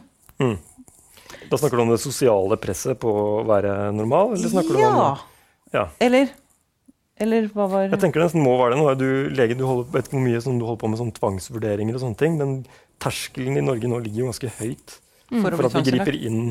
Da 1.49 1.59
snakker 1.59 1.79
du 1.79 1.83
om 1.85 1.93
det 1.93 2.01
sosiale 2.03 2.59
presset 2.61 2.99
på 3.01 3.11
å 3.13 3.43
være 3.49 3.93
normal? 3.95 4.35
Eller 4.37 4.53
snakker 4.53 4.77
du 4.77 4.83
ja. 4.83 4.91
om 4.91 5.29
ja. 5.73 5.87
Eller 6.03 6.33
Eller 7.23 7.47
hva 7.55 7.69
var 7.71 7.87
Jeg 7.87 8.01
tenker 8.03 8.21
det 8.21 8.29
nesten 8.31 8.45
må 8.45 8.57
være 8.59 8.75
det. 8.75 8.81
Nå 8.83 8.91
er 8.91 8.99
du 8.99 9.07
lege, 9.37 9.57
du 9.57 9.65
holder, 9.69 9.89
vet 9.95 10.09
ikke 10.09 10.19
hvor 10.19 10.27
mye 10.27 10.43
som 10.45 10.59
du 10.59 10.67
holder 10.67 10.83
på 10.83 10.91
med 10.93 11.01
sånn 11.01 11.15
tvangsvurderinger 11.17 11.97
og 11.97 12.05
sånne 12.05 12.21
ting, 12.21 12.37
men 12.41 12.59
terskelen 13.03 13.59
i 13.61 13.65
Norge 13.65 13.89
nå 13.91 14.03
ligger 14.03 14.25
jo 14.25 14.29
ganske 14.33 14.53
høyt 14.59 14.99
for 15.33 15.57
for 15.57 15.69
at 15.71 15.79
vi 15.79 15.85
griper 15.89 16.19
inn 16.19 16.43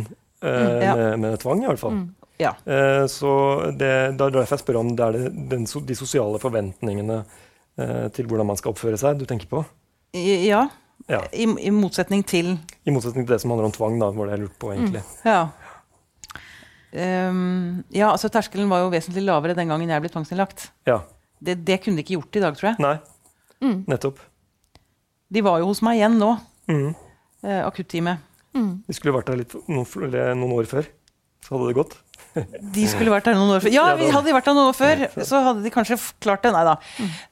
eh, 0.41 0.79
Ja. 0.81 0.95
med, 0.97 1.19
med 1.21 1.39
tvang, 1.43 1.61
i 1.61 1.69
hvert 1.69 1.81
fall. 1.81 1.99
Ja. 2.41 2.55
Eh, 2.65 3.05
så 3.11 3.31
det, 3.77 3.91
det 4.17 4.25
er 4.25 4.33
derfor 4.33 4.55
jeg 4.57 4.63
spør 4.63 4.79
om 4.81 4.95
det 4.97 5.05
er 5.05 5.17
det, 5.17 5.31
den, 5.51 5.67
de 5.67 5.97
sosiale 5.97 6.41
forventningene 6.41 7.19
eh, 7.21 7.40
til 7.77 8.27
hvordan 8.27 8.47
man 8.49 8.57
skal 8.59 8.73
oppføre 8.73 8.97
seg, 8.99 9.19
du 9.21 9.25
tenker 9.29 9.47
på? 9.51 9.63
I- 10.17 10.47
ja. 10.49 10.65
Ja. 11.09 11.21
I, 11.33 11.47
I 11.65 11.71
motsetning 11.73 12.21
til 12.27 12.53
I 12.85 12.91
motsetning 12.93 13.25
til 13.25 13.33
det 13.33 13.41
som 13.41 13.49
handler 13.53 13.69
om 13.69 13.73
tvang, 13.73 13.95
da, 13.99 14.11
var 14.13 14.27
det 14.29 14.35
jeg 14.35 14.43
lurte 14.43 14.59
på, 14.61 14.69
egentlig. 14.75 15.01
Ja. 15.25 15.39
Um, 16.91 17.83
ja, 17.95 18.09
altså 18.11 18.27
terskelen 18.31 18.67
var 18.69 18.81
jo 18.83 18.89
vesentlig 18.91 19.23
lavere 19.23 19.55
den 19.55 19.71
gangen 19.71 19.89
jeg 19.89 20.03
ble 20.03 20.11
tvangsinnlagt. 20.11 20.67
Ja. 20.89 20.99
Det, 21.41 21.55
det 21.65 21.79
kunne 21.83 21.97
de 21.97 22.03
ikke 22.05 22.17
gjort 22.19 22.37
i 22.37 22.43
dag, 22.43 22.57
tror 22.59 22.69
jeg. 22.73 22.83
Nei. 22.83 22.97
Nettopp. 23.89 24.19
De 25.31 25.43
var 25.45 25.61
jo 25.61 25.69
hos 25.69 25.81
meg 25.85 25.99
igjen 26.01 26.17
nå. 26.19 26.33
mm. 26.67 26.89
akutteamet. 27.69 28.27
Mm. 28.57 28.71
Vi 28.89 28.95
skulle 28.97 29.15
vært 29.15 29.29
der 29.31 29.39
litt, 29.39 29.55
noen, 29.71 29.87
noen 30.41 30.55
år 30.57 30.67
før. 30.69 30.89
Så 31.41 31.55
hadde 31.55 31.69
det 31.71 31.77
gått. 31.79 31.95
De 32.75 32.83
skulle 32.87 33.11
vært 33.11 33.25
der 33.27 33.35
noen 33.35 33.49
år 33.57 33.63
før. 33.65 33.73
Ja, 33.75 33.83
hadde 33.91 34.11
hadde 34.13 34.33
vært 34.35 34.45
der 34.47 34.55
noen 34.55 34.69
år 34.71 34.77
før, 34.77 35.01
så 35.27 35.41
hadde 35.43 35.63
de 35.65 35.71
kanskje 35.73 35.97
klart 36.23 36.43
det. 36.45 36.51
Nei 36.55 36.63
da. 36.67 36.75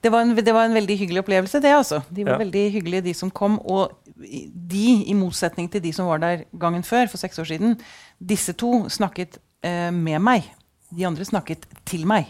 Det 0.03 0.11
var 0.11 0.25
en, 0.25 0.33
det 0.35 0.53
var 0.55 0.65
en 0.67 0.75
veldig 0.75 0.97
hyggelig 0.99 1.21
opplevelse, 1.23 1.61
det, 1.63 1.71
altså. 1.75 2.01
De 2.11 2.25
var 2.27 2.33
Ja. 2.35 2.41
veldig 2.43 2.63
hyggelige, 2.73 3.03
de 3.07 3.13
som 3.15 3.31
kom. 3.31 3.59
Og 3.63 3.93
de, 4.19 4.85
i 5.07 5.13
motsetning 5.15 5.69
til 5.71 5.81
de 5.81 5.93
som 5.95 6.09
var 6.11 6.19
der 6.19 6.43
gangen 6.59 6.83
før, 6.83 7.07
for 7.07 7.17
seks 7.21 7.39
år 7.39 7.47
siden, 7.47 7.77
disse 8.19 8.51
to 8.59 8.89
snakket 8.91 9.37
eh, 9.63 9.89
med 9.95 10.19
meg. 10.21 10.49
De 10.91 11.05
andre 11.07 11.23
snakket 11.23 11.63
til 11.85 12.03
meg. 12.09 12.27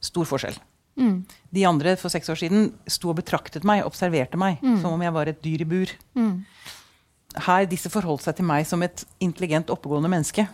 Stor 0.00 0.24
forskjell. 0.24 0.56
De 1.54 1.62
andre 1.68 1.92
for 2.00 2.10
seks 2.10 2.26
år 2.32 2.38
siden 2.40 2.72
sto 2.90 3.10
og 3.12 3.20
betraktet 3.20 3.62
meg, 3.68 3.84
observerte 3.86 4.34
meg, 4.40 4.58
som 4.80 4.96
om 4.96 5.02
jeg 5.04 5.12
var 5.14 5.28
et 5.30 5.42
dyr 5.44 5.62
i 5.62 5.66
bur. 5.68 5.92
Her, 7.46 7.66
disse 7.70 7.90
forholdt 7.92 8.24
seg 8.24 8.38
til 8.40 8.46
meg 8.48 8.64
som 8.66 8.82
et 8.82 9.04
intelligent, 9.22 9.68
oppegående 9.70 10.10
menneske. 10.10 10.46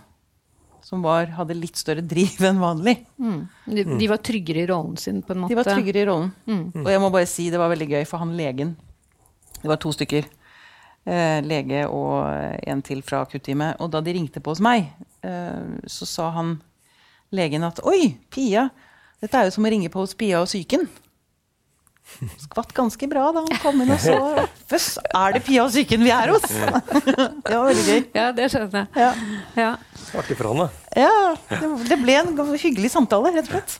Som 0.84 1.00
var, 1.04 1.30
hadde 1.32 1.54
litt 1.56 1.78
større 1.80 2.02
driv 2.04 2.42
enn 2.44 2.58
vanlig. 2.60 2.98
De, 3.16 3.84
de 3.96 4.08
var 4.10 4.20
tryggere 4.20 4.64
i 4.64 4.68
rollen 4.68 4.98
sin, 5.00 5.22
på 5.24 5.32
en 5.32 5.40
måte. 5.44 5.54
De 5.54 5.56
var 5.56 5.64
tryggere 5.70 6.02
i 6.02 6.08
rollen. 6.10 6.32
Og 6.84 6.90
jeg 6.92 7.00
må 7.00 7.08
bare 7.14 7.28
si 7.30 7.46
det 7.52 7.60
var 7.62 7.72
veldig 7.72 7.88
gøy, 7.94 8.02
for 8.10 8.20
han 8.20 8.34
legen 8.36 8.74
Det 9.62 9.70
var 9.70 9.80
to 9.80 9.94
stykker. 9.96 10.28
Eh, 11.08 11.38
lege 11.44 11.86
og 11.88 12.28
en 12.68 12.82
til 12.84 13.00
fra 13.04 13.22
akutteamet. 13.24 13.80
Og 13.80 13.90
da 13.92 14.00
de 14.04 14.12
ringte 14.16 14.40
på 14.44 14.52
hos 14.52 14.60
meg, 14.64 14.90
eh, 15.24 15.80
så 15.88 16.08
sa 16.08 16.28
han 16.36 16.58
legen 17.32 17.64
at 17.64 17.80
Oi, 17.88 18.14
Pia! 18.32 18.68
Dette 19.24 19.40
er 19.40 19.48
jo 19.48 19.54
som 19.56 19.64
å 19.64 19.72
ringe 19.72 19.88
på 19.88 20.04
hos 20.04 20.12
Pia 20.20 20.42
og 20.44 20.50
psyken. 20.52 20.84
Skvatt 22.38 22.72
ganske 22.76 23.08
bra 23.10 23.24
da 23.34 23.42
han 23.46 23.60
kom 23.62 23.80
inn 23.82 23.90
og 23.94 24.00
så 24.02 24.16
Føss, 24.70 24.88
er 25.08 25.34
det 25.36 25.42
Pia 25.46 25.64
og 25.64 25.72
psyken 25.72 26.04
vi 26.04 26.12
er 26.14 26.30
hos? 26.34 26.44
det 27.48 27.56
var 27.56 27.66
veldig 27.70 27.84
gøy. 27.88 28.02
Ja, 28.14 28.28
det 28.36 28.48
skjønner 28.52 28.84
jeg. 28.84 28.88
Ja, 29.00 29.10
Ja. 29.58 29.70
Artig 30.14 30.36
for 30.38 30.52
han, 30.52 30.66
da. 30.66 30.68
ja 30.94 31.14
det, 31.50 31.70
det 31.90 31.98
ble 32.04 32.18
en 32.20 32.36
hyggelig 32.60 32.92
samtale, 32.94 33.32
rett 33.34 33.48
og 33.50 33.56
slett. 33.56 33.78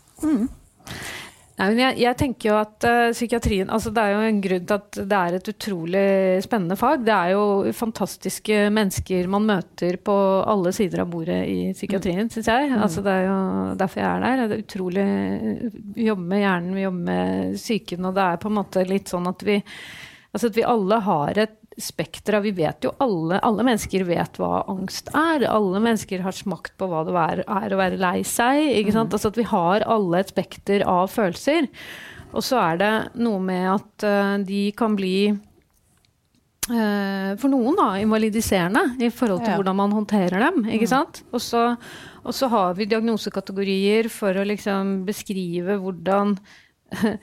Nei, 1.54 1.68
men 1.70 1.78
jeg, 1.78 1.98
jeg 2.02 2.18
tenker 2.18 2.48
jo 2.48 2.54
at 2.58 2.84
uh, 2.88 3.12
psykiatrien 3.14 3.68
altså 3.70 3.92
Det 3.94 4.02
er 4.02 4.14
jo 4.16 4.22
en 4.26 4.40
grunn 4.42 4.64
til 4.66 4.74
at 4.74 4.96
det 5.12 5.18
er 5.18 5.36
et 5.36 5.50
utrolig 5.52 6.06
spennende 6.42 6.76
fag. 6.78 7.04
Det 7.06 7.14
er 7.14 7.34
jo 7.36 7.74
fantastiske 7.78 8.56
mennesker 8.74 9.30
man 9.30 9.46
møter 9.46 10.00
på 10.02 10.16
alle 10.50 10.72
sider 10.74 11.04
av 11.04 11.12
bordet 11.12 11.44
i 11.46 11.58
psykiatrien, 11.76 12.26
syns 12.32 12.50
jeg. 12.50 12.72
Altså, 12.74 13.04
det 13.06 13.14
er 13.14 13.28
jo 13.28 13.36
derfor 13.78 14.02
jeg 14.02 14.08
er 14.08 14.24
der. 14.24 14.42
Det 14.50 14.56
er 14.58 14.64
utrolig 14.64 15.06
Vi 15.94 16.08
jobber 16.08 16.26
med 16.34 16.42
hjernen, 16.42 16.74
vi 16.74 16.88
jobber 16.88 17.06
med 17.12 17.54
psyken, 17.60 18.10
og 18.10 18.18
det 18.18 18.26
er 18.26 18.42
på 18.42 18.50
en 18.50 18.58
måte 18.58 18.84
litt 18.90 19.14
sånn 19.14 19.30
at 19.30 19.46
vi 19.46 19.60
Altså 20.34 20.48
at 20.50 20.56
vi 20.58 20.64
alle 20.66 20.96
har 21.06 21.38
et 21.38 21.52
spekter 21.80 22.36
av 22.38 22.44
Vi 22.46 22.52
vet 22.54 22.84
jo 22.86 22.92
alle 23.02 23.40
Alle 23.44 23.64
mennesker 23.66 24.04
vet 24.08 24.38
hva 24.40 24.62
angst 24.70 25.10
er. 25.16 25.46
Alle 25.50 25.80
mennesker 25.82 26.22
har 26.24 26.34
smakt 26.36 26.76
på 26.78 26.88
hva 26.90 27.02
det 27.06 27.14
er, 27.18 27.42
er 27.44 27.74
å 27.74 27.80
være 27.80 28.00
lei 28.00 28.20
seg. 28.26 28.62
Ikke 28.80 28.94
sant? 28.94 29.14
Altså 29.14 29.32
at 29.32 29.40
vi 29.40 29.46
har 29.50 29.86
alle 29.90 30.22
et 30.22 30.32
spekter 30.32 30.84
av 30.88 31.10
følelser. 31.12 31.68
Og 32.34 32.42
så 32.42 32.58
er 32.62 32.80
det 32.80 32.92
noe 33.22 33.40
med 33.42 33.66
at 33.76 34.06
uh, 34.06 34.36
de 34.42 34.66
kan 34.76 34.96
bli 34.98 35.30
uh, 35.30 37.32
for 37.38 37.48
noen 37.52 37.76
da, 37.78 37.92
invalidiserende 38.02 38.82
i 38.98 39.10
forhold 39.14 39.44
til 39.44 39.54
Ja. 39.54 39.58
hvordan 39.60 39.78
man 39.78 39.94
håndterer 39.94 40.38
dem. 40.48 40.64
ikke 40.66 40.90
sant? 40.90 41.22
Og 41.32 41.40
så, 41.42 41.76
og 42.24 42.34
så 42.34 42.48
har 42.50 42.74
vi 42.74 42.88
diagnosekategorier 42.90 44.10
for 44.10 44.34
å 44.34 44.46
liksom 44.46 45.04
beskrive 45.06 45.78
hvordan 45.82 46.36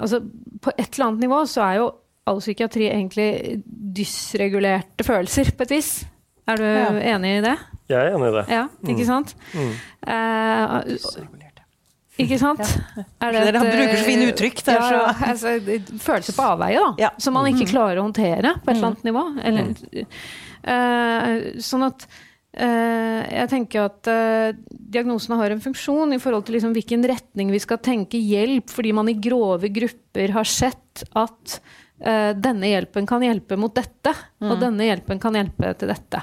altså 0.00 0.20
På 0.62 0.70
et 0.78 0.94
eller 0.94 1.08
annet 1.08 1.24
nivå 1.26 1.40
så 1.50 1.60
er 1.66 1.74
jo 1.80 1.88
all 2.26 2.38
psykiatri 2.40 2.88
egentlig 2.90 3.62
dysregulerte 3.66 5.04
følelser, 5.06 5.52
på 5.56 5.66
et 5.66 5.74
vis. 5.78 5.92
Er 6.48 6.56
du 6.56 6.64
Ja. 6.64 7.16
enig 7.16 7.38
i 7.38 7.40
det? 7.44 7.58
Jeg 7.90 7.98
er 7.98 8.14
enig 8.16 8.28
i 8.28 8.36
det. 8.38 8.44
Ja, 8.48 8.68
ikke 8.88 9.06
sant? 9.06 9.34
Mm. 9.54 9.72
Eh, 10.06 10.96
ikke 12.22 12.38
sant? 12.38 12.60
Er 13.20 13.32
Dere 13.32 13.48
et, 13.48 13.60
bruker 13.60 13.96
så 13.96 14.04
fine 14.06 14.26
uttrykk, 14.32 14.64
det 14.64 14.74
er 14.74 14.80
ja, 14.80 15.12
så- 15.12 15.30
altså, 15.30 15.54
følelser 15.98 16.36
på 16.36 16.48
avveie, 16.56 16.78
da. 16.78 16.94
Ja. 16.98 17.10
Som 17.18 17.34
man 17.34 17.46
ikke 17.46 17.70
klarer 17.70 17.98
å 17.98 18.06
håndtere 18.06 18.54
på 18.62 18.68
et 18.70 18.76
eller 18.76 18.90
annet 18.92 19.04
nivå. 19.04 19.24
Eller, 19.42 20.06
uh, 20.66 21.60
sånn 21.60 21.86
at 21.86 22.06
Uh, 22.52 23.24
jeg 23.32 23.48
tenker 23.48 23.86
at 23.86 24.08
uh, 24.12 24.52
diagnosene 24.92 25.38
har 25.40 25.54
en 25.54 25.60
funksjon 25.64 26.12
i 26.12 26.18
forhold 26.20 26.44
til 26.44 26.58
liksom 26.58 26.74
hvilken 26.76 27.00
retning 27.08 27.48
vi 27.50 27.58
skal 27.58 27.78
tenke 27.78 28.20
hjelp, 28.20 28.68
fordi 28.68 28.92
man 28.92 29.08
i 29.08 29.14
grove 29.14 29.70
grupper 29.72 30.34
har 30.34 30.44
sett 30.44 31.02
at 31.16 31.54
eh, 31.56 31.81
denne 32.02 32.66
hjelpen 32.66 33.06
kan 33.06 33.22
hjelpe 33.22 33.54
mot 33.60 33.70
dette, 33.76 34.10
og 34.42 34.56
denne 34.58 34.88
hjelpen 34.88 35.20
kan 35.22 35.36
hjelpe 35.38 35.70
til 35.78 35.92
dette. 35.92 36.22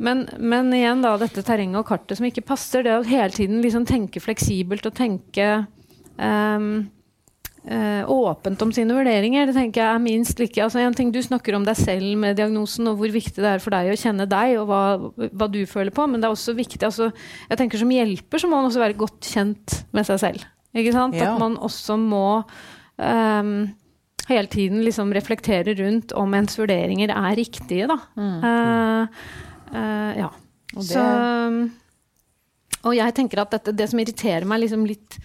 Men, 0.00 0.22
men 0.40 0.72
igjen 0.72 1.04
da, 1.04 1.14
dette 1.20 1.44
terrenget 1.44 1.82
og 1.82 1.90
kartet 1.90 2.16
som 2.16 2.28
ikke 2.28 2.46
passer, 2.48 2.86
det 2.86 2.94
å 2.96 3.04
hele 3.04 3.28
tiden 3.34 3.60
liksom 3.60 3.84
tenke 3.88 4.22
fleksibelt 4.24 4.88
og 4.88 4.96
tenke 4.96 5.50
um, 6.16 6.86
eh, 7.66 8.10
åpent 8.10 8.62
om 8.62 8.72
sine 8.72 8.94
vurderinger. 8.96 9.48
Det 9.48 9.56
tenker 9.56 9.82
jeg 9.82 9.94
er 9.94 10.02
minst 10.02 10.40
like 10.40 10.62
altså 10.62 10.82
en 10.82 10.96
ting 10.96 11.12
Du 11.14 11.20
snakker 11.22 11.56
om 11.58 11.66
deg 11.66 11.78
selv 11.78 12.16
med 12.18 12.38
diagnosen 12.38 12.90
og 12.90 13.00
hvor 13.00 13.12
viktig 13.14 13.42
det 13.42 13.56
er 13.56 13.62
for 13.62 13.74
deg 13.76 13.92
å 13.92 14.00
kjenne 14.00 14.28
deg 14.30 14.56
og 14.60 14.68
hva, 14.70 14.82
hva 15.32 15.48
du 15.52 15.62
føler 15.68 15.94
på, 15.94 16.06
men 16.10 16.22
det 16.22 16.28
er 16.28 16.36
også 16.36 16.56
viktig 16.56 16.86
altså, 16.86 17.10
jeg 17.50 17.60
tenker 17.60 17.82
Som 17.82 17.94
hjelper 17.94 18.42
så 18.42 18.50
må 18.50 18.60
man 18.60 18.70
også 18.70 18.84
være 18.84 19.00
godt 19.00 19.32
kjent 19.32 19.80
med 19.96 20.08
seg 20.08 20.22
selv. 20.22 20.46
Ikke 20.76 20.94
sant? 20.94 21.16
Ja. 21.16 21.32
At 21.32 21.40
man 21.40 21.56
også 21.64 21.96
må 22.00 22.28
um, 23.00 23.58
hele 24.26 24.50
tiden 24.50 24.82
liksom 24.84 25.12
reflektere 25.14 25.74
rundt 25.78 26.12
om 26.18 26.34
ens 26.34 26.58
vurderinger 26.58 27.12
er 27.14 27.38
riktige, 27.38 27.86
da. 27.90 27.98
Mm. 28.18 28.36
Uh, 28.42 29.26
uh, 29.72 30.12
ja. 30.24 30.30
Og, 30.74 30.82
det... 30.82 30.90
så, 30.90 31.04
og 32.82 32.96
jeg 32.98 33.16
tenker 33.16 33.42
at 33.42 33.54
dette, 33.54 33.74
det 33.76 33.88
som 33.92 34.02
irriterer 34.02 34.48
meg 34.48 34.64
liksom 34.64 34.86
litt 34.88 35.18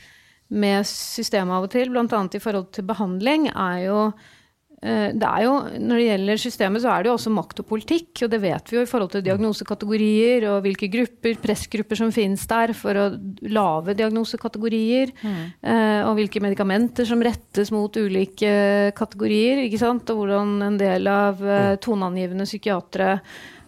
med 0.51 0.85
systemet 0.87 1.55
av 1.55 1.65
og 1.65 1.71
til, 1.73 1.89
bl.a. 1.93 2.05
i 2.05 2.43
forhold 2.43 2.69
til 2.75 2.85
behandling, 2.87 3.49
er 3.49 3.85
jo 3.87 3.99
det 4.81 5.27
er 5.27 5.43
jo, 5.45 5.51
Når 5.77 5.99
det 5.99 6.05
gjelder 6.07 6.39
systemet, 6.41 6.81
så 6.81 6.89
er 6.89 7.03
det 7.03 7.11
jo 7.11 7.13
også 7.13 7.29
makt 7.33 7.59
og 7.61 7.67
politikk. 7.69 8.23
Og 8.25 8.31
det 8.33 8.39
vet 8.41 8.71
vi 8.71 8.79
jo 8.79 8.81
i 8.81 8.89
forhold 8.89 9.11
til 9.13 9.23
diagnosekategorier 9.27 10.47
og 10.49 10.63
hvilke 10.65 10.89
grupper, 10.89 11.37
pressgrupper 11.43 11.99
som 11.99 12.13
finnes 12.15 12.47
der 12.49 12.73
for 12.77 12.97
å 12.97 13.05
lage 13.45 13.93
diagnosekategorier. 13.99 15.13
Mm. 15.21 15.37
Eh, 15.61 16.01
og 16.07 16.15
hvilke 16.17 16.41
medikamenter 16.41 17.05
som 17.05 17.21
rettes 17.21 17.69
mot 17.75 17.93
ulike 17.93 18.91
kategorier. 18.97 19.61
ikke 19.67 19.83
sant? 19.83 20.09
Og 20.09 20.23
hvordan 20.23 20.57
en 20.71 20.81
del 20.81 21.09
av 21.11 21.45
eh, 21.45 21.71
mm. 21.75 21.81
toneangivende 21.85 22.49
psykiatere 22.49 23.19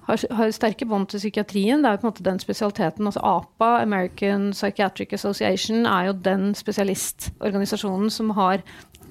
har, 0.07 0.25
har, 0.35 0.51
sterke 0.51 0.87
bånd 0.89 1.11
til 1.11 1.21
psykiatrien. 1.21 1.83
Det 1.83 1.89
er 1.89 1.95
jo 1.95 2.01
på 2.01 2.07
en 2.07 2.11
måte 2.11 2.25
den 2.25 2.41
spesialiteten. 2.41 3.07
altså 3.07 3.21
APA, 3.23 3.71
American 3.81 4.51
Psychiatric 4.51 5.13
Association, 5.13 5.85
er 5.85 6.09
jo 6.09 6.19
den 6.25 6.51
spesialistorganisasjonen 6.57 8.09
som 8.11 8.33
har 8.37 8.63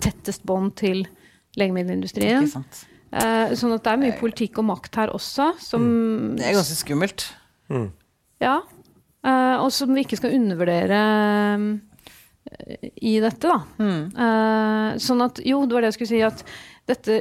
tettest 0.03 0.45
bånd 0.45 0.75
til 0.83 1.07
legemiddelindustrien. 1.61 2.49
Eh, 3.13 3.53
sånn 3.59 3.75
at 3.77 3.85
det 3.85 3.93
er 3.93 4.01
mye 4.01 4.19
politikk 4.21 4.61
og 4.63 4.69
makt 4.71 5.01
her 5.03 5.13
også. 5.13 5.53
Som, 5.61 5.85
mm. 5.85 6.37
Det 6.41 6.49
er 6.49 6.57
ganske 6.57 6.79
skummelt. 6.79 7.27
Mm. 7.73 7.89
Ja. 8.43 8.61
Eh, 9.23 9.57
og 9.61 9.71
som 9.75 9.93
vi 9.95 10.07
ikke 10.07 10.19
skal 10.19 10.35
undervurdere 10.39 11.01
eh, 11.53 12.91
i 13.05 13.17
dette, 13.23 13.47
da. 13.47 13.61
Mm. 13.79 14.03
Eh, 14.11 15.01
sånn 15.03 15.25
at 15.29 15.43
Jo, 15.47 15.63
det 15.67 15.77
var 15.77 15.85
det 15.85 15.93
jeg 15.93 16.01
skulle 16.01 16.15
si. 16.15 16.23
at 16.27 16.45
dette 16.91 17.21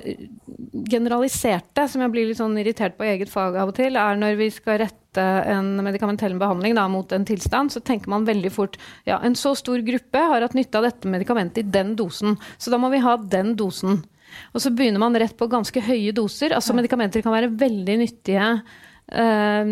generaliserte, 0.89 1.85
som 1.89 2.01
jeg 2.01 2.11
blir 2.13 2.25
litt 2.29 2.39
sånn 2.39 2.57
irritert 2.57 2.95
på 2.97 3.05
eget 3.05 3.29
fag 3.29 3.59
av 3.61 3.69
og 3.69 3.77
til, 3.77 3.99
er 3.99 4.17
når 4.17 4.39
vi 4.39 4.47
skal 4.53 4.79
rette 4.81 5.25
en 5.51 5.75
medikamentell 5.85 6.33
behandling 6.41 6.73
da, 6.77 6.87
mot 6.89 7.11
en 7.13 7.27
tilstand, 7.27 7.73
så 7.73 7.83
tenker 7.85 8.09
man 8.09 8.25
veldig 8.25 8.51
fort 8.53 8.79
ja, 9.05 9.19
en 9.21 9.37
så 9.37 9.53
stor 9.59 9.83
gruppe 9.85 10.23
har 10.31 10.41
hatt 10.41 10.57
nytte 10.57 10.79
av 10.79 10.87
dette 10.87 11.11
medikamentet 11.11 11.61
i 11.61 11.73
den 11.77 11.93
dosen, 11.99 12.39
så 12.57 12.73
da 12.73 12.79
må 12.81 12.89
vi 12.93 13.03
ha 13.05 13.17
den 13.21 13.53
dosen. 13.59 14.01
Og 14.53 14.63
så 14.63 14.71
begynner 14.75 15.01
man 15.03 15.17
rett 15.19 15.35
på 15.37 15.49
ganske 15.51 15.83
høye 15.83 16.13
doser. 16.15 16.55
Altså 16.57 16.75
Medikamenter 16.77 17.23
kan 17.25 17.35
være 17.35 17.51
veldig 17.61 17.99
nyttige 18.03 18.47
Uh, 19.11 19.67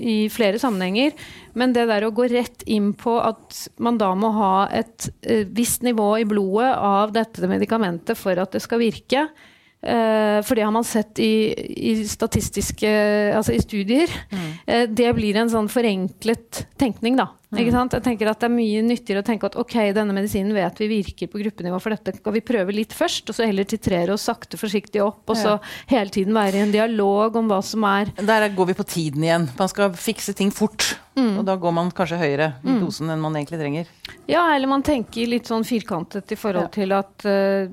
i 0.00 0.30
flere 0.32 0.56
sammenhenger. 0.56 1.12
Men 1.60 1.74
det 1.76 1.82
der 1.90 2.06
å 2.06 2.12
gå 2.16 2.24
rett 2.32 2.62
inn 2.64 2.94
på 2.96 3.18
at 3.20 3.66
man 3.84 3.98
da 4.00 4.14
må 4.16 4.30
ha 4.32 4.54
et 4.72 5.10
uh, 5.28 5.42
visst 5.52 5.84
nivå 5.84 6.06
i 6.22 6.24
blodet 6.24 6.70
av 6.72 7.12
dette 7.12 7.50
medikamentet 7.50 8.16
for 8.16 8.40
at 8.40 8.56
det 8.56 8.62
skal 8.64 8.80
virke, 8.80 9.26
uh, 9.28 10.38
for 10.40 10.56
det 10.56 10.64
har 10.64 10.72
man 10.72 10.88
sett 10.88 11.20
i, 11.20 11.52
i 11.52 11.92
statistiske 12.08 12.94
Altså 13.36 13.52
i 13.52 13.60
studier, 13.60 14.08
mm. 14.32 14.48
det 14.96 15.12
blir 15.20 15.36
en 15.36 15.52
sånn 15.52 15.68
forenklet 15.72 16.64
tenkning, 16.80 17.20
da. 17.20 17.28
Mm. 17.52 17.58
Jeg 17.68 18.00
tenker 18.00 18.30
at 18.30 18.40
Det 18.40 18.48
er 18.48 18.54
mye 18.54 18.80
nyttigere 18.86 19.20
å 19.20 19.26
tenke 19.26 19.48
at 19.50 19.58
ok, 19.60 19.74
denne 19.92 20.14
medisinen 20.16 20.54
vet 20.56 20.78
vi 20.80 20.88
virker 20.88 21.28
på 21.28 21.42
gruppenivå, 21.42 21.80
for 21.84 21.92
dette 21.92 22.16
skal 22.16 22.32
vi 22.32 22.40
prøve 22.40 22.72
litt 22.72 22.96
først, 22.96 23.28
og 23.28 23.36
så 23.36 23.44
heller 23.44 23.68
titrere 23.68 24.14
oss 24.14 24.24
sakte, 24.30 24.56
forsiktig 24.60 25.02
opp, 25.04 25.20
og 25.28 25.36
så 25.36 25.58
hele 25.92 26.08
tiden 26.14 26.32
være 26.36 26.56
i 26.56 26.64
en 26.64 26.72
dialog 26.72 27.36
om 27.36 27.52
hva 27.52 27.60
som 27.60 27.84
er 27.84 28.14
Der 28.16 28.48
går 28.56 28.72
vi 28.72 28.78
på 28.78 28.88
tiden 28.88 29.26
igjen. 29.26 29.50
Man 29.58 29.72
skal 29.72 29.92
fikse 29.92 30.32
ting 30.38 30.52
fort. 30.54 30.94
Mm. 31.12 31.42
Og 31.42 31.44
da 31.44 31.58
går 31.60 31.74
man 31.76 31.90
kanskje 31.92 32.16
høyere 32.16 32.54
i 32.62 32.70
mm. 32.72 32.78
dosen 32.86 33.12
enn 33.12 33.20
man 33.20 33.34
egentlig 33.36 33.58
trenger. 33.60 33.88
Ja, 34.30 34.46
eller 34.54 34.70
man 34.70 34.84
tenker 34.86 35.28
litt 35.28 35.50
sånn 35.50 35.66
firkantet 35.68 36.32
i 36.32 36.38
forhold 36.40 36.70
ja. 36.70 36.72
til 36.72 36.94
at 36.96 37.26
uh, 37.28 37.68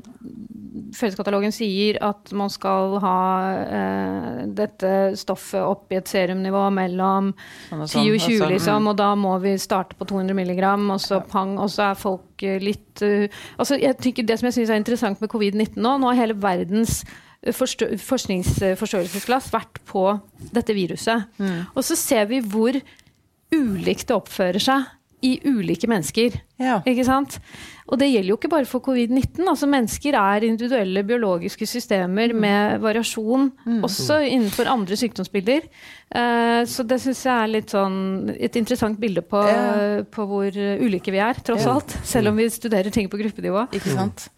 Felleskatalogen 0.95 1.53
sier 1.55 1.99
at 2.03 2.34
man 2.36 2.51
skal 2.51 2.97
ha 3.03 3.19
uh, 3.69 4.41
dette 4.57 4.91
stoffet 5.19 5.63
opp 5.63 5.93
i 5.93 5.99
et 6.01 6.11
serumnivå 6.11 6.65
mellom 6.75 7.32
sånn 7.69 7.86
og 7.86 7.88
10 7.88 7.99
og 8.01 8.19
20, 8.19 8.19
sånn, 8.19 8.34
altså, 8.34 8.51
liksom, 8.55 8.84
mm. 8.84 8.91
og 8.91 8.99
da 8.99 9.09
må 9.23 9.38
vi 9.45 9.55
starte 9.70 9.95
på 9.95 10.09
200 10.09 10.36
milligram, 10.38 10.89
og 10.91 10.99
så 11.03 11.22
pang, 11.22 11.55
og 11.61 11.72
så 11.72 11.91
er 11.91 12.01
folk 12.01 12.43
uh, 12.43 12.59
litt 12.59 12.99
altså, 12.99 13.78
jeg 13.80 13.95
tenker 14.01 14.26
Det 14.28 14.36
som 14.39 14.49
jeg 14.49 14.57
syns 14.57 14.74
er 14.74 14.82
interessant 14.82 15.22
med 15.24 15.32
covid-19 15.32 15.80
nå, 15.80 15.95
nå 16.01 16.11
har 16.11 16.26
hele 16.26 16.39
verdens 16.41 17.03
forskningsforstørrelsesglass 17.39 19.47
vært 19.53 19.80
på 19.88 20.01
dette 20.51 20.76
viruset. 20.76 21.30
Mm. 21.39 21.70
Og 21.72 21.86
så 21.88 21.95
ser 21.95 22.26
vi 22.28 22.41
hvor 22.43 22.76
ulikt 23.55 24.09
det 24.09 24.17
oppfører 24.17 24.59
seg 24.59 24.89
i 25.26 25.36
ulike 25.45 25.89
mennesker. 25.89 26.38
Ja. 26.59 26.80
Ikke 26.88 27.05
sant? 27.07 27.39
Og 27.89 27.97
det 27.99 28.09
gjelder 28.11 28.30
jo 28.30 28.38
ikke 28.38 28.51
bare 28.51 28.67
for 28.70 28.84
covid-19. 28.86 29.47
altså 29.47 29.67
Mennesker 29.70 30.17
er 30.20 30.45
individuelle 30.45 31.03
biologiske 31.03 31.65
systemer 31.67 32.34
mm. 32.34 32.41
med 32.43 32.84
variasjon, 32.84 33.49
mm. 33.65 33.80
også 33.88 34.20
innenfor 34.28 34.70
andre 34.70 34.97
sykdomsbilder. 34.99 35.65
Uh, 36.09 36.65
så 36.70 36.86
det 36.89 36.99
syns 37.03 37.24
jeg 37.26 37.34
er 37.34 37.53
litt 37.53 37.74
sånn 37.74 38.32
et 38.36 38.55
interessant 38.61 38.99
bilde 39.01 39.24
på, 39.26 39.41
ja. 39.45 40.03
på 40.09 40.28
hvor 40.30 40.61
ulike 40.86 41.13
vi 41.13 41.22
er, 41.24 41.41
tross 41.45 41.65
ja. 41.65 41.76
alt. 41.76 41.97
Selv 42.07 42.34
om 42.34 42.39
vi 42.39 42.49
studerer 42.53 42.93
ting 42.93 43.09
på 43.09 43.20
gruppenivå. 43.22 43.67
Ikke 43.74 43.95
sant? 43.97 44.30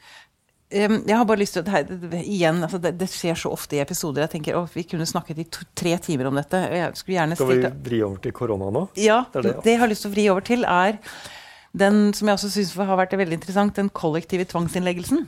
Jeg 0.72 1.16
har 1.18 1.26
bare 1.28 1.42
lyst 1.42 1.58
til 1.58 1.68
å 1.68 1.82
igjen, 2.22 2.62
altså 2.64 2.80
det, 2.80 2.94
det, 3.02 3.10
skjer 3.12 3.36
så 3.36 3.52
ofte 3.52 3.76
i 3.76 3.82
episoder. 3.84 4.24
Jeg 4.24 4.38
tenker, 4.38 4.56
å, 4.56 4.64
Vi 4.72 4.86
kunne 4.88 5.08
snakket 5.10 5.42
i 5.44 5.46
to, 5.52 5.66
tre 5.76 5.98
timer 6.00 6.30
om 6.30 6.40
dette. 6.40 6.62
Jeg 6.72 6.96
skulle 7.00 7.18
gjerne 7.18 7.36
Skal 7.36 7.52
vi 7.52 7.72
vri 7.90 8.00
over 8.08 8.22
til 8.24 8.36
korona 8.38 8.72
nå? 8.72 8.86
Ja. 8.96 9.26
Det, 9.34 9.44
det, 9.44 9.54
ja. 9.58 9.64
det, 9.66 9.74
jeg 9.76 9.82
har 9.84 9.92
lyst 9.92 10.06
til 10.06 10.12
å 10.12 10.16
vri 10.16 10.26
over 10.32 10.48
til, 10.48 10.64
er 10.64 11.00
den 11.72 12.00
som 12.16 12.28
jeg 12.28 12.40
også 12.40 12.52
syns 12.56 12.74
har 12.80 13.00
vært 13.00 13.16
veldig 13.20 13.38
interessant, 13.40 13.76
den 13.76 13.92
kollektive 13.96 14.48
tvangsinnleggelsen. 14.48 15.28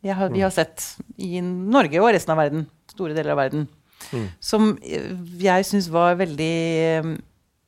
Har, 0.00 0.30
vi 0.32 0.40
har 0.40 0.52
sett 0.52 0.84
i 1.20 1.42
Norge 1.44 2.00
og 2.00 2.14
resten 2.14 2.32
av 2.32 2.40
verden, 2.40 2.64
store 2.88 3.16
deler 3.16 3.34
av 3.34 3.42
verden, 3.42 3.66
mm. 4.12 4.28
som 4.40 4.70
jeg 4.80 5.66
syns 5.68 5.90
var 5.92 6.16
veldig 6.16 6.54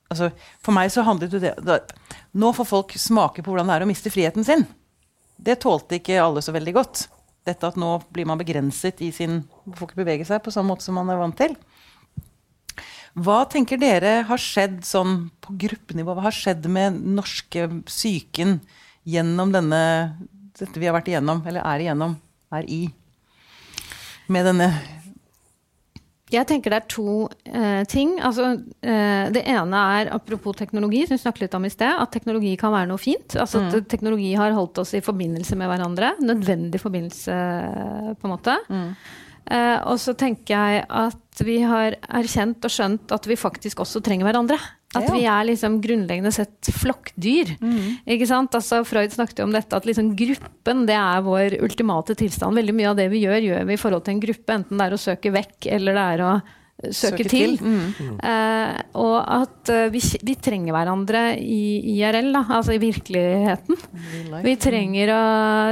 altså, 0.08 0.30
For 0.64 0.72
meg 0.72 0.88
så 0.94 1.04
handlet 1.04 1.36
det 1.36 1.50
da, 1.60 1.76
Nå 2.32 2.54
får 2.56 2.70
folk 2.70 2.94
smake 2.96 3.44
på 3.44 3.52
hvordan 3.52 3.68
det 3.68 3.76
er 3.76 3.84
å 3.84 3.90
miste 3.90 4.12
friheten 4.12 4.48
sin. 4.48 4.64
Det 5.36 5.58
tålte 5.62 5.98
ikke 5.98 6.20
alle 6.22 6.42
så 6.44 6.54
veldig 6.54 6.74
godt. 6.76 7.06
Dette 7.46 7.66
at 7.66 7.78
nå 7.80 7.96
blir 8.14 8.28
man 8.28 8.38
begrenset 8.38 9.00
i 9.02 9.10
sin 9.14 9.40
Får 9.74 9.88
ikke 9.90 10.02
bevege 10.04 10.26
seg 10.26 10.42
på 10.44 10.52
samme 10.54 10.72
måte 10.72 10.86
som 10.86 10.96
man 10.98 11.10
er 11.10 11.18
vant 11.18 11.38
til. 11.38 11.56
Hva 13.12 13.42
tenker 13.50 13.76
dere 13.76 14.22
har 14.24 14.40
skjedd 14.40 14.78
sånn 14.88 15.26
på 15.44 15.54
gruppenivå? 15.60 16.14
Hva 16.16 16.30
har 16.30 16.36
skjedd 16.36 16.64
med 16.72 16.96
norske 17.02 17.66
psyken 17.90 18.56
gjennom 19.04 19.52
denne 19.52 19.82
dette 20.56 20.80
vi 20.80 20.88
har 20.88 20.94
vært 20.96 21.10
igjennom, 21.10 21.42
eller 21.48 21.64
er 21.66 21.82
igjennom, 21.84 22.16
er 22.54 22.68
i? 22.70 22.82
Med 24.32 24.46
denne 24.48 24.68
jeg 26.32 26.48
tenker 26.48 26.72
det 26.72 26.78
er 26.80 26.88
to 26.90 27.14
eh, 27.44 27.82
ting. 27.90 28.14
Altså, 28.24 28.52
eh, 28.80 29.26
det 29.34 29.44
ene 29.52 29.82
er 29.98 30.12
apropos 30.14 30.56
teknologi, 30.58 31.04
som 31.06 31.16
vi 31.16 31.22
snakket 31.22 31.46
litt 31.46 31.56
om 31.58 31.66
i 31.68 31.72
sted. 31.72 31.92
At 31.92 32.12
teknologi 32.14 32.54
kan 32.60 32.72
være 32.74 32.90
noe 32.90 33.00
fint. 33.00 33.36
Altså 33.36 33.62
mm. 33.62 33.68
At 33.68 33.90
teknologi 33.92 34.32
har 34.38 34.54
holdt 34.56 34.80
oss 34.82 34.94
i 34.96 35.02
forbindelse 35.04 35.58
med 35.60 35.70
hverandre. 35.72 36.14
Nødvendig 36.24 36.80
forbindelse, 36.82 37.36
på 38.16 38.28
en 38.28 38.34
måte. 38.34 38.56
Mm. 38.72 38.88
Eh, 39.52 39.78
og 39.90 39.98
så 40.00 40.14
tenker 40.18 40.54
jeg 40.54 40.84
at 40.86 41.42
vi 41.42 41.58
har 41.66 41.96
erkjent 42.06 42.62
og 42.62 42.72
skjønt 42.72 43.12
at 43.14 43.26
vi 43.26 43.38
faktisk 43.38 43.82
også 43.82 44.02
trenger 44.04 44.28
hverandre. 44.28 44.58
At 44.98 45.08
vi 45.08 45.22
er 45.24 45.46
liksom 45.48 45.78
grunnleggende 45.84 46.32
sett 46.34 46.68
flokkdyr. 46.76 47.54
Mm. 47.62 48.00
Ikke 48.14 48.28
sant? 48.28 48.54
Altså, 48.58 48.82
Freud 48.84 49.14
snakket 49.14 49.40
jo 49.40 49.46
om 49.48 49.54
dette, 49.54 49.76
at 49.76 49.88
liksom 49.88 50.12
gruppen 50.18 50.84
det 50.88 50.98
er 50.98 51.22
vår 51.24 51.56
ultimate 51.64 52.16
tilstand. 52.20 52.58
Veldig 52.60 52.74
mye 52.76 52.90
av 52.90 52.98
det 53.00 53.08
vi 53.12 53.22
gjør, 53.24 53.40
gjør 53.46 53.70
vi 53.70 53.76
i 53.76 53.80
forhold 53.80 54.04
til 54.06 54.16
en 54.16 54.24
gruppe. 54.26 54.58
Enten 54.58 54.82
det 54.82 54.88
er 54.88 54.96
å 54.96 55.00
søke 55.00 55.32
vekk, 55.32 55.70
eller 55.78 55.96
det 55.96 56.08
er 56.16 56.24
å 56.26 56.32
søke, 56.80 56.94
søke 56.98 57.26
til. 57.28 57.56
til. 57.58 57.66
Mm. 57.66 58.16
Uh, 58.18 58.78
og 59.02 59.18
at 59.20 59.70
uh, 59.70 59.92
vi, 59.92 60.02
vi, 60.26 60.36
trenger 60.42 60.74
hverandre 60.74 61.22
i 61.38 61.94
IRL, 61.94 62.32
da, 62.34 62.44
altså 62.58 62.74
i 62.76 62.80
virkeligheten. 62.82 63.78
Vi 64.42 64.56
trenger 64.60 65.14
å 65.14 65.22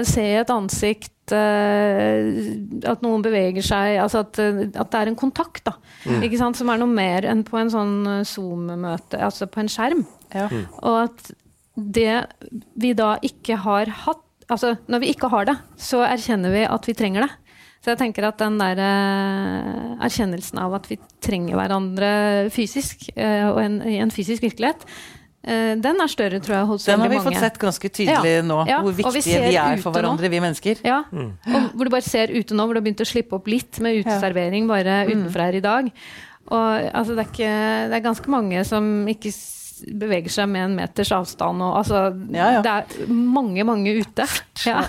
se 0.06 0.26
et 0.42 0.54
ansikt 0.54 1.34
uh, 1.34 2.90
at 2.92 3.04
noen 3.04 3.24
beveger 3.24 3.66
seg 3.66 3.98
altså 4.02 4.24
at, 4.24 4.40
at, 4.40 4.86
det 4.92 5.02
er 5.02 5.10
en 5.10 5.18
kontakt, 5.18 5.64
da. 5.66 5.76
Mm. 6.06 6.24
Ikke 6.28 6.40
sant? 6.40 6.58
Som 6.60 6.72
er 6.72 6.80
noe 6.80 6.90
mer 6.90 7.26
enn 7.28 7.44
på 7.46 7.58
en 7.60 7.70
sånn 7.72 7.94
eh, 8.08 8.24
Zoom-møte, 8.28 9.20
altså 9.20 9.48
på 9.50 9.62
en 9.62 9.70
skjerm. 9.70 10.06
Ja. 10.32 10.48
Mm. 10.48 10.66
Og 10.80 10.98
at 11.04 11.30
det 11.74 12.16
vi 12.80 12.92
da 12.98 13.14
ikke 13.24 13.60
har 13.66 13.92
hatt 14.06 14.26
Altså 14.50 14.72
når 14.90 14.98
vi 15.04 15.10
ikke 15.12 15.28
har 15.30 15.44
det, 15.46 15.52
så 15.78 16.00
erkjenner 16.02 16.50
vi 16.50 16.64
at 16.66 16.86
vi 16.88 16.94
trenger 16.98 17.22
det. 17.22 17.49
Så 17.80 17.94
jeg 17.94 17.98
tenker 18.02 18.26
at 18.28 18.36
den 18.42 18.58
der 18.60 18.76
uh, 18.76 20.04
erkjennelsen 20.04 20.58
av 20.60 20.74
at 20.76 20.90
vi 20.90 20.98
trenger 21.24 21.56
hverandre 21.56 22.10
fysisk, 22.52 23.06
uh, 23.16 23.54
og 23.54 23.62
en, 23.64 23.80
i 23.88 23.96
en 24.04 24.12
fysisk 24.12 24.44
virkelighet, 24.44 24.84
Eh, 25.40 25.70
den 25.80 25.96
er 26.04 26.10
større, 26.12 26.36
tror 26.44 26.52
jeg, 26.52 26.66
hos 26.68 26.84
Den 26.84 27.00
har 27.00 27.08
vi 27.08 27.16
mange. 27.16 27.30
fått 27.30 27.40
sett 27.40 27.54
ganske 27.58 27.88
tydelig 27.88 28.32
Ja, 28.34 28.42
nå, 28.44 28.58
ja, 28.68 28.82
hvor 28.84 28.92
viktige 28.92 29.38
vi 29.40 29.48
vi 29.48 29.56
er 29.56 29.78
for 29.80 29.86
for 29.86 29.94
nå. 29.94 29.94
hverandre, 29.96 30.28
vi 30.28 30.40
mennesker. 30.44 30.82
Ja, 30.84 30.98
og 31.08 31.70
hvor 31.72 31.88
du 31.88 31.90
bare 31.94 32.04
ser 32.04 32.28
ute 32.28 32.52
nå, 32.52 32.66
hvor 32.66 32.76
du 32.76 32.80
har 32.82 32.84
begynt 32.84 33.00
å 33.00 33.08
slippe 33.08 33.38
opp 33.38 33.48
litt 33.48 33.80
med 33.80 34.02
uteservering 34.02 34.68
bare 34.68 35.06
Mm. 35.06 35.14
utenfor 35.14 35.40
her 35.40 35.56
i 35.56 35.62
dag. 35.64 35.88
Og 36.50 36.92
altså, 36.92 37.16
det, 37.16 37.24
er 37.24 37.30
ikke, 37.32 37.54
det 37.88 37.96
er 37.96 38.04
ganske 38.04 38.28
mange 38.28 38.64
som 38.68 39.08
ikke 39.08 39.32
beveger 39.86 40.32
seg 40.32 40.48
med 40.50 40.64
en 40.66 40.76
meters 40.78 41.10
avstand. 41.14 41.62
Og, 41.64 41.76
altså, 41.80 42.02
Ja, 42.34 42.50
ja. 42.56 42.62
Det 42.64 42.74
er 42.76 43.10
mange, 43.10 43.64
mange 43.66 43.94
ute. 44.00 44.26
Ja. 44.66 44.82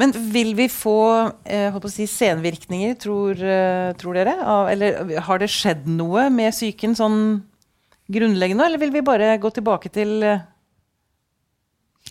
Men 0.00 0.14
vil 0.32 0.54
vi 0.58 0.68
få 0.72 0.98
eh, 1.44 1.76
si, 1.92 2.08
senvirkninger, 2.10 2.96
tror, 3.00 3.38
eh, 3.38 3.92
tror 4.00 4.18
dere? 4.18 4.36
Av, 4.42 4.70
eller 4.72 5.18
har 5.28 5.42
det 5.42 5.50
skjedd 5.52 5.86
noe 5.90 6.28
med 6.34 6.54
psyken 6.56 6.96
sånn 6.98 7.20
grunnleggende, 8.12 8.66
eller 8.66 8.82
vil 8.82 8.94
vi 8.94 9.06
bare 9.06 9.32
gå 9.42 9.50
tilbake 9.50 9.90
til 9.94 10.20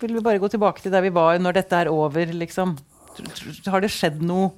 Vil 0.02 0.12
vi 0.18 0.24
bare 0.24 0.42
gå 0.44 0.50
tilbake 0.52 0.84
til 0.84 0.92
der 0.92 1.06
vi 1.06 1.14
var 1.16 1.40
når 1.40 1.62
dette 1.62 1.78
er 1.86 1.92
over, 1.92 2.34
liksom? 2.36 2.76
Har 3.72 3.84
det 3.84 3.94
skjedd 3.96 4.20
noe 4.28 4.50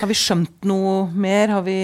Har 0.00 0.10
vi 0.10 0.16
skjønt 0.18 0.66
noe 0.66 1.04
mer? 1.14 1.52
Har 1.54 1.62
vi 1.66 1.78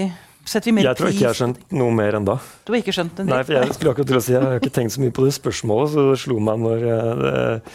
Setter 0.45 0.71
vi 0.71 0.73
mer 0.77 0.87
Jeg 0.89 0.97
tror 0.99 1.11
ikke 1.11 1.21
jeg 1.21 1.29
har 1.29 1.37
skjønt 1.37 1.61
noe 1.77 1.93
mer 1.95 2.17
enda. 2.17 2.35
Du 2.65 2.73
har 2.73 2.81
ikke 2.81 2.95
skjønt 2.95 3.21
en 3.21 3.29
Nei, 3.29 3.43
for 3.45 3.57
jeg 3.59 3.77
skulle 3.77 3.93
akkurat 3.93 4.09
til 4.09 4.19
å 4.19 4.23
si 4.25 4.33
jeg 4.33 4.43
har 4.43 4.57
ikke 4.57 4.73
tenkt 4.73 4.95
så 4.95 5.03
mye 5.03 5.13
på 5.15 5.25
det 5.27 5.35
spørsmålet, 5.37 5.93
så 5.93 6.05
det 6.09 6.19
slo 6.23 6.37
meg 6.43 6.61
når 6.65 6.85
eh, 6.95 7.71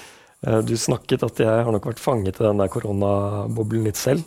eh, 0.48 0.60
du 0.66 0.74
snakket 0.80 1.24
at 1.28 1.42
jeg 1.44 1.64
har 1.68 1.72
nok 1.74 1.88
vært 1.92 2.02
fanget 2.02 2.40
i 2.40 2.46
den 2.48 2.62
der 2.62 2.70
koronaboblen 2.72 3.86
litt 3.86 4.00
selv. 4.00 4.26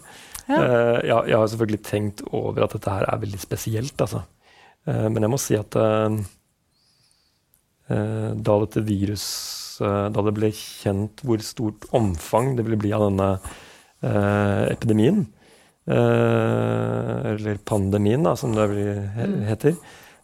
Ja. 0.50 0.64
Jeg, 1.06 1.30
jeg 1.30 1.38
har 1.38 1.50
selvfølgelig 1.52 1.82
tenkt 1.86 2.24
over 2.34 2.64
at 2.66 2.74
dette 2.74 2.94
her 2.96 3.06
er 3.06 3.20
veldig 3.22 3.42
spesielt, 3.44 4.00
altså. 4.02 4.24
Eh, 4.88 5.08
men 5.12 5.26
jeg 5.26 5.34
må 5.34 5.40
si 5.42 5.58
at 5.60 5.76
eh, 5.80 6.20
eh, 7.92 8.30
da 8.34 8.60
dette 8.64 8.86
virus 8.88 9.26
eh, 9.84 10.06
Da 10.14 10.24
det 10.26 10.36
ble 10.38 10.52
kjent 10.56 11.24
hvor 11.26 11.44
stort 11.46 11.90
omfang 11.96 12.56
det 12.58 12.66
ville 12.68 12.80
bli 12.80 12.94
av 12.96 13.10
denne 13.10 13.30
eh, 13.36 14.64
epidemien, 14.72 15.26
eh, 15.26 15.39
eller 15.96 17.58
pandemien, 17.66 18.24
da, 18.24 18.36
som 18.38 18.54
det 18.54 18.68
heter, 19.50 19.76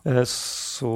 eh, 0.05 0.21
så 0.29 0.91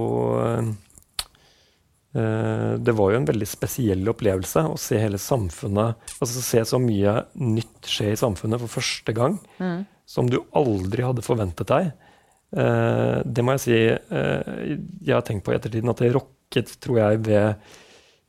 eh, 2.13 2.75
Det 2.77 2.93
var 2.97 3.11
jo 3.11 3.17
en 3.19 3.25
veldig 3.29 3.47
spesiell 3.49 4.07
opplevelse 4.09 4.63
å 4.69 4.77
se 4.81 4.97
hele 5.01 5.17
samfunnet 5.21 5.95
altså 6.19 6.41
Se 6.45 6.63
så 6.65 6.79
mye 6.81 7.19
nytt 7.37 7.85
skje 7.89 8.11
i 8.13 8.19
samfunnet 8.19 8.61
for 8.63 8.79
første 8.79 9.13
gang 9.15 9.39
Mm. 9.59 9.85
som 10.09 10.25
du 10.29 10.39
aldri 10.57 11.03
hadde 11.05 11.21
forventet 11.21 11.67
deg. 11.69 11.91
Eh, 12.57 13.21
det 13.25 13.43
må 13.45 13.53
jeg 13.57 13.61
si 13.61 13.77
eh, 13.77 14.77
jeg 15.05 15.13
har 15.13 15.21
tenkt 15.21 15.43
på 15.45 15.53
i 15.53 15.57
ettertiden, 15.59 15.89
at 15.91 15.97
det 16.01 16.13
rokket, 16.15 16.71
tror 16.81 16.97
jeg, 16.97 17.19
ved 17.27 17.55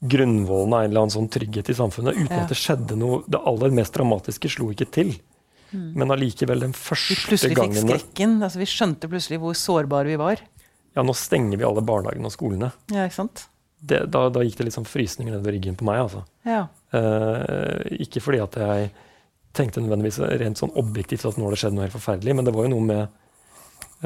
grunnvollen 0.04 0.74
av 0.76 0.82
en 0.84 0.90
eller 0.90 1.00
annen 1.06 1.14
sånn 1.14 1.30
trygghet 1.32 1.70
i 1.72 1.76
samfunnet, 1.78 2.16
uten 2.20 2.36
Ja. 2.36 2.42
at 2.44 2.48
det 2.52 2.56
skjedde 2.60 2.96
noe 3.00 3.22
Det 3.28 3.40
aller 3.40 3.70
mest 3.70 3.92
dramatiske 3.96 4.48
slo 4.52 4.70
ikke 4.72 4.90
til. 4.92 5.14
Men 5.72 6.14
allikevel, 6.14 6.64
den 6.66 6.74
første 6.76 7.14
gangen 7.14 7.22
Vi 7.22 7.28
plutselig 7.30 7.56
plutselig 7.56 7.84
fikk 7.84 8.00
skrekken. 8.00 8.36
Altså, 8.42 8.60
vi 8.62 8.68
skjønte 8.70 9.10
plutselig 9.12 9.38
hvor 9.42 9.56
sårbare 9.58 10.10
vi 10.10 10.18
var. 10.20 10.42
Ja, 10.96 11.04
nå 11.06 11.14
stenger 11.14 11.60
vi 11.60 11.66
alle 11.66 11.84
barnehagene 11.86 12.26
og 12.26 12.34
skolene. 12.34 12.72
Ja, 12.90 13.06
ikke 13.06 13.20
sant? 13.20 13.46
Det, 13.80 14.02
da, 14.12 14.26
da 14.32 14.42
gikk 14.44 14.58
det 14.58 14.66
litt 14.68 14.76
sånn 14.76 14.88
frysninger 14.88 15.32
nedover 15.32 15.54
ryggen 15.56 15.78
på 15.78 15.86
meg, 15.88 16.02
altså. 16.02 16.24
Ja. 16.44 16.66
Eh, 16.96 18.02
ikke 18.04 18.20
fordi 18.24 18.42
at 18.42 18.58
jeg 18.60 18.90
tenkte 19.56 19.82
nødvendigvis 19.82 20.20
rent 20.42 20.60
sånn 20.60 20.74
objektivt 20.78 21.24
at 21.26 21.38
nå 21.38 21.46
har 21.46 21.54
det 21.54 21.62
skjedd 21.62 21.76
noe 21.76 21.86
helt 21.86 21.96
forferdelig, 21.96 22.36
men 22.36 22.46
det 22.46 22.54
var 22.54 22.66
jo 22.66 22.72
noe 22.74 22.86
med 22.86 23.02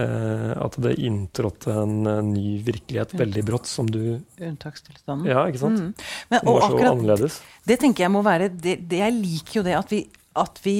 eh, 0.00 0.52
at 0.54 0.78
det 0.86 0.94
inntrådte 1.08 1.74
en 1.82 1.96
ny 2.30 2.58
virkelighet 2.64 3.16
veldig 3.18 3.44
brått, 3.50 3.70
som 3.70 3.88
du 3.90 4.20
Unntakstilstanden. 4.38 5.26
Ja, 5.32 5.46
ikke 5.50 5.64
sant? 5.64 5.82
Mm. 5.82 5.90
Men, 6.30 6.38
og 6.38 6.46
det 6.46 6.54
var 6.54 6.62
så 6.62 6.70
akkurat 6.70 6.92
annerledes. 6.92 7.40
det 7.72 7.80
tenker 7.82 8.06
jeg 8.06 8.14
må 8.14 8.22
være 8.26 8.52
det, 8.52 8.78
det 8.88 9.02
Jeg 9.02 9.16
liker 9.18 9.60
jo 9.60 9.66
det 9.66 9.76
at 9.80 9.96
vi, 9.96 10.04
at 10.34 10.58
vi 10.64 10.76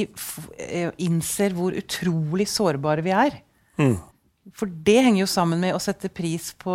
eh, 0.58 0.90
innser 1.02 1.54
hvor 1.56 1.76
utrolig 1.78 2.46
sårbare 2.50 3.04
vi 3.06 3.14
er. 3.14 3.38
Mm. 3.78 3.96
For 4.54 4.70
det 4.86 5.00
henger 5.06 5.22
jo 5.22 5.30
sammen 5.30 5.62
med 5.62 5.74
å 5.74 5.82
sette 5.82 6.10
pris 6.12 6.50
på 6.60 6.72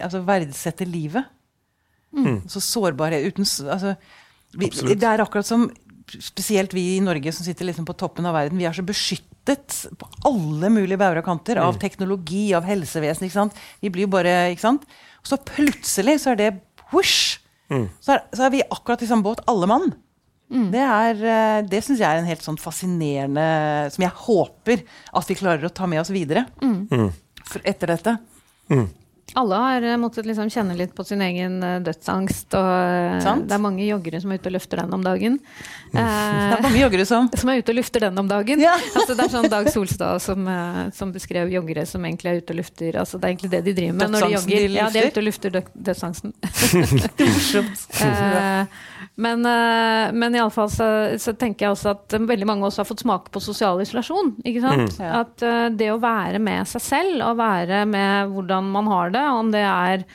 Altså 0.00 0.22
verdsette 0.24 0.86
livet. 0.88 1.28
Mm. 2.12 2.42
Så 2.50 2.60
sårbarhet 2.60 3.24
uten 3.24 3.46
altså, 3.72 3.94
vi, 4.52 4.68
Det 4.68 5.06
er 5.08 5.22
akkurat 5.24 5.48
som 5.48 5.68
Spesielt 6.12 6.74
vi 6.76 6.96
i 6.96 7.04
Norge 7.04 7.30
som 7.32 7.46
sitter 7.46 7.64
liksom 7.68 7.86
på 7.88 7.94
toppen 7.96 8.26
av 8.28 8.34
verden. 8.36 8.58
Vi 8.60 8.66
er 8.68 8.74
så 8.76 8.82
beskyttet 8.84 9.76
på 9.96 10.08
alle 10.28 10.68
mulige 10.74 10.98
bauger 11.00 11.22
og 11.22 11.24
kanter 11.24 11.60
av 11.62 11.78
teknologi, 11.80 12.50
av 12.58 12.66
helsevesen. 12.66 13.24
ikke 13.24 13.38
sant? 13.38 13.60
Vi 13.80 13.88
blir 13.94 14.04
jo 14.04 14.10
bare, 14.12 14.50
ikke 14.52 14.64
sant? 14.64 14.84
Og 15.22 15.30
så 15.30 15.38
plutselig 15.46 16.18
så 16.20 16.34
er 16.34 16.40
det 16.40 16.50
whoosh! 16.90 17.38
Mm. 17.70 17.86
Så, 18.02 18.16
er, 18.16 18.26
så 18.34 18.44
er 18.44 18.52
vi 18.58 18.64
akkurat 18.66 19.06
i 19.06 19.08
samme 19.08 19.24
båt, 19.24 19.40
alle 19.48 19.70
mann. 19.70 19.94
Det, 20.52 20.82
er, 20.84 21.22
eh, 21.34 21.62
det 21.66 21.82
syns 21.86 21.98
jeg 22.02 22.08
er 22.08 22.20
en 22.20 22.28
helt 22.28 22.44
sånn 22.44 22.58
fascinerende 22.60 23.90
Som 23.94 24.02
jeg 24.04 24.12
håper 24.26 24.82
at 25.16 25.30
vi 25.32 25.38
klarer 25.40 25.64
å 25.64 25.72
ta 25.72 25.86
med 25.88 26.00
oss 26.04 26.10
videre 26.12 26.44
Mm. 26.60 27.08
etter 27.64 27.86
dette. 27.96 28.18
Alle 29.34 29.56
har 29.56 29.82
eh, 29.86 29.96
måttet 29.96 30.26
liksom 30.28 30.50
kjenne 30.52 30.74
litt 30.76 30.90
på 30.94 31.04
sin 31.08 31.22
egen 31.24 31.54
eh, 31.64 31.78
dødsangst. 31.80 32.52
Og 32.58 33.22
Sant. 33.24 33.46
det 33.48 33.54
er 33.56 33.62
mange 33.64 33.86
joggere 33.86 34.18
som 34.20 34.32
er 34.34 34.36
ute 34.42 34.50
og 34.50 34.56
løfter 34.58 34.82
den 34.82 34.92
om 34.92 35.04
dagen. 35.06 35.38
Det 35.92 36.00
Eh, 36.02 36.52
er 36.56 36.62
mange 36.64 36.80
joggere 36.80 37.04
som 37.08 37.26
som 37.36 37.48
er 37.52 37.58
ute 37.62 37.72
og 37.72 37.76
lufter 37.78 38.00
den 38.04 38.18
om 38.20 38.28
dagen. 38.28 38.60
Ja. 38.60 38.74
Altså, 38.96 39.16
det 39.16 39.24
er 39.24 39.32
sånn 39.32 39.48
Dag 39.52 39.68
Solstad 39.72 40.20
som, 40.24 40.44
som 40.92 41.12
beskrev 41.12 41.48
joggere 41.52 41.86
som 41.88 42.04
egentlig 42.04 42.28
er 42.32 42.40
ute 42.42 42.52
og 42.52 42.60
lufter. 42.60 42.96
Altså, 43.00 43.16
det 43.20 43.24
er 43.28 43.32
egentlig 43.34 43.50
det 43.56 43.62
de 43.70 43.74
driver 43.80 43.96
med 44.02 44.10
når 44.14 44.26
de 44.26 44.32
jogger. 44.36 44.68
de 44.68 44.76
Ja, 44.76 44.90
de 44.92 44.98
er 45.02 45.08
ute 45.12 45.20
og 45.24 45.26
lufter 45.30 45.50
dødsangsten. 45.88 46.32
Morsomt. 47.22 47.86
uh, 48.00 48.66
men 49.20 50.36
iallfall 50.38 50.70
så, 50.72 50.88
så 51.20 51.34
tenker 51.36 51.66
jeg 51.66 51.74
også 51.74 51.92
at 51.92 52.16
eh, 52.16 52.26
veldig 52.30 52.48
mange 52.48 52.68
også 52.68 52.80
har 52.82 52.88
fått 52.88 53.04
smake 53.04 53.32
på 53.34 53.42
sosial 53.44 53.82
isolasjon. 53.84 54.34
Ikke 54.40 54.64
sant? 54.64 54.98
Mm. 54.98 55.14
At 55.20 55.44
eh, 55.46 55.68
det 55.76 55.90
å 55.92 56.00
være 56.02 56.40
med 56.42 56.68
seg 56.70 56.84
selv, 56.84 57.16
og 57.28 57.40
være 57.42 57.84
med 57.90 58.32
hvordan 58.32 58.70
man 58.72 58.88
har 58.92 59.12
det, 59.14 59.24
om 59.28 59.52
det 59.52 59.64
er 59.68 60.06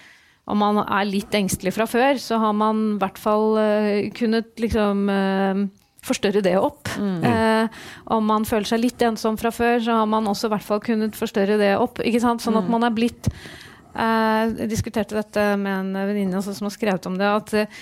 om 0.47 0.61
man 0.63 0.79
er 0.79 1.03
litt 1.09 1.33
engstelig 1.35 1.73
fra 1.75 1.83
før, 1.89 2.15
så 2.23 2.37
har 2.39 2.53
man 2.55 2.77
i 2.93 2.99
hvert 3.01 3.19
fall 3.19 3.57
eh, 3.59 4.07
kunnet 4.15 4.53
liksom 4.63 5.09
eh, 5.11 5.61
forstørre 6.07 6.43
det 6.45 6.55
opp. 6.55 6.87
Eh, 6.97 7.67
om 8.15 8.27
man 8.31 8.47
føler 8.47 8.69
seg 8.69 8.79
litt 8.83 9.03
ensom 9.03 9.37
fra 9.39 9.51
før, 9.51 9.81
så 9.83 9.99
har 9.99 10.09
man 10.09 10.29
også 10.31 10.47
i 10.47 10.53
hvert 10.55 10.67
fall 10.67 10.81
kunnet 10.83 11.19
forstørre 11.19 11.59
det 11.59 11.73
opp. 11.75 11.99
Ikke 11.99 12.23
sant? 12.23 12.43
Sånn 12.43 12.59
at 12.59 12.69
man 12.71 12.87
er 12.87 12.95
blitt 12.95 13.27
eh, 13.27 14.55
Jeg 14.63 14.71
diskuterte 14.71 15.19
dette 15.19 15.49
med 15.59 15.73
en 15.81 16.07
venninne 16.07 16.41
som 16.45 16.69
har 16.69 16.75
skrevet 16.75 17.11
om 17.11 17.19
det. 17.19 17.27
at 17.27 17.55
eh, 17.59 17.81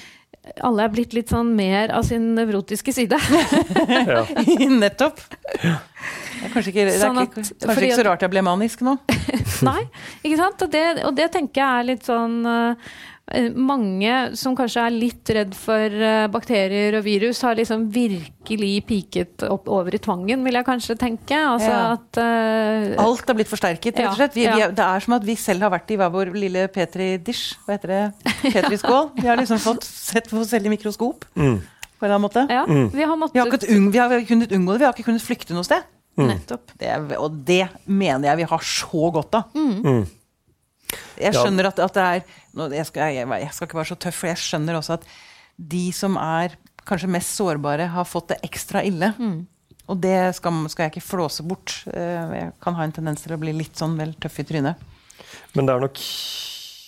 alle 0.66 0.86
er 0.86 0.94
blitt 0.94 1.16
litt 1.18 1.32
sånn 1.34 1.54
mer 1.58 1.92
av 1.96 2.06
sin 2.08 2.34
nevrotiske 2.38 2.94
side. 2.96 3.18
Ja. 3.90 4.24
Nettopp. 4.84 5.22
Det 5.56 6.50
er 6.50 6.54
kanskje 6.54 6.72
ikke, 6.72 6.86
det 6.86 6.94
er 6.94 7.02
Sånn 7.02 7.20
ikke, 7.24 7.44
kanskje 7.64 7.88
ikke 7.88 7.98
så 7.98 8.06
rart 8.10 8.24
jeg 8.26 8.34
ble 8.34 8.44
manisk 8.46 8.84
nå. 8.86 8.98
Nei, 9.70 9.82
ikke 10.22 10.40
sant? 10.40 10.62
Og 10.66 10.72
det, 10.74 10.86
og 11.08 11.16
det 11.18 11.30
tenker 11.34 11.62
jeg 11.64 11.82
er 11.82 11.88
litt 11.90 12.08
sånn 12.08 12.38
eh, 12.52 12.96
Mange 13.58 14.36
som 14.38 14.54
kanskje 14.54 14.84
er 14.86 14.94
litt 14.94 15.30
redd 15.34 15.56
for 15.58 15.90
eh, 15.90 16.28
bakterier 16.30 16.94
og 17.00 17.06
virus, 17.08 17.40
har 17.42 17.56
liksom 17.58 17.88
virkelig 17.90 18.74
piket 18.86 19.46
opp 19.50 19.66
over 19.74 19.96
i 19.98 20.00
tvangen, 20.04 20.44
vil 20.46 20.54
jeg 20.60 20.68
kanskje 20.68 20.96
tenke. 21.02 21.34
Altså 21.34 21.72
Ja. 21.72 21.80
at 21.96 22.20
uh, 22.22 23.02
Alt 23.02 23.32
er 23.34 23.38
blitt 23.40 23.50
forsterket, 23.50 23.98
rett 23.98 24.12
og 24.12 24.20
slett. 24.20 24.36
Vi, 24.38 24.44
Ja, 24.46 24.54
vi, 24.54 24.62
er- 24.68 24.76
det 24.78 24.86
er 24.86 25.00
som 25.02 25.16
at 25.18 25.26
vi 25.26 25.34
selv 25.42 25.66
har 25.66 25.74
vært 25.74 25.90
i 25.90 25.98
hver 25.98 26.12
vår 26.14 26.36
lille 26.38 26.68
Petri-dish. 26.70 27.56
Hva 27.66 27.80
heter 27.80 27.94
det? 27.96 28.04
Petri-skål. 28.54 29.10
Vi 29.18 29.26
har 29.28 29.42
liksom 29.42 29.58
fått 29.64 29.84
sett 29.90 30.30
på 30.30 30.38
oss 30.44 30.54
selv 30.54 30.70
i 30.70 30.76
mikroskop. 30.76 31.26
Mm. 31.34 31.58
På 31.98 32.06
en 32.06 32.12
eller 32.12 32.20
annen 32.20 32.28
måte. 32.28 32.46
Ja, 32.46 32.66
vi 32.70 33.02
har 33.10 33.18
Vi 33.34 33.40
har, 33.42 33.58
unng, 33.74 33.90
vi 33.92 33.98
har 34.04 34.14
kunnet 34.30 34.52
unngå 34.54 34.74
det, 34.76 34.80
vi 34.84 34.86
har 34.86 34.94
ikke 34.94 35.08
kunnet 35.10 35.26
flykte 35.26 35.58
noe 35.58 35.66
sted. 35.66 35.82
Nettopp. 36.16 36.78
Det, 36.78 36.94
og 37.18 37.42
det 37.44 37.64
mener 37.90 38.30
jeg 38.30 38.38
vi 38.44 38.48
har 38.54 38.60
så 38.62 39.10
godt 39.12 39.34
av. 39.42 39.50
Mm. 39.58 40.06
Jeg 41.18 41.34
skjønner 41.34 41.72
at, 41.72 41.80
at 41.82 41.94
det 41.98 42.04
er 42.04 42.24
jeg, 42.56 42.86
skal, 42.90 43.14
jeg, 43.14 43.28
jeg 43.28 43.54
skal 43.54 43.68
ikke 43.68 43.78
være 43.82 43.92
så 43.92 43.98
tøff, 44.06 44.22
for 44.22 44.32
jeg 44.32 44.42
skjønner 44.42 44.78
også 44.80 44.96
at 45.00 45.06
de 45.58 45.84
som 45.96 46.16
er 46.22 46.56
kanskje 46.86 47.10
mest 47.10 47.34
sårbare, 47.38 47.88
har 47.94 48.06
fått 48.06 48.30
det 48.34 48.40
ekstra 48.46 48.84
ille. 48.86 49.12
Og 49.90 50.00
det 50.02 50.18
skal, 50.38 50.58
skal 50.70 50.88
jeg 50.88 50.96
ikke 50.96 51.06
flåse 51.06 51.44
bort. 51.46 51.76
Eh, 51.94 52.34
Jeg 52.40 52.52
kan 52.62 52.76
ha 52.78 52.84
en 52.86 52.94
tendens 52.96 53.22
til 53.26 53.34
å 53.36 53.40
bli 53.42 53.54
litt 53.54 53.78
sånn 53.78 53.96
vel 54.00 54.14
tøff 54.22 54.40
i 54.42 54.46
trynet. 54.50 54.82
Men 55.56 55.66
det 55.68 55.74
er 55.76 55.84
nok 55.86 56.02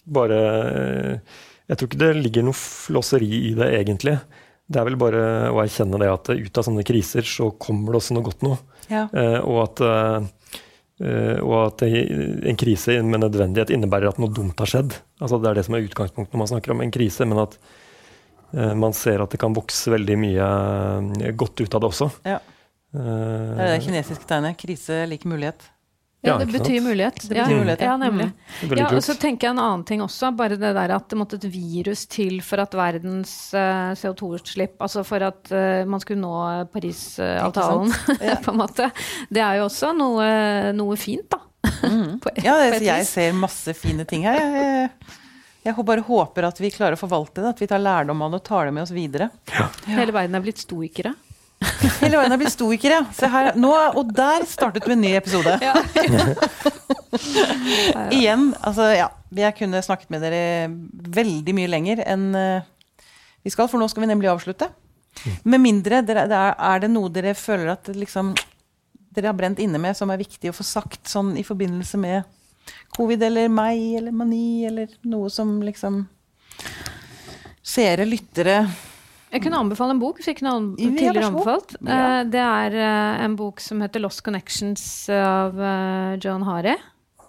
bare 0.07 0.37
Jeg 1.67 1.77
tror 1.77 1.89
ikke 1.89 1.99
det 1.99 2.09
ligger 2.21 2.45
noe 2.47 2.55
flåseri 2.57 3.27
i 3.49 3.53
det, 3.57 3.67
egentlig. 3.81 4.15
Det 4.67 4.79
er 4.81 4.87
vel 4.87 4.97
bare 4.99 5.23
å 5.51 5.59
erkjenne 5.63 5.99
det 5.99 6.07
at 6.11 6.29
ut 6.31 6.59
av 6.59 6.65
sånne 6.67 6.83
kriser 6.87 7.23
så 7.27 7.49
kommer 7.59 7.91
det 7.95 8.01
også 8.01 8.15
noe 8.17 8.25
godt 8.27 8.43
noe. 8.45 8.57
Ja. 8.91 9.05
Eh, 9.11 9.39
og 9.43 9.61
at, 9.65 9.81
eh, 9.83 10.27
og 10.97 11.55
at 11.59 11.83
en 11.85 12.57
krise 12.57 12.95
med 13.05 13.21
nødvendighet 13.21 13.69
innebærer 13.75 14.09
at 14.09 14.17
noe 14.21 14.33
dumt 14.33 14.57
har 14.57 14.69
skjedd. 14.71 14.95
Altså 15.21 15.37
Det 15.37 15.49
er 15.51 15.59
det 15.59 15.65
som 15.67 15.75
er 15.77 15.85
utgangspunktet 15.85 16.33
når 16.33 16.41
man 16.41 16.49
snakker 16.49 16.73
om 16.73 16.81
en 16.81 16.93
krise, 16.95 17.27
men 17.29 17.41
at 17.43 17.57
eh, 18.55 18.73
man 18.73 18.95
ser 18.97 19.21
at 19.21 19.29
det 19.33 19.39
kan 19.41 19.53
vokse 19.53 19.93
veldig 19.93 20.17
mye 20.17 20.47
eh, 21.21 21.33
godt 21.37 21.61
ut 21.61 21.77
av 21.77 21.83
det 21.83 21.91
også. 21.91 22.09
Ja. 22.25 22.39
Eh, 22.97 22.97
Det 22.97 23.67
er 23.67 23.73
det 23.75 23.83
kinesiske 23.85 24.25
tegnet. 24.29 24.57
Krise 24.57 25.03
lik 25.11 25.27
mulighet. 25.29 25.69
Ja, 26.25 26.37
det 26.37 26.45
betyr 26.45 26.81
mulighet. 26.81 27.21
Det 27.21 27.29
betyr 27.29 27.39
ja, 27.39 27.57
mulighet, 27.59 27.81
ja. 27.81 27.91
ja 27.91 27.97
nemlig. 27.97 28.27
Veldig 28.61 28.81
Ja, 28.81 28.87
og 28.95 29.03
så 29.05 29.13
tenker 29.19 29.47
jeg 29.47 29.53
en 29.53 29.61
annen 29.61 29.83
ting 29.87 30.01
også. 30.01 30.31
Bare 30.37 30.57
det 30.57 30.73
der 30.75 30.93
at 30.95 31.05
det 31.11 31.19
måtte 31.19 31.37
et 31.37 31.45
virus 31.53 32.07
til 32.09 32.39
for 32.45 32.63
at 32.63 32.73
verdens 32.77 33.33
uh, 33.53 33.93
CO2-utslipp 33.97 34.81
Altså 34.81 35.03
for 35.07 35.23
at 35.27 35.51
uh, 35.53 35.85
man 35.89 36.01
skulle 36.03 36.23
nå 36.23 36.33
Parisavtalen, 36.73 37.93
Ja. 38.31 38.39
på 38.41 38.55
en 38.55 38.59
måte. 38.63 38.89
Det 39.29 39.43
er 39.45 39.61
jo 39.61 39.67
også 39.69 39.93
noe, 39.97 40.27
noe 40.77 40.97
fint, 40.99 41.29
da. 41.29 41.43
På 42.23 42.33
Ja, 42.41 42.57
det, 42.63 42.81
et 42.81 42.87
jeg 42.87 43.07
ser 43.09 43.37
masse 43.37 43.77
fine 43.77 44.07
ting 44.09 44.25
her. 44.25 44.41
Jeg, 44.41 44.65
jeg, 44.65 45.15
jeg 45.67 45.85
bare 45.85 46.05
håper 46.07 46.49
at 46.49 46.59
vi 46.63 46.73
klarer 46.73 46.97
å 46.97 46.99
forvalte 46.99 47.43
det, 47.43 47.53
at 47.53 47.61
vi 47.61 47.69
tar 47.69 47.83
lærdom 47.83 48.25
av 48.25 48.33
det 48.33 48.41
og 48.41 48.49
tar 48.49 48.69
det 48.69 48.75
med 48.75 48.87
oss 48.87 48.95
videre. 48.95 49.29
Hele 49.85 50.15
verden 50.15 50.37
er 50.39 50.45
blitt 50.45 50.65
stoikere. 50.65 51.13
Hele 52.01 52.19
veien 52.19 52.33
har 52.33 52.39
blitt 52.39 52.53
stoikere. 52.53 53.01
Se 53.15 53.29
her, 53.31 53.51
nå, 53.59 53.71
og 53.97 54.11
der 54.15 54.45
startet 54.49 54.87
vi 54.87 54.95
en 54.95 55.03
ny 55.03 55.13
episode. 55.17 55.57
Igjen, 58.17 58.51
altså 58.61 58.91
ja. 58.95 59.11
Jeg 59.37 59.57
kunne 59.57 59.81
snakket 59.83 60.11
med 60.13 60.21
dere 60.23 60.69
veldig 61.17 61.53
mye 61.57 61.67
lenger 61.67 61.99
enn 62.07 62.29
eh, 62.39 62.67
vi 63.43 63.51
skal, 63.51 63.67
for 63.67 63.81
nå 63.81 63.89
skal 63.91 64.05
vi 64.05 64.07
nemlig 64.07 64.29
avslutte. 64.31 64.69
Med 65.43 65.59
mindre 65.59 65.99
dere, 66.05 66.23
er, 66.31 66.53
er 66.55 66.83
det 66.83 66.89
noe 66.93 67.11
dere 67.11 67.33
føler 67.35 67.73
at 67.73 67.89
liksom, 67.91 68.31
dere 69.11 69.31
har 69.31 69.37
brent 69.37 69.59
inne 69.63 69.81
med 69.83 69.97
som 69.99 70.11
er 70.13 70.21
viktig 70.21 70.51
å 70.51 70.55
få 70.55 70.63
sagt 70.67 71.11
sånn 71.11 71.33
i 71.39 71.43
forbindelse 71.47 71.99
med 71.99 72.27
covid 72.95 73.23
eller 73.27 73.51
meg 73.51 73.99
eller 73.99 74.15
mani 74.15 74.63
eller 74.67 74.95
noe 75.07 75.31
som 75.33 75.57
liksom 75.63 76.05
Seere, 77.67 78.05
lyttere 78.07 78.61
Jeg 79.31 79.43
kunne 79.43 79.59
anbefale 79.59 79.95
en 79.95 79.99
bok, 80.01 80.21
fikk 80.23 80.43
an 80.47 80.69
tidligere 80.79 81.27
anbefalt. 81.27 81.75
Ja. 81.81 82.19
Eh, 82.19 82.21
Det 82.31 82.43
er 82.43 82.77
eh, 82.79 83.25
en 83.25 83.35
bok 83.35 83.59
som 83.59 83.81
heter 83.81 83.99
'Lost 83.99 84.23
Connections' 84.23 85.09
av 85.11 85.57
John 86.23 86.43
Harry. 86.43 86.77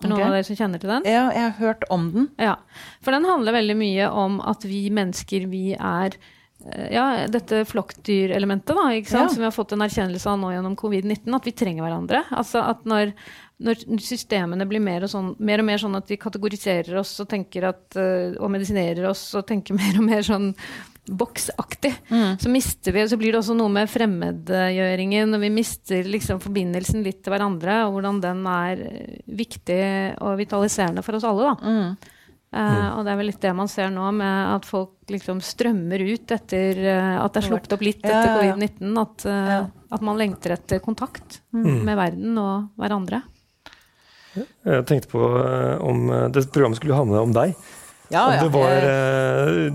Noen 0.04 0.14
okay. 0.14 0.24
av 0.28 0.34
dere 0.36 0.46
som 0.46 0.58
kjenner 0.58 0.78
til 0.78 0.92
den? 0.92 1.06
Ja, 1.10 1.26
jeg 1.34 1.42
har 1.42 1.56
hørt 1.58 1.84
om 1.90 2.10
den. 2.14 2.28
Ja, 2.38 2.54
for 3.02 3.10
den 3.10 3.26
handler 3.26 3.56
veldig 3.56 3.76
mye 3.78 4.10
om 4.14 4.38
at 4.46 4.62
vi 4.62 4.86
mennesker, 4.94 5.48
vi 5.50 5.72
er 5.74 6.14
eh, 6.14 6.37
ja, 6.92 7.26
dette 7.30 7.62
flokkdyrelementet, 7.68 8.74
da, 8.76 8.86
ikke? 8.96 9.14
Ja. 9.14 9.28
som 9.28 9.42
vi 9.42 9.46
har 9.48 9.54
fått 9.54 9.74
en 9.74 9.84
erkjennelse 9.86 10.30
av 10.30 10.38
nå 10.40 10.52
gjennom 10.54 10.76
covid-19, 10.78 11.36
at 11.36 11.48
vi 11.48 11.54
trenger 11.56 11.86
hverandre. 11.86 12.24
Altså 12.34 12.62
at 12.64 12.84
når, 12.88 13.14
når 13.64 13.86
systemene 14.04 14.66
blir 14.68 14.82
mer 14.84 15.06
og, 15.06 15.12
sånn, 15.12 15.32
mer 15.38 15.62
og 15.62 15.68
mer 15.70 15.80
sånn 15.82 15.98
at 15.98 16.10
de 16.10 16.20
kategoriserer 16.20 17.00
oss 17.00 17.14
og 17.24 17.32
at, 17.32 17.98
eh, 17.98 18.36
og 18.38 18.52
medisinerer 18.54 19.08
oss 19.10 19.24
og 19.38 19.46
tenker 19.48 19.78
mer 19.80 19.98
og 19.98 20.08
mer 20.08 20.26
sånn 20.26 20.52
boksaktig, 21.08 21.94
så 22.36 22.50
mister 22.52 22.92
vi, 22.92 23.06
så 23.08 23.16
blir 23.16 23.32
det 23.32 23.38
også 23.38 23.54
noe 23.56 23.72
med 23.72 23.88
fremmedgjøringen, 23.88 25.32
og 25.32 25.40
vi 25.40 25.48
mister 25.48 26.04
liksom 26.04 26.36
forbindelsen 26.44 27.00
litt 27.00 27.22
til 27.24 27.32
hverandre, 27.32 27.78
og 27.86 27.94
hvordan 27.96 28.20
den 28.20 28.44
er 28.52 28.84
eh, 28.90 29.18
viktig 29.40 29.82
og 30.20 30.36
vitaliserende 30.42 31.04
for 31.06 31.16
oss 31.16 31.24
alle. 31.24 31.54
da. 31.54 31.72
Eh, 32.48 32.86
og 32.96 33.02
det 33.04 33.12
er 33.12 33.18
vel 33.20 33.28
litt 33.28 33.42
det 33.44 33.50
man 33.56 33.68
ser 33.68 33.90
nå, 33.92 34.06
med 34.16 34.52
at 34.54 34.68
folk 34.68 35.10
liksom 35.12 35.40
strømmer 35.44 36.00
ut 36.00 36.32
etter 36.32 36.78
eh, 36.80 37.16
at 37.20 37.34
det 37.34 37.42
er 37.42 37.48
sluppet 37.50 37.74
opp 37.76 37.82
litt 37.84 38.00
etter 38.00 38.14
ja, 38.24 38.28
ja. 38.30 38.54
covid-19. 38.54 38.94
At, 39.02 39.26
Ja. 39.28 39.58
at 39.98 40.04
man 40.04 40.20
lengter 40.20 40.54
etter 40.56 40.80
kontakt 40.84 41.42
med 41.52 41.96
verden 41.96 42.38
og 42.40 42.70
hverandre. 42.80 43.22
Jeg 44.38 44.86
tenkte 44.86 45.10
på 45.10 45.20
om 45.82 46.08
det 46.32 46.44
programmet 46.52 46.78
skulle 46.78 46.96
handle 46.96 47.20
om 47.24 47.32
deg. 47.34 47.56
Ja, 48.08 48.22
Om 48.24 48.46
det 48.46 48.52
var, 48.54 48.84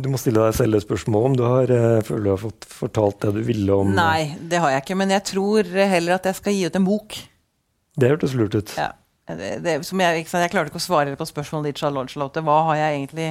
du 0.01 0.07
må 0.09 0.17
stille 0.17 0.41
deg 0.41 0.55
selv 0.57 0.77
et 0.79 0.85
spørsmål 0.85 1.25
om 1.27 1.35
du 1.37 1.43
har, 1.45 1.69
føler 2.05 2.23
du 2.23 2.29
har 2.31 2.39
fått 2.41 2.65
fortalt 2.65 3.19
det 3.21 3.33
du 3.35 3.41
ville 3.45 3.75
om 3.75 3.91
Nei, 3.93 4.33
det 4.49 4.61
har 4.63 4.73
jeg 4.73 4.85
ikke. 4.85 4.97
Men 4.97 5.13
jeg 5.13 5.25
tror 5.29 5.69
heller 5.69 6.15
at 6.15 6.25
jeg 6.31 6.39
skal 6.39 6.55
gi 6.57 6.63
ut 6.65 6.79
en 6.79 6.87
bok. 6.87 7.17
Det 7.99 8.09
hørtes 8.09 8.33
lurt 8.37 8.55
ut. 8.57 8.73
Ja. 8.79 8.89
Det, 9.23 9.49
det, 9.63 9.77
som 9.87 10.01
jeg, 10.03 10.23
ikke 10.23 10.41
jeg 10.43 10.51
klarte 10.51 10.71
ikke 10.71 10.81
å 10.81 10.83
svare 10.83 11.15
på 11.19 11.27
spørsmålet 11.27 11.71
ditt, 11.71 11.83
Charlotte. 11.83 12.43
Hva 12.43 12.57
har 12.69 12.79
jeg 12.81 12.97
egentlig 12.97 13.29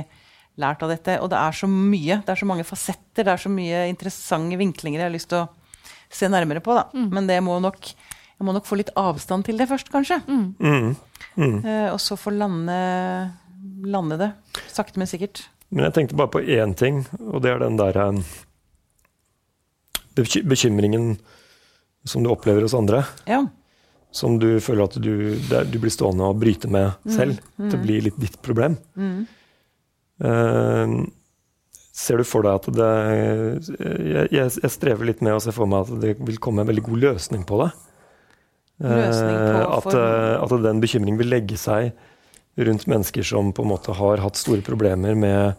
lært 0.60 0.84
av 0.84 0.92
dette? 0.92 1.18
Og 1.20 1.28
det 1.32 1.40
er 1.40 1.56
så 1.56 1.68
mye. 1.68 2.20
Det 2.24 2.32
er 2.32 2.40
så 2.40 2.48
mange 2.48 2.66
fasetter. 2.68 3.26
Det 3.26 3.32
er 3.34 3.42
så 3.42 3.52
mye 3.52 3.84
interessante 3.90 4.58
vinklinger 4.60 5.02
jeg 5.02 5.10
har 5.10 5.14
lyst 5.14 5.30
til 5.32 5.42
å 5.42 5.48
se 6.12 6.28
nærmere 6.32 6.64
på. 6.64 6.76
Da. 6.76 6.86
Men 7.12 7.28
det 7.28 7.38
må 7.44 7.58
nok, 7.62 7.92
jeg 7.92 8.48
må 8.48 8.56
nok 8.56 8.68
få 8.68 8.80
litt 8.80 8.92
avstand 9.00 9.48
til 9.48 9.60
det 9.60 9.68
først, 9.70 9.92
kanskje. 9.92 10.22
Mm. 10.28 10.94
Mm. 11.36 11.58
Eh, 11.60 11.88
og 11.92 12.00
så 12.02 12.16
få 12.20 12.32
lande, 12.36 12.78
lande 13.88 14.20
det. 14.20 14.32
Sakte, 14.72 15.00
men 15.00 15.10
sikkert. 15.10 15.46
Men 15.72 15.88
jeg 15.88 15.96
tenkte 15.96 16.18
bare 16.20 16.32
på 16.32 16.44
én 16.44 16.74
ting, 16.76 17.04
og 17.20 17.44
det 17.44 17.54
er 17.54 17.62
den 17.62 17.78
der 17.80 17.96
um, 17.96 18.18
bekymringen 20.16 21.14
som 22.04 22.24
du 22.24 22.28
opplever 22.32 22.64
hos 22.66 22.76
andre. 22.76 23.06
Ja. 23.28 23.46
Som 24.12 24.36
du 24.40 24.60
føler 24.60 24.84
at 24.84 24.98
du, 25.00 25.14
du 25.40 25.78
blir 25.80 25.92
stående 25.92 26.28
og 26.28 26.40
bryte 26.42 26.68
med 26.68 26.92
selv. 27.08 27.40
Det 27.56 27.80
blir 27.80 28.04
litt 28.08 28.18
ditt 28.20 28.36
problem. 28.44 28.76
Eh, 30.22 30.96
ser 31.92 32.20
du 32.20 32.26
for 32.28 32.44
deg 32.44 32.60
at 32.60 32.68
det 32.76 32.90
jeg, 34.12 34.28
jeg, 34.36 34.72
strever 34.72 35.08
litt 35.08 35.24
med 35.24 35.36
å 35.36 35.40
se 35.42 35.54
for 35.54 35.68
meg 35.68 35.86
at 35.86 36.04
det 36.04 36.14
vil 36.20 36.40
komme 36.42 36.64
en 36.64 36.70
veldig 36.70 36.84
god 36.90 37.02
løsning 37.06 37.48
på 37.48 37.62
det. 37.64 37.72
Løsning 38.82 39.36
på 39.36 39.52
Eh, 39.62 39.76
at, 39.78 40.52
eh, 40.52 40.62
den 40.62 40.80
bekymringen 40.82 41.18
vil 41.20 41.30
legge 41.30 41.58
seg 41.60 41.92
rundt 42.56 42.86
mennesker 42.86 43.24
som 43.24 43.52
på 43.52 43.62
en 43.62 43.72
måte 43.72 43.94
har 43.96 44.20
hatt 44.20 44.36
store 44.36 44.62
problemer 44.62 45.14
med, 45.14 45.48
eh, 45.48 45.54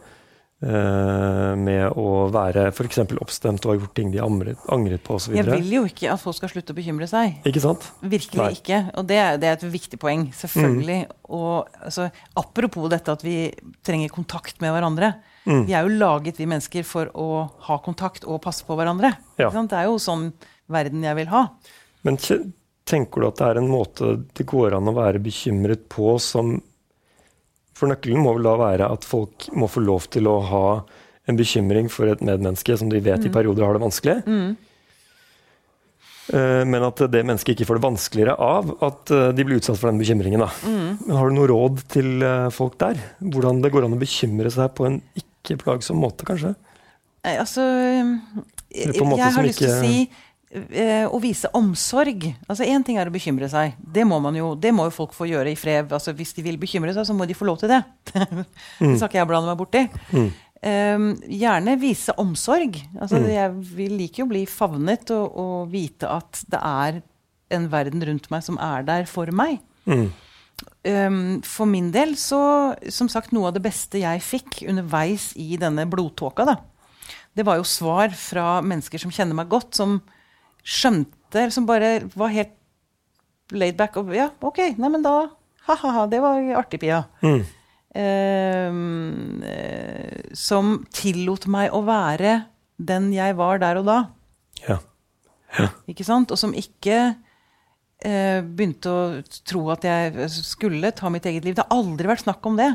med 0.64 1.98
å 2.00 2.28
være 2.32 2.70
f.eks. 2.70 3.02
oppstemt 3.20 3.66
og 3.66 3.74
ha 3.74 3.76
gjort 3.78 3.94
ting 3.98 4.14
de 4.14 4.22
angret, 4.24 4.62
angret 4.72 5.04
på 5.04 5.18
osv. 5.18 5.36
Jeg 5.36 5.48
vil 5.50 5.74
jo 5.76 5.84
ikke 5.90 6.12
at 6.14 6.22
folk 6.22 6.38
skal 6.38 6.52
slutte 6.54 6.72
å 6.72 6.78
bekymre 6.78 7.08
seg. 7.10 7.42
Ikke 7.50 7.64
sant? 7.64 7.90
Virkelig 8.00 8.40
Nei. 8.40 8.50
ikke. 8.56 8.80
Og 9.00 9.08
det 9.10 9.20
er, 9.20 9.38
det 9.42 9.50
er 9.50 9.58
et 9.58 9.68
viktig 9.76 10.00
poeng. 10.02 10.26
Selvfølgelig. 10.38 11.00
Og 11.36 11.68
altså, 11.84 12.08
apropos 12.40 12.88
dette 12.94 13.18
at 13.18 13.26
vi 13.26 13.38
trenger 13.86 14.14
kontakt 14.14 14.64
med 14.64 14.76
hverandre. 14.76 15.14
Mm. 15.44 15.64
Vi 15.68 15.76
er 15.76 15.86
jo 15.86 16.00
laget, 16.00 16.40
vi 16.40 16.48
mennesker, 16.48 16.88
for 16.88 17.12
å 17.20 17.30
ha 17.68 17.80
kontakt 17.84 18.24
og 18.24 18.42
passe 18.44 18.66
på 18.68 18.78
hverandre. 18.80 19.14
Ja. 19.42 19.52
Det 19.52 19.80
er 19.80 19.90
jo 19.90 20.00
sånn 20.02 20.30
verden 20.72 21.04
jeg 21.04 21.20
vil 21.20 21.32
ha. 21.34 21.48
Men 22.08 22.20
tenker 22.20 23.24
du 23.24 23.30
at 23.30 23.40
det 23.40 23.50
er 23.50 23.60
en 23.62 23.72
måte 23.72 24.16
det 24.36 24.46
går 24.48 24.78
an 24.78 24.92
å 24.92 24.96
være 24.96 25.22
bekymret 25.24 25.90
på 25.92 26.16
som 26.24 26.56
For 27.78 27.90
nøkkelen 27.90 28.22
må 28.24 28.36
vel 28.38 28.46
da 28.46 28.58
være 28.60 28.92
at 28.94 29.08
folk 29.08 29.48
må 29.58 29.70
få 29.72 29.82
lov 29.84 30.08
til 30.14 30.30
å 30.30 30.38
ha 30.50 30.68
en 31.30 31.40
bekymring 31.40 31.90
for 31.92 32.12
et 32.12 32.22
medmenneske 32.22 32.76
som 32.78 32.92
de 32.92 33.02
vet 33.04 33.26
i 33.26 33.32
perioder 33.34 33.66
har 33.66 33.78
det 33.78 33.84
vanskelig. 33.86 34.20
Mm. 34.28 34.54
Men 36.34 36.86
at 36.88 37.02
det 37.12 37.22
mennesket 37.28 37.58
ikke 37.58 37.68
får 37.68 37.80
det 37.80 37.84
vanskeligere 37.84 38.34
av 38.40 38.70
at 38.86 39.12
eh, 39.12 39.32
de 39.36 39.44
blir 39.44 39.60
utsatt 39.60 39.76
for 39.76 39.92
den 39.92 40.00
bekymringen. 40.00 40.40
Da. 40.40 40.48
Men 40.64 41.18
har 41.20 41.28
du 41.28 41.36
noe 41.36 41.50
råd 41.52 41.82
til 41.92 42.24
eh, 42.24 42.48
folk 42.56 42.78
der? 42.80 43.02
Hvordan 43.20 43.60
det 43.64 43.74
går 43.74 43.88
an 43.88 43.98
å 43.98 44.00
bekymre 44.00 44.52
seg 44.54 44.72
på 44.78 44.88
en 44.88 45.02
ikke 45.20 45.58
plagsom 45.60 46.00
måte, 46.00 46.24
kanskje? 46.28 46.54
Altså 47.28 47.64
Jeg 48.72 48.96
har 49.00 49.46
lyst 49.46 49.62
til 49.62 49.72
å 49.72 49.82
si 49.84 50.00
eh, 50.06 50.24
å 50.54 51.18
vise 51.22 51.50
omsorg. 51.58 52.28
Altså 52.46 52.66
Én 52.70 52.84
ting 52.86 53.00
er 53.02 53.10
å 53.10 53.14
bekymre 53.14 53.48
seg. 53.50 53.74
Det 53.80 54.04
må, 54.06 54.20
man 54.22 54.36
jo, 54.38 54.54
det 54.60 54.74
må 54.76 54.86
jo 54.88 54.94
folk 54.94 55.16
få 55.18 55.26
gjøre 55.30 55.54
i 55.54 55.58
fred. 55.58 55.92
Altså, 55.94 56.14
hvis 56.14 56.36
de 56.38 56.46
vil 56.46 56.60
bekymre 56.62 56.94
seg, 56.94 57.08
så 57.10 57.16
må 57.18 57.26
de 57.30 57.38
få 57.38 57.48
lov 57.50 57.62
til 57.64 57.72
det. 57.74 57.82
det 58.14 58.96
skal 58.98 59.08
ikke 59.10 59.22
jeg 59.22 59.30
blande 59.32 59.50
meg 59.50 59.58
borti. 59.58 59.86
Mm. 60.14 60.28
Eh, 60.64 61.08
gjerne 61.42 61.78
vise 61.82 62.14
omsorg. 62.22 62.78
Altså, 63.00 63.18
Mm. 63.24 63.30
Jeg 63.34 63.56
vil 63.80 63.98
liker 63.98 64.24
jo 64.24 64.28
å 64.28 64.34
bli 64.34 64.44
favnet 64.46 65.10
og, 65.16 65.26
og 65.38 65.72
vite 65.74 66.10
at 66.10 66.44
det 66.48 66.62
er 66.62 67.02
en 67.54 67.70
verden 67.72 68.04
rundt 68.06 68.30
meg 68.34 68.46
som 68.46 68.58
er 68.62 68.86
der 68.86 69.10
for 69.10 69.30
meg. 69.34 69.60
Mm. 69.86 70.08
Um, 70.84 71.42
for 71.44 71.68
min 71.68 71.92
del 71.92 72.16
så, 72.20 72.76
som 72.92 73.10
sagt, 73.12 73.32
noe 73.36 73.50
av 73.50 73.56
det 73.56 73.64
beste 73.64 74.02
jeg 74.02 74.24
fikk 74.24 74.62
underveis 74.70 75.32
i 75.40 75.56
denne 75.60 75.86
blodtåka, 75.90 76.46
da, 76.48 76.58
det 77.36 77.46
var 77.48 77.60
jo 77.60 77.68
svar 77.68 78.14
fra 78.16 78.62
mennesker 78.64 79.02
som 79.02 79.12
kjenner 79.14 79.38
meg 79.38 79.50
godt, 79.52 79.74
som 79.80 79.98
skjønte, 80.64 81.48
som 81.54 81.68
bare 81.68 81.96
var 82.16 82.32
helt 82.34 82.56
laid 83.54 83.78
back 83.78 83.98
og 84.00 84.14
Ja, 84.16 84.30
OK, 84.42 84.62
nei, 84.80 84.90
men 84.90 85.04
da 85.06 85.34
Ha-ha-ha, 85.64 86.08
det 86.12 86.20
var 86.20 86.42
artig, 86.60 86.82
Pia. 86.82 87.06
Mm. 87.24 87.44
Um, 87.94 89.44
eh, 89.48 90.34
som 90.36 90.82
tillot 90.92 91.46
meg 91.48 91.72
å 91.72 91.80
være 91.88 92.34
den 92.76 93.12
jeg 93.14 93.38
var 93.40 93.62
der 93.62 93.80
og 93.80 93.88
da. 93.88 94.00
Ja. 94.66 94.82
Ikke 95.88 96.04
sant? 96.04 96.34
Og 96.34 96.42
som 96.42 96.52
ikke 96.58 96.98
eh, 98.04 98.40
begynte 98.44 98.92
å 98.92 99.04
tro 99.48 99.68
at 99.72 99.88
jeg 99.88 100.28
skulle 100.34 100.92
ta 100.98 101.12
mitt 101.14 101.28
eget 101.30 101.48
liv. 101.48 101.56
Det 101.56 101.64
har 101.64 101.78
aldri 101.78 102.12
vært 102.12 102.26
snakk 102.26 102.44
om 102.50 102.60
det. 102.60 102.74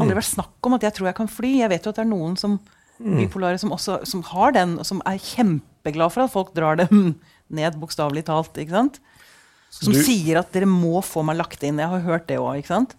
Aldri 0.00 0.16
vært 0.16 0.30
snakk 0.30 0.64
om 0.64 0.78
at 0.78 0.86
jeg 0.86 0.96
tror 0.96 1.10
jeg 1.10 1.18
kan 1.18 1.28
fly. 1.28 1.52
Jeg 1.60 1.72
vet 1.74 1.84
jo 1.84 1.92
at 1.92 2.00
det 2.00 2.06
er 2.06 2.12
noen 2.14 2.38
som 2.40 2.56
bipolare 3.00 3.58
som 3.58 3.72
også 3.72 4.00
som 4.06 4.22
har 4.30 4.52
den, 4.52 4.78
og 4.78 4.86
som 4.86 5.00
er 5.08 5.18
kjempeglad 5.18 6.12
for 6.12 6.24
at 6.26 6.32
folk 6.32 6.54
drar 6.54 6.76
dem 6.76 7.16
ned, 7.50 7.78
bokstavelig 7.80 8.24
talt. 8.28 8.52
ikke 8.60 8.70
sant? 8.76 9.00
Som 9.70 9.92
du- 9.94 10.02
sier 10.02 10.38
at 10.40 10.52
dere 10.52 10.66
må 10.66 11.00
få 11.02 11.24
meg 11.24 11.36
lagt 11.38 11.62
inn. 11.62 11.78
Jeg 11.78 11.88
har 11.88 12.00
hørt 12.00 12.26
det 12.26 12.38
òg, 12.38 12.58
ikke 12.60 12.74
sant? 12.74 12.96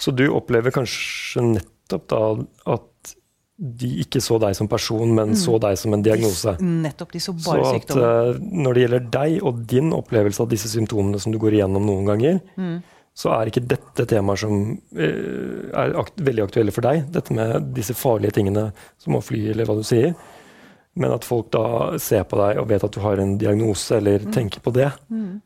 Så 0.00 0.12
du 0.16 0.26
opplever 0.32 0.72
kanskje 0.74 1.42
nettopp 1.54 2.06
da 2.08 2.20
at 2.74 3.14
de 3.60 3.90
ikke 4.00 4.22
så 4.24 4.38
deg 4.40 4.54
som 4.56 4.66
person, 4.72 5.10
men 5.14 5.34
så 5.36 5.58
deg 5.60 5.76
som 5.76 5.92
en 5.92 6.00
diagnose. 6.02 6.54
Nettopp. 6.64 7.10
De 7.12 7.20
så 7.20 7.34
Så 7.38 7.44
bare 7.52 7.66
at 7.74 7.82
sykdommen. 7.82 8.04
eh, 8.04 8.38
når 8.64 8.74
det 8.74 8.82
gjelder 8.86 9.10
deg 9.10 9.42
og 9.44 9.66
din 9.68 9.90
opplevelse 9.92 10.40
av 10.40 10.48
disse 10.48 10.68
symptomene 10.72 11.20
som 11.20 11.30
du 11.32 11.36
går 11.38 11.58
igjennom 11.58 11.84
noen 11.84 12.06
ganger, 12.08 12.40
Mm. 12.56 12.82
Så 13.20 13.32
er 13.36 13.50
ikke 13.50 13.62
dette 13.68 14.06
temaer 14.08 14.38
som 14.40 14.54
eh, 14.96 15.70
er 15.76 15.96
akt 16.00 16.20
veldig 16.24 16.44
aktuelle 16.46 16.72
for 16.72 16.86
deg. 16.86 17.02
Dette 17.12 17.34
med 17.36 17.70
disse 17.76 17.92
farlige 17.98 18.36
tingene 18.38 18.70
som 19.02 19.18
å 19.18 19.22
fly, 19.24 19.42
eller 19.52 19.68
hva 19.68 19.76
du 19.76 19.84
sier. 19.84 20.14
Men 21.00 21.12
at 21.14 21.26
folk 21.28 21.50
da 21.54 21.98
ser 22.02 22.24
på 22.26 22.38
deg 22.40 22.58
og 22.62 22.66
vet 22.72 22.82
at 22.86 22.96
du 22.96 23.00
har 23.04 23.20
en 23.22 23.36
diagnose, 23.38 23.98
eller 24.00 24.24
Mm. 24.24 24.32
tenker 24.34 24.60
på 24.64 24.72
det. 24.74 24.88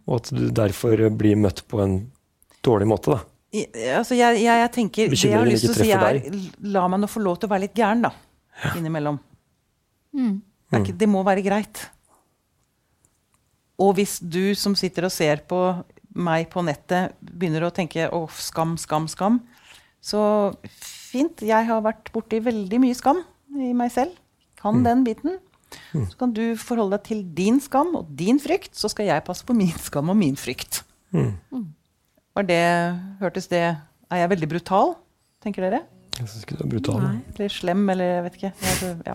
Og 0.06 0.14
at 0.20 0.30
du 0.32 0.46
derfor 0.54 1.02
blir 1.18 1.36
møtt 1.36 1.64
på 1.68 1.82
en 1.82 1.96
dårlig 2.64 2.86
måte. 2.88 3.16
da. 3.16 3.20
I- 3.52 3.68
Altså, 3.98 4.14
jeg, 4.16 4.40
jeg, 4.42 4.60
jeg 4.62 4.72
tenker 4.72 5.08
Det 5.10 5.18
jeg 5.20 5.32
har 5.36 5.46
lyst 5.46 5.66
til 5.66 5.74
å 5.74 5.84
si, 5.84 5.90
er 5.92 6.70
la 6.74 6.86
meg 6.88 7.00
nå 7.00 7.06
få 7.10 7.20
lov 7.22 7.38
til 7.38 7.48
å 7.48 7.52
være 7.52 7.66
litt 7.66 7.74
gæren, 7.76 8.02
da. 8.06 8.10
Ja. 8.64 8.70
Innimellom. 8.78 9.18
Mm. 10.16 10.40
Det, 10.70 10.78
er 10.78 10.84
ikke, 10.86 10.98
det 10.98 11.08
må 11.10 11.22
være 11.26 11.42
greit. 11.44 11.84
Og 13.82 13.96
hvis 13.98 14.20
du 14.22 14.54
som 14.54 14.74
sitter 14.78 15.08
og 15.08 15.12
ser 15.12 15.42
på 15.50 15.58
meg 16.14 16.48
på 16.52 16.62
nettet, 16.66 17.14
begynner 17.20 17.66
å 17.66 17.72
tenke 17.74 18.06
å, 18.14 18.24
skam, 18.30 18.76
skam, 18.80 19.08
skam, 19.10 19.40
så 20.04 20.20
fint. 20.78 21.42
Jeg 21.42 21.66
har 21.68 21.82
vært 21.84 22.10
borti 22.14 22.40
veldig 22.44 22.80
mye 22.82 22.96
skam 22.98 23.22
i 23.58 23.72
meg 23.76 23.92
selv. 23.94 24.14
Kan 24.60 24.84
den 24.84 25.02
biten. 25.04 25.38
Så 25.92 26.16
kan 26.20 26.32
du 26.34 26.54
forholde 26.60 26.96
deg 26.96 27.08
til 27.08 27.22
din 27.36 27.58
skam 27.60 27.94
og 27.98 28.12
din 28.16 28.38
frykt, 28.40 28.72
så 28.78 28.88
skal 28.92 29.08
jeg 29.10 29.24
passe 29.26 29.44
på 29.46 29.56
min 29.56 29.74
skam 29.82 30.12
og 30.12 30.16
min 30.18 30.38
frykt. 30.38 30.82
Var 32.34 32.46
det, 32.48 32.62
hørtes 33.20 33.46
det 33.50 33.62
Er 34.10 34.20
jeg 34.20 34.30
veldig 34.30 34.48
brutal, 34.50 34.96
tenker 35.42 35.64
dere? 35.64 35.82
Jeg 36.18 36.28
syns 36.30 36.44
ikke 36.46 36.58
du 36.58 36.64
er 36.64 36.70
brutal. 36.70 37.00
Nei. 37.02 37.20
Eller 37.34 37.50
slem, 37.50 37.82
eller 37.90 38.10
jeg 38.10 38.24
vet 38.26 38.36
ikke. 38.38 38.50
Jeg, 38.62 38.96
ja. 39.08 39.14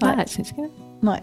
Nei, 0.00 0.12
jeg 0.22 0.30
syns 0.32 0.52
ikke 0.54 0.68
det. 0.68 0.86
Nei. 1.04 1.18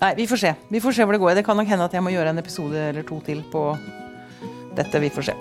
Nei, 0.00 0.14
vi 0.16 0.26
får 0.28 0.36
se. 0.36 0.54
Vi 0.68 0.80
får 0.80 0.92
se 0.92 1.04
hvor 1.06 1.16
det 1.16 1.22
går. 1.22 1.36
Det 1.38 1.44
kan 1.46 1.56
nok 1.56 1.70
hende 1.70 1.86
at 1.88 1.94
jeg 1.96 2.04
må 2.04 2.12
gjøre 2.12 2.34
en 2.34 2.42
episode 2.42 2.88
eller 2.90 3.06
to 3.06 3.20
til 3.24 3.40
på 3.52 3.70
dette. 4.76 5.00
Vi 5.00 5.12
får 5.12 5.30
se. 5.30 5.36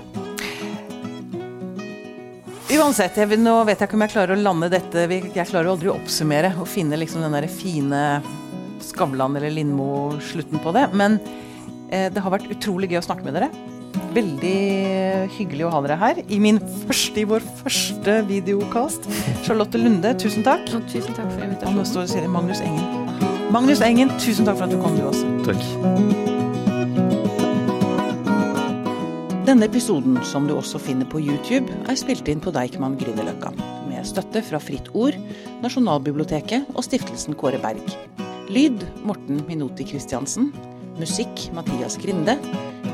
Uansett, 2.76 3.18
jeg, 3.20 3.39
nå 3.39 3.56
vet 3.68 3.80
jeg 3.80 3.88
ikke 3.88 3.97
om 3.97 4.03
jeg 4.03 4.14
klarer 4.16 4.36
å 4.36 4.41
lande 4.41 4.72
dette. 4.74 5.06
Jeg 5.12 5.49
klarer 5.51 5.70
aldri 5.72 5.91
å 5.91 5.99
oppsummere 5.99 6.56
og 6.60 6.68
finne 6.72 6.99
liksom 6.99 7.24
den 7.24 7.36
der 7.36 7.47
fine 7.51 8.01
Skavlan 8.84 9.38
eller 9.38 9.53
Lindmo-slutten 9.53 10.62
på 10.64 10.74
det. 10.76 10.88
Men 10.95 11.20
eh, 11.91 12.10
det 12.12 12.24
har 12.24 12.34
vært 12.34 12.51
utrolig 12.51 12.91
gøy 12.91 13.01
å 13.01 13.06
snakke 13.06 13.28
med 13.28 13.38
dere. 13.38 13.51
Veldig 14.16 14.58
hyggelig 15.38 15.68
å 15.68 15.72
ha 15.72 15.82
dere 15.86 15.99
her 15.99 16.22
i 16.26 16.39
min 16.43 16.60
første, 16.88 17.22
i 17.22 17.28
vår 17.28 17.43
første 17.62 18.20
videokast. 18.28 19.08
Charlotte 19.47 19.80
Lunde, 19.80 20.16
tusen 20.20 20.47
takk. 20.47 20.68
Og 20.76 20.88
tusen 20.91 21.16
takk 21.16 21.32
for 21.36 21.68
Og 21.72 21.80
nå 21.80 21.88
står 21.91 22.32
Magnus 22.32 22.64
Engen. 22.64 23.05
Magnus 23.56 23.80
Engen, 23.80 24.10
tusen 24.20 24.43
takk 24.43 24.58
for 24.60 24.66
at 24.66 24.74
du 24.74 24.80
kom, 24.84 24.97
du 24.99 25.06
også. 25.08 25.24
Takk. 25.47 25.62
Denne 29.47 29.70
episoden, 29.70 30.18
som 30.28 30.49
du 30.49 30.58
også 30.58 30.82
finner 30.84 31.08
på 31.08 31.22
YouTube, 31.24 31.72
er 31.88 31.95
spilt 31.95 32.28
inn 32.28 32.43
på 32.43 32.51
Deichman 32.51 32.97
Grünerløkka. 32.99 33.53
Med 33.88 34.03
støtte 34.10 34.41
fra 34.43 34.60
Fritt 34.60 34.89
Ord, 34.91 35.16
Nasjonalbiblioteket 35.64 36.68
og 36.76 36.84
stiftelsen 36.84 37.38
Kåre 37.39 37.62
Berg. 37.64 37.95
Lyd 38.51 38.84
Morten 39.08 39.39
Minoti 39.47 39.88
Christiansen. 39.88 40.51
Musikk 40.99 41.47
Mathias 41.56 41.95
Grinde. 42.03 42.36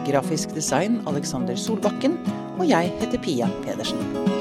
Grafisk 0.05 0.53
design 0.53 1.01
Alexander 1.09 1.57
Solbakken. 1.57 2.19
Og 2.59 2.69
jeg 2.69 2.93
heter 3.01 3.25
Pia 3.25 3.49
Pedersen. 3.65 4.40